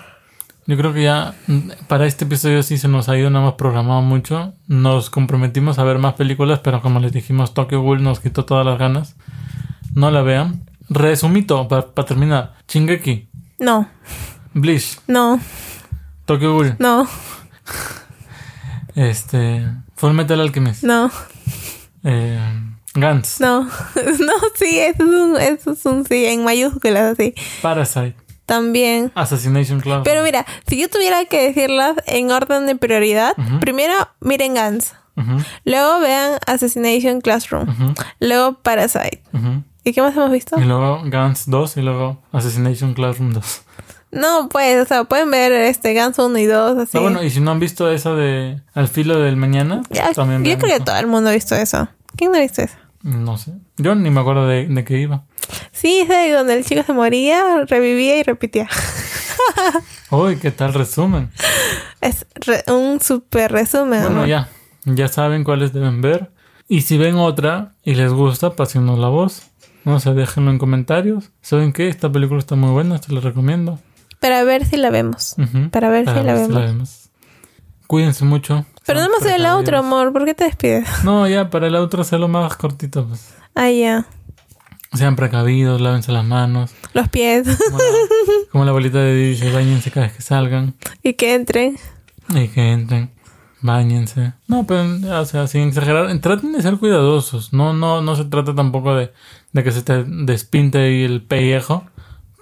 yo 0.66 0.76
creo 0.76 0.92
que 0.92 1.02
ya 1.04 1.34
mm, 1.46 1.70
para 1.86 2.06
este 2.06 2.24
episodio 2.24 2.62
sí 2.62 2.78
se 2.78 2.88
nos 2.88 3.08
ha 3.08 3.16
ido, 3.16 3.30
no 3.30 3.38
hemos 3.40 3.54
programado 3.54 4.02
mucho. 4.02 4.54
Nos 4.66 5.10
comprometimos 5.10 5.78
a 5.78 5.84
ver 5.84 5.98
más 5.98 6.14
películas, 6.14 6.60
pero 6.60 6.80
como 6.82 6.98
les 6.98 7.12
dijimos, 7.12 7.54
Tokyo 7.54 7.82
Ghoul 7.82 8.02
nos 8.02 8.20
quitó 8.20 8.44
todas 8.44 8.64
las 8.66 8.78
ganas. 8.78 9.16
No 9.94 10.10
la 10.10 10.22
vean. 10.22 10.64
Resumito, 10.88 11.68
para 11.68 11.86
terminar. 12.06 12.54
Shingeki, 12.68 13.28
No, 13.58 13.88
Bleach, 14.54 14.98
no, 15.06 15.40
Tokyo 16.26 16.52
Ghoul, 16.54 16.76
no, 16.78 17.06
este, 18.94 19.66
Full 19.96 20.12
Metal 20.12 20.40
Alchemist, 20.40 20.82
no, 20.84 21.10
eh, 22.04 22.38
Gantz, 22.96 23.40
no. 23.40 23.62
No, 23.94 24.32
sí, 24.54 24.78
eso 24.78 25.02
es 25.04 25.08
un, 25.10 25.36
eso 25.36 25.72
es 25.72 25.84
un 25.86 26.04
sí, 26.06 26.26
en 26.26 26.44
mayúsculas 26.44 27.12
así. 27.18 27.34
Parasite, 27.62 28.14
También. 28.46 29.12
Assassination 29.14 29.80
Classroom. 29.80 30.04
Pero 30.04 30.22
mira, 30.22 30.44
si 30.66 30.78
yo 30.80 30.88
tuviera 30.88 31.24
que 31.24 31.46
decirlas 31.48 31.96
en 32.06 32.30
orden 32.30 32.66
de 32.66 32.76
prioridad, 32.76 33.34
primero 33.60 33.94
miren 34.20 34.54
Gans, 34.54 34.94
Ujú, 35.16 35.38
luego 35.64 36.00
vean 36.00 36.32
Assassination 36.46 37.20
Classroom, 37.22 37.68
ujú, 37.70 37.94
luego 38.20 38.54
Parasite. 38.62 39.22
¿Y 39.82 39.92
qué 39.92 40.02
más 40.02 40.14
hemos 40.16 40.30
visto? 40.30 40.58
Y 40.60 40.64
luego 40.64 41.00
Gantz 41.04 41.44
2 41.46 41.76
y 41.78 41.82
luego 41.82 42.20
Assassination 42.32 42.92
Classroom 42.94 43.32
2. 43.32 43.62
No, 44.12 44.48
pues, 44.50 44.80
o 44.82 44.84
sea, 44.86 45.04
pueden 45.04 45.30
ver 45.30 45.52
este 45.52 45.92
Gans 45.94 46.18
1 46.18 46.38
y 46.38 46.44
2, 46.46 46.78
así. 46.78 46.98
Ah, 46.98 47.00
bueno, 47.00 47.22
y 47.22 47.30
si 47.30 47.40
no 47.40 47.50
han 47.50 47.60
visto 47.60 47.90
esa 47.90 48.12
de 48.14 48.60
Al 48.74 48.88
filo 48.88 49.18
del 49.18 49.36
mañana, 49.36 49.82
Ya, 49.90 50.12
también 50.12 50.44
yo 50.44 50.56
creo 50.58 50.70
que 50.70 50.76
eso. 50.76 50.84
todo 50.84 50.96
el 50.96 51.06
mundo 51.06 51.30
ha 51.30 51.32
visto 51.32 51.54
eso. 51.54 51.88
¿Quién 52.16 52.30
no 52.32 52.38
ha 52.38 52.40
visto 52.40 52.62
eso? 52.62 52.74
No 53.06 53.38
sé. 53.38 53.52
Yo 53.76 53.94
ni 53.94 54.10
me 54.10 54.20
acuerdo 54.20 54.46
de, 54.48 54.66
de 54.66 54.84
qué 54.84 54.98
iba. 54.98 55.24
Sí, 55.70 56.00
es 56.02 56.08
de 56.08 56.32
donde 56.32 56.54
el 56.58 56.64
chico 56.64 56.82
se 56.82 56.92
moría, 56.92 57.64
revivía 57.66 58.18
y 58.18 58.22
repetía. 58.24 58.68
Uy, 60.10 60.36
¿qué 60.36 60.50
tal 60.50 60.74
resumen? 60.74 61.30
Es 62.00 62.26
re- 62.34 62.64
un 62.72 63.00
super 63.00 63.50
resumen. 63.52 64.00
Bueno, 64.00 64.16
amor. 64.16 64.28
ya. 64.28 64.48
Ya 64.84 65.08
saben 65.08 65.44
cuáles 65.44 65.72
deben 65.72 66.00
ver. 66.02 66.30
Y 66.68 66.82
si 66.82 66.98
ven 66.98 67.16
otra 67.16 67.72
y 67.84 67.94
les 67.94 68.12
gusta, 68.12 68.54
pásenos 68.56 68.98
la 68.98 69.08
voz. 69.08 69.42
No 69.84 70.00
sé, 70.00 70.12
déjenlo 70.14 70.50
en 70.50 70.58
comentarios. 70.58 71.30
¿Saben 71.42 71.72
qué? 71.72 71.88
Esta 71.88 72.10
película 72.10 72.40
está 72.40 72.56
muy 72.56 72.70
buena, 72.70 72.98
te 73.00 73.12
la 73.12 73.20
recomiendo. 73.20 73.78
Para 74.20 74.42
ver 74.44 74.64
si 74.64 74.76
la 74.76 74.90
vemos. 74.90 75.36
Para 75.70 75.90
ver 75.90 76.04
Para 76.06 76.20
si 76.20 76.26
la 76.26 76.34
vemos. 76.60 77.10
Cuídense 77.86 78.24
mucho. 78.24 78.66
Pero 78.86 79.00
no 79.00 79.06
hemos 79.06 79.22
ido 79.22 79.34
el 79.34 79.46
outro, 79.46 79.78
amor. 79.78 80.12
¿Por 80.12 80.24
qué 80.24 80.34
te 80.34 80.44
despides? 80.44 80.88
No, 81.04 81.26
ya, 81.28 81.50
para 81.50 81.66
el 81.66 81.74
outro 81.74 82.02
hacerlo 82.02 82.28
más 82.28 82.56
cortito, 82.56 83.06
pues. 83.06 83.34
Ah, 83.54 83.70
ya. 83.70 84.06
Sean 84.94 85.16
precavidos, 85.16 85.80
lávense 85.80 86.12
las 86.12 86.24
manos. 86.24 86.72
Los 86.94 87.08
pies. 87.08 87.46
Como 87.46 87.78
la, 87.78 87.84
como 88.52 88.64
la 88.64 88.72
bolita 88.72 88.98
de 88.98 89.14
dice, 89.14 89.52
bañense 89.52 89.90
cada 89.90 90.06
vez 90.06 90.16
que 90.16 90.22
salgan. 90.22 90.74
y 91.02 91.14
que 91.14 91.34
entren. 91.34 91.76
Y 92.28 92.48
que 92.48 92.72
entren. 92.72 93.10
Báñense. 93.60 94.34
No, 94.46 94.64
pero, 94.66 94.84
o 95.20 95.24
sea, 95.24 95.46
sin 95.48 95.68
exagerar, 95.68 96.16
traten 96.20 96.52
de 96.52 96.62
ser 96.62 96.76
cuidadosos. 96.76 97.52
No, 97.52 97.72
no, 97.72 98.00
no 98.02 98.14
se 98.14 98.24
trata 98.26 98.54
tampoco 98.54 98.94
de, 98.94 99.12
de 99.52 99.64
que 99.64 99.72
se 99.72 99.82
te 99.82 100.04
despinte 100.04 100.78
ahí 100.78 101.02
el 101.02 101.22
pellejo. 101.22 101.84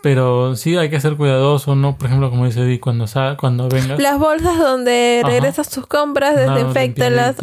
Pero 0.04 0.54
sí 0.54 0.76
hay 0.76 0.90
que 0.90 1.00
ser 1.00 1.16
cuidadoso, 1.16 1.74
¿no? 1.76 1.96
Por 1.96 2.08
ejemplo, 2.08 2.28
como 2.28 2.44
dice 2.44 2.62
Di, 2.62 2.78
cuando, 2.78 3.06
sa 3.06 3.38
cuando 3.40 3.70
vengas. 3.70 3.98
Las 3.98 4.18
bolsas 4.18 4.58
donde 4.58 5.22
Ajá. 5.24 5.30
regresas 5.30 5.70
tus 5.70 5.86
compras, 5.86 6.36
desinfectalas. 6.36 7.36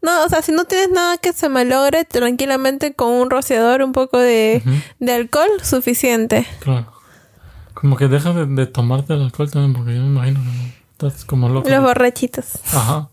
No, 0.00 0.24
o 0.24 0.28
sea, 0.28 0.40
si 0.40 0.52
no 0.52 0.66
tienes 0.66 0.90
nada 0.90 1.18
que 1.18 1.32
se 1.32 1.48
malogre, 1.48 2.04
tranquilamente 2.04 2.94
con 2.94 3.10
un 3.10 3.28
rociador, 3.28 3.82
un 3.82 3.90
poco 3.90 4.18
de, 4.18 4.62
de 5.00 5.12
alcohol, 5.12 5.48
suficiente. 5.64 6.46
claro. 6.60 6.92
Como 7.74 7.96
que 7.96 8.06
dejas 8.06 8.36
de, 8.36 8.46
de 8.46 8.66
tomarte 8.66 9.14
el 9.14 9.22
alcohol 9.22 9.50
también, 9.50 9.74
porque 9.74 9.96
yo 9.96 10.02
me 10.02 10.06
imagino 10.06 10.38
que 10.40 10.74
estás 10.92 11.24
como 11.24 11.48
loco. 11.48 11.68
Los 11.68 11.82
borrachitos. 11.82 12.60
Ajá. 12.72 13.08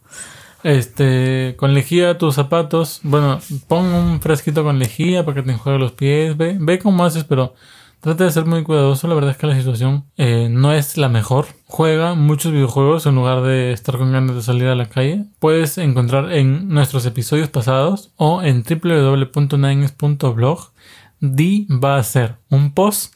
Este, 0.61 1.55
con 1.57 1.73
lejía 1.73 2.19
tus 2.19 2.35
zapatos. 2.35 2.99
Bueno, 3.01 3.39
pon 3.67 3.85
un 3.85 4.21
fresquito 4.21 4.63
con 4.63 4.77
lejía 4.77 5.25
para 5.25 5.33
que 5.33 5.41
te 5.41 5.51
enjuague 5.51 5.79
los 5.79 5.93
pies. 5.93 6.37
Ve, 6.37 6.57
ve 6.59 6.77
cómo 6.77 7.03
haces, 7.05 7.23
pero 7.23 7.55
trata 7.99 8.23
de 8.23 8.31
ser 8.31 8.45
muy 8.45 8.63
cuidadoso. 8.63 9.07
La 9.07 9.15
verdad 9.15 9.31
es 9.31 9.37
que 9.37 9.47
la 9.47 9.55
situación 9.55 10.05
eh, 10.17 10.47
no 10.49 10.73
es 10.73 10.97
la 10.97 11.09
mejor. 11.09 11.47
Juega 11.65 12.15
muchos 12.15 12.51
videojuegos 12.51 13.05
en 13.05 13.15
lugar 13.15 13.41
de 13.41 13.71
estar 13.71 13.97
con 13.97 14.11
ganas 14.11 14.35
de 14.35 14.41
salir 14.41 14.67
a 14.67 14.75
la 14.75 14.87
calle. 14.87 15.25
Puedes 15.39 15.77
encontrar 15.77 16.31
en 16.31 16.69
nuestros 16.69 17.05
episodios 17.05 17.49
pasados 17.49 18.11
o 18.15 18.41
en 18.43 18.63
www.nines.blog. 18.63 20.59
Di 21.19 21.67
va 21.69 21.95
a 21.95 21.99
hacer 21.99 22.37
un 22.49 22.73
post 22.73 23.13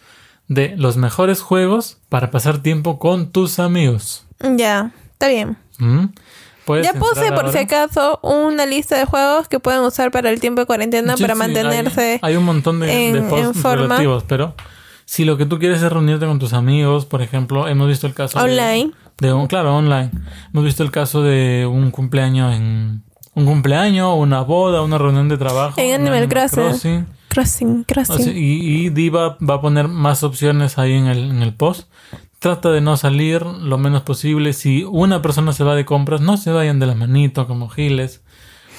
de 0.48 0.76
los 0.76 0.98
mejores 0.98 1.42
juegos 1.42 2.00
para 2.10 2.32
pasar 2.32 2.62
tiempo 2.62 3.00
con 3.00 3.32
tus 3.32 3.60
amigos. 3.60 4.26
Ya, 4.40 4.92
está 5.14 5.28
bien. 5.28 5.58
¿Mm? 5.78 6.06
Ya 6.78 6.94
puse 6.94 7.32
por 7.32 7.52
si 7.52 7.58
acaso 7.60 8.20
una 8.24 8.66
lista 8.66 8.98
de 8.98 9.06
juegos 9.06 9.48
que 9.48 9.60
pueden 9.60 9.82
usar 9.82 10.12
para 10.12 10.30
el 10.30 10.40
tiempo 10.40 10.62
de 10.62 10.66
cuarentena 10.68 11.16
Sí, 11.18 11.24
para 11.24 11.34
sí, 11.36 11.40
mantenerse. 11.40 12.20
Hay, 12.22 12.32
hay 12.32 12.36
un 12.38 12.46
montón 12.46 12.80
de, 12.80 12.88
de 12.88 13.08
en- 13.10 13.28
posts 13.30 13.48
en 13.48 13.54
forma. 13.56 13.84
relativos, 13.84 14.24
pero 14.28 14.56
si 15.06 15.26
lo 15.26 15.38
que 15.38 15.46
tú 15.46 15.58
quieres 15.60 15.82
es 15.82 15.92
reunirte 15.92 16.26
con 16.26 16.40
tus 16.40 16.54
amigos, 16.54 17.06
por 17.06 17.22
ejemplo, 17.22 17.68
hemos 17.68 17.88
visto 17.88 18.08
el 18.08 18.14
caso 18.14 18.40
Online. 18.40 18.92
De, 19.18 19.34
un, 19.34 19.48
claro, 19.48 19.76
online. 19.76 20.12
Hemos 20.54 20.64
visto 20.66 20.84
el 20.84 20.92
caso 20.92 21.22
de 21.24 21.68
un 21.70 21.92
cumpleaños 21.92 22.56
en 22.56 23.04
un 23.36 23.46
cumpleaños, 23.46 24.16
una 24.18 24.42
boda, 24.42 24.82
una 24.82 24.98
reunión 24.98 25.28
de 25.30 25.38
trabajo. 25.38 25.76
En 25.80 26.02
Animal 26.02 26.28
Crossing. 26.30 27.08
Crossing, 27.30 27.82
O 27.82 27.94
crossing. 27.94 28.36
y, 28.38 28.86
y 28.86 28.90
Di 28.90 29.10
va, 29.10 29.38
va 29.38 29.56
a 29.56 29.62
poner 29.62 29.88
más 29.88 30.24
opciones 30.24 30.78
ahí 30.80 30.94
en 30.94 31.06
el, 31.08 31.30
en 31.32 31.42
el 31.44 31.54
post. 31.54 31.90
Trata 32.40 32.70
de 32.72 32.80
no 32.82 32.96
salir 32.98 33.46
lo 33.46 33.78
menos 33.78 34.02
posible. 34.04 34.54
Si 34.54 34.84
una 34.84 35.22
persona 35.22 35.52
se 35.54 35.64
va 35.64 35.76
de 35.76 35.84
compras, 35.86 36.22
no 36.22 36.38
se 36.38 36.52
vayan 36.52 36.80
de 36.80 36.86
la 36.88 36.96
manito 36.96 37.48
como 37.48 37.68
giles. 37.70 38.22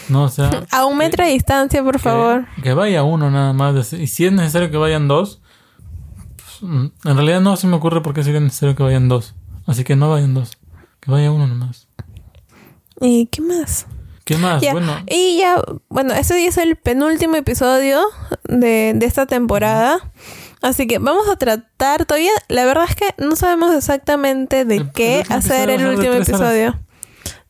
No, 0.08 0.24
o 0.24 0.28
sea, 0.28 0.64
A 0.70 0.86
un 0.86 0.96
metro 0.96 1.24
de 1.24 1.30
distancia, 1.32 1.82
por 1.84 1.94
que- 1.96 1.98
favor. 2.00 2.46
Que, 2.62 2.72
vaya 2.72 3.02
uno 3.02 3.30
nada 3.30 3.52
más. 3.52 3.92
Y 3.92 4.06
si 4.06 4.24
es 4.26 4.32
necesario 4.32 4.70
que 4.70 4.76
vayan 4.78 5.08
dos, 5.08 5.42
pues, 6.36 6.62
mm, 6.62 6.86
en 7.04 7.16
realidad 7.16 7.40
no 7.42 7.56
se 7.56 7.66
me 7.66 7.76
ocurre 7.76 8.02
por 8.02 8.14
qué 8.14 8.24
sería 8.24 8.40
necesario 8.40 8.74
que 8.74 8.82
vayan 8.82 9.08
dos. 9.08 9.34
Así 9.66 9.84
que 9.84 9.94
no 9.94 10.08
vayan 10.10 10.32
dos. 10.34 10.56
Que 11.00 11.10
vaya 11.10 11.30
uno 11.30 11.46
nomás. 11.46 11.86
¿Y 13.00 13.26
qué 13.26 13.40
más? 13.42 13.86
¿Qué 14.24 14.36
más? 14.36 14.62
Ya, 14.62 14.72
Bueno, 14.72 14.92
Y 15.06 15.38
ya, 15.38 15.56
bueno, 15.88 16.12
este 16.14 16.44
es 16.46 16.56
el 16.58 16.76
penúltimo 16.76 17.36
episodio 17.36 18.00
de, 18.44 18.92
de 18.94 19.06
esta 19.06 19.26
temporada. 19.26 19.98
Así 20.62 20.86
que 20.86 20.98
vamos 20.98 21.28
a 21.28 21.36
tratar 21.36 22.04
todavía. 22.06 22.32
La 22.48 22.64
verdad 22.64 22.84
es 22.88 22.94
que 22.96 23.14
no 23.18 23.36
sabemos 23.36 23.74
exactamente 23.74 24.64
de 24.64 24.76
El- 24.76 24.80
el 24.82 24.92
qué 24.92 25.24
hacer 25.28 25.70
el 25.70 25.86
último 25.86 26.14
episodio. 26.14 26.78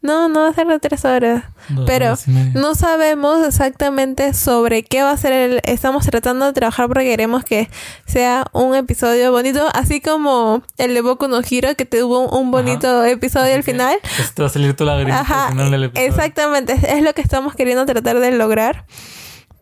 No, 0.02 0.30
no 0.30 0.40
va 0.40 0.48
a 0.48 0.54
ser 0.54 0.66
de 0.66 0.78
tres 0.78 1.04
horas. 1.04 1.44
dos 1.68 1.84
pero 1.86 2.06
horas. 2.06 2.26
No 2.26 2.74
sabemos 2.74 3.46
exactamente 3.46 4.32
sobre 4.32 4.82
qué 4.82 5.02
va 5.02 5.10
a 5.10 5.16
ser 5.18 5.32
el... 5.34 5.60
Estamos 5.64 6.06
tratando 6.06 6.46
de 6.46 6.54
trabajar 6.54 6.86
porque 6.88 7.04
queremos 7.04 7.44
que 7.44 7.68
sea 8.06 8.46
un 8.52 8.74
episodio 8.74 9.30
bonito, 9.30 9.68
así 9.74 10.00
como 10.00 10.62
el 10.78 10.94
de 10.94 11.02
Boku 11.02 11.28
no 11.28 11.40
Hero, 11.48 11.74
que 11.76 11.84
tuvo 11.84 12.30
un, 12.30 12.50
bonito 12.50 13.04
episodio 13.04 13.52
al 13.52 13.60
Así 13.60 13.72
final. 13.72 13.98
pues, 14.16 14.32
te 14.34 14.40
va 14.42 14.48
a 14.48 14.50
salir 14.50 14.74
tu 14.74 14.86
lágrima 14.86 15.20
Ajá, 15.20 15.48
al 15.48 15.52
final 15.52 15.70
del 15.70 15.84
episodio. 15.84 16.08
exactamente, 16.08 16.72
es- 16.72 16.84
es 16.84 17.02
lo 17.02 17.12
que 17.12 17.20
estamos 17.20 17.54
queriendo 17.54 17.84
tratar 17.84 18.20
de 18.20 18.30
lograr. 18.30 18.86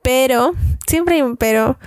Pero, 0.03 0.53
siempre 0.87 1.17
hay 1.17 1.23
un 1.23 1.37
pero. 1.37 1.79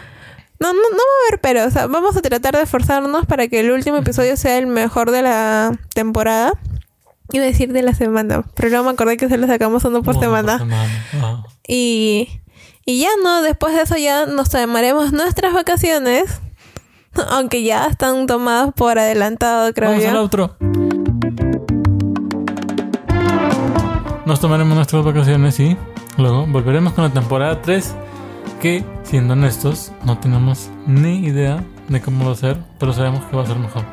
No, 0.62 0.74
no, 0.74 0.80
no 0.80 0.98
va 0.98 1.02
a 1.02 1.28
haber 1.28 1.42
pero, 1.42 1.66
o 1.66 1.72
sea, 1.72 1.88
vamos 1.88 2.16
a 2.16 2.22
tratar 2.22 2.56
de 2.56 2.62
esforzarnos 2.62 3.26
para 3.26 3.48
que 3.48 3.62
el 3.62 3.72
último 3.72 3.98
episodio 3.98 4.38
sea 4.38 4.60
el 4.60 4.68
mejor 4.68 5.10
de 5.10 5.24
la 5.24 5.72
temporada. 5.96 6.54
Iba 7.34 7.46
a 7.46 7.48
decir 7.48 7.74
de 7.74 7.82
la 7.82 7.96
semana, 7.96 8.44
pero 8.54 8.70
luego 8.70 8.84
me 8.86 8.92
acordé 8.92 9.18
que 9.18 9.28
se 9.28 9.38
lo 9.38 9.48
sacamos 9.48 9.84
uno 9.86 10.04
por 10.04 10.18
Uno 10.18 10.22
semana. 10.22 10.64
Y, 11.68 12.30
y 12.86 13.00
ya 13.00 13.10
no, 13.24 13.42
después 13.42 13.74
de 13.74 13.82
eso 13.82 13.98
ya 13.98 14.28
nos 14.28 14.50
tomaremos 14.52 15.12
nuestras 15.14 15.52
vacaciones. 15.52 16.42
Aunque 17.30 17.64
ya 17.64 17.88
están 17.88 18.28
tomadas 18.28 18.72
por 18.76 19.00
adelantado, 19.00 19.74
creo 19.74 19.90
Vamos 19.90 20.04
yo. 20.04 20.10
al 20.12 20.18
outro. 20.18 20.56
Nos 24.28 24.40
tomaremos 24.40 24.76
nuestras 24.76 25.04
vacaciones 25.04 25.60
y 25.60 25.76
luego 26.20 26.46
volveremos 26.46 26.94
con 26.94 27.04
la 27.06 27.10
temporada 27.12 27.60
3 27.64 27.96
que, 28.62 28.84
siendo 29.04 29.34
honestos, 29.34 29.92
no 30.04 30.18
tenemos 30.18 30.70
ni 30.86 31.26
idea 31.26 31.64
de 31.88 32.02
cómo 32.02 32.26
va 32.26 32.32
a 32.32 32.36
ser, 32.36 32.58
pero 32.80 32.94
sabemos 32.94 33.24
que 33.26 33.36
va 33.36 33.44
a 33.44 33.48
ser 33.48 33.58
mejor. 33.58 33.84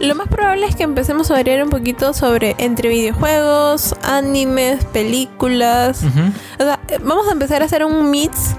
Lo 0.00 0.14
más 0.14 0.28
probable 0.28 0.66
es 0.66 0.76
que 0.76 0.82
empecemos 0.82 1.30
a 1.30 1.34
variar 1.34 1.62
un 1.62 1.68
poquito 1.68 2.14
sobre 2.14 2.54
entre 2.58 2.88
videojuegos, 2.88 3.94
animes, 4.02 4.82
películas. 4.86 6.02
Ujú. 6.02 6.32
O 6.58 6.62
sea, 6.64 6.80
eh, 6.88 6.98
vamos 7.04 7.28
a 7.28 7.32
empezar 7.32 7.60
a 7.60 7.66
hacer 7.66 7.84
un 7.84 8.10
mix 8.10 8.56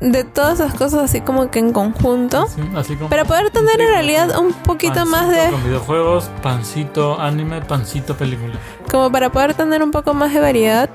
de 0.00 0.24
todas 0.24 0.60
esas 0.60 0.74
cosas 0.74 1.02
así 1.02 1.20
como 1.20 1.50
que 1.50 1.58
en 1.58 1.72
conjunto. 1.72 2.46
Sí, 2.46 2.62
así 2.74 2.96
como 2.96 3.10
Para 3.10 3.24
poder 3.24 3.50
tener 3.50 3.80
en 3.80 3.88
realidad 3.88 4.38
un 4.38 4.52
poquito 4.52 4.94
pancito 4.94 5.10
más 5.10 5.28
de... 5.28 5.50
Con 5.50 5.64
videojuegos, 5.64 6.30
pancito 6.42 7.20
anime, 7.20 7.60
pancito 7.60 8.16
película. 8.16 8.54
Como 8.90 9.10
para 9.12 9.30
poder 9.30 9.54
tener 9.54 9.82
un 9.82 9.90
poco 9.90 10.14
más 10.14 10.32
de 10.32 10.40
variedad. 10.40 10.90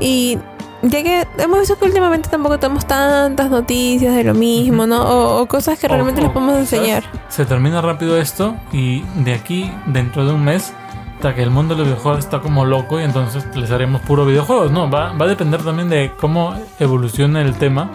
Y 0.00 0.38
ya 0.84 1.02
que 1.02 1.26
hemos 1.38 1.60
visto 1.60 1.78
que 1.78 1.84
últimamente 1.86 2.28
tampoco 2.28 2.58
tenemos 2.58 2.86
tantas 2.86 3.50
noticias 3.50 4.14
de 4.14 4.24
lo 4.24 4.34
mismo, 4.34 4.86
¿no? 4.86 5.02
O, 5.02 5.42
o 5.42 5.46
cosas 5.46 5.78
que 5.78 5.88
realmente 5.88 6.20
o 6.20 6.24
les 6.24 6.32
podemos 6.32 6.58
enseñar. 6.58 7.04
Se 7.28 7.44
termina 7.44 7.80
rápido 7.80 8.18
esto 8.18 8.56
y 8.72 9.02
de 9.24 9.34
aquí, 9.34 9.72
dentro 9.86 10.24
de 10.26 10.32
un 10.32 10.44
mes, 10.44 10.72
hasta 11.24 11.34
que 11.34 11.42
el 11.42 11.50
mundo 11.50 11.74
de 11.74 11.80
los 11.80 11.88
videojuegos 11.88 12.18
está 12.18 12.40
como 12.40 12.66
loco 12.66 13.00
y 13.00 13.02
entonces 13.02 13.46
les 13.54 13.70
haremos 13.70 14.02
puro 14.02 14.26
videojuegos. 14.26 14.70
No, 14.70 14.90
va, 14.90 15.12
va 15.12 15.24
a 15.24 15.28
depender 15.28 15.62
también 15.62 15.88
de 15.88 16.12
cómo 16.20 16.54
evolucione 16.78 17.40
el 17.40 17.54
tema. 17.54 17.90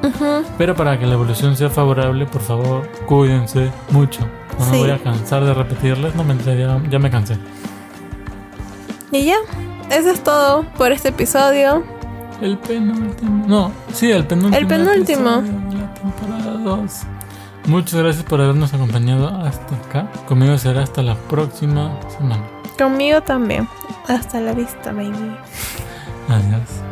Pero 0.57 0.73
para 0.73 0.97
que 0.97 1.05
la 1.05 1.13
evolución 1.13 1.55
sea 1.55 1.69
favorable, 1.69 2.25
por 2.25 2.41
favor, 2.41 2.89
cuídense 3.05 3.71
mucho. 3.91 4.21
No 4.57 4.65
me 4.71 4.77
voy 4.79 4.89
a 4.89 4.97
cansar 4.97 5.45
de 5.45 5.53
repetirles, 5.53 6.15
no 6.15 6.23
me 6.23 6.35
ya, 6.37 6.81
ya 6.89 6.97
me 6.97 7.11
cansé. 7.11 7.37
Y 9.11 9.25
ya, 9.25 9.37
eso 9.91 10.09
es 10.09 10.23
todo 10.23 10.63
por 10.75 10.91
este 10.91 11.09
episodio. 11.09 11.83
El 12.41 12.57
penúltimo. 12.57 13.45
No, 13.47 13.71
sí, 13.93 14.11
el 14.11 14.25
penúltimo. 14.25 14.57
El 14.57 14.67
penúltimo. 14.67 15.41
de 15.41 15.77
la 15.77 15.93
temporada 15.93 16.51
2. 16.63 16.91
Muchas 17.67 17.99
gracias 17.99 18.23
por 18.23 18.41
habernos 18.41 18.73
acompañado 18.73 19.27
hasta 19.27 19.75
acá. 19.75 20.11
Conmigo 20.27 20.57
será 20.57 20.83
hasta 20.83 21.03
la 21.03 21.15
próxima 21.15 21.99
semana. 22.09 22.43
Conmigo 22.77 23.21
también. 23.21 23.67
Hasta 24.07 24.39
la 24.39 24.53
vista, 24.53 24.91
baby. 24.91 25.35
Adiós. 26.29 26.88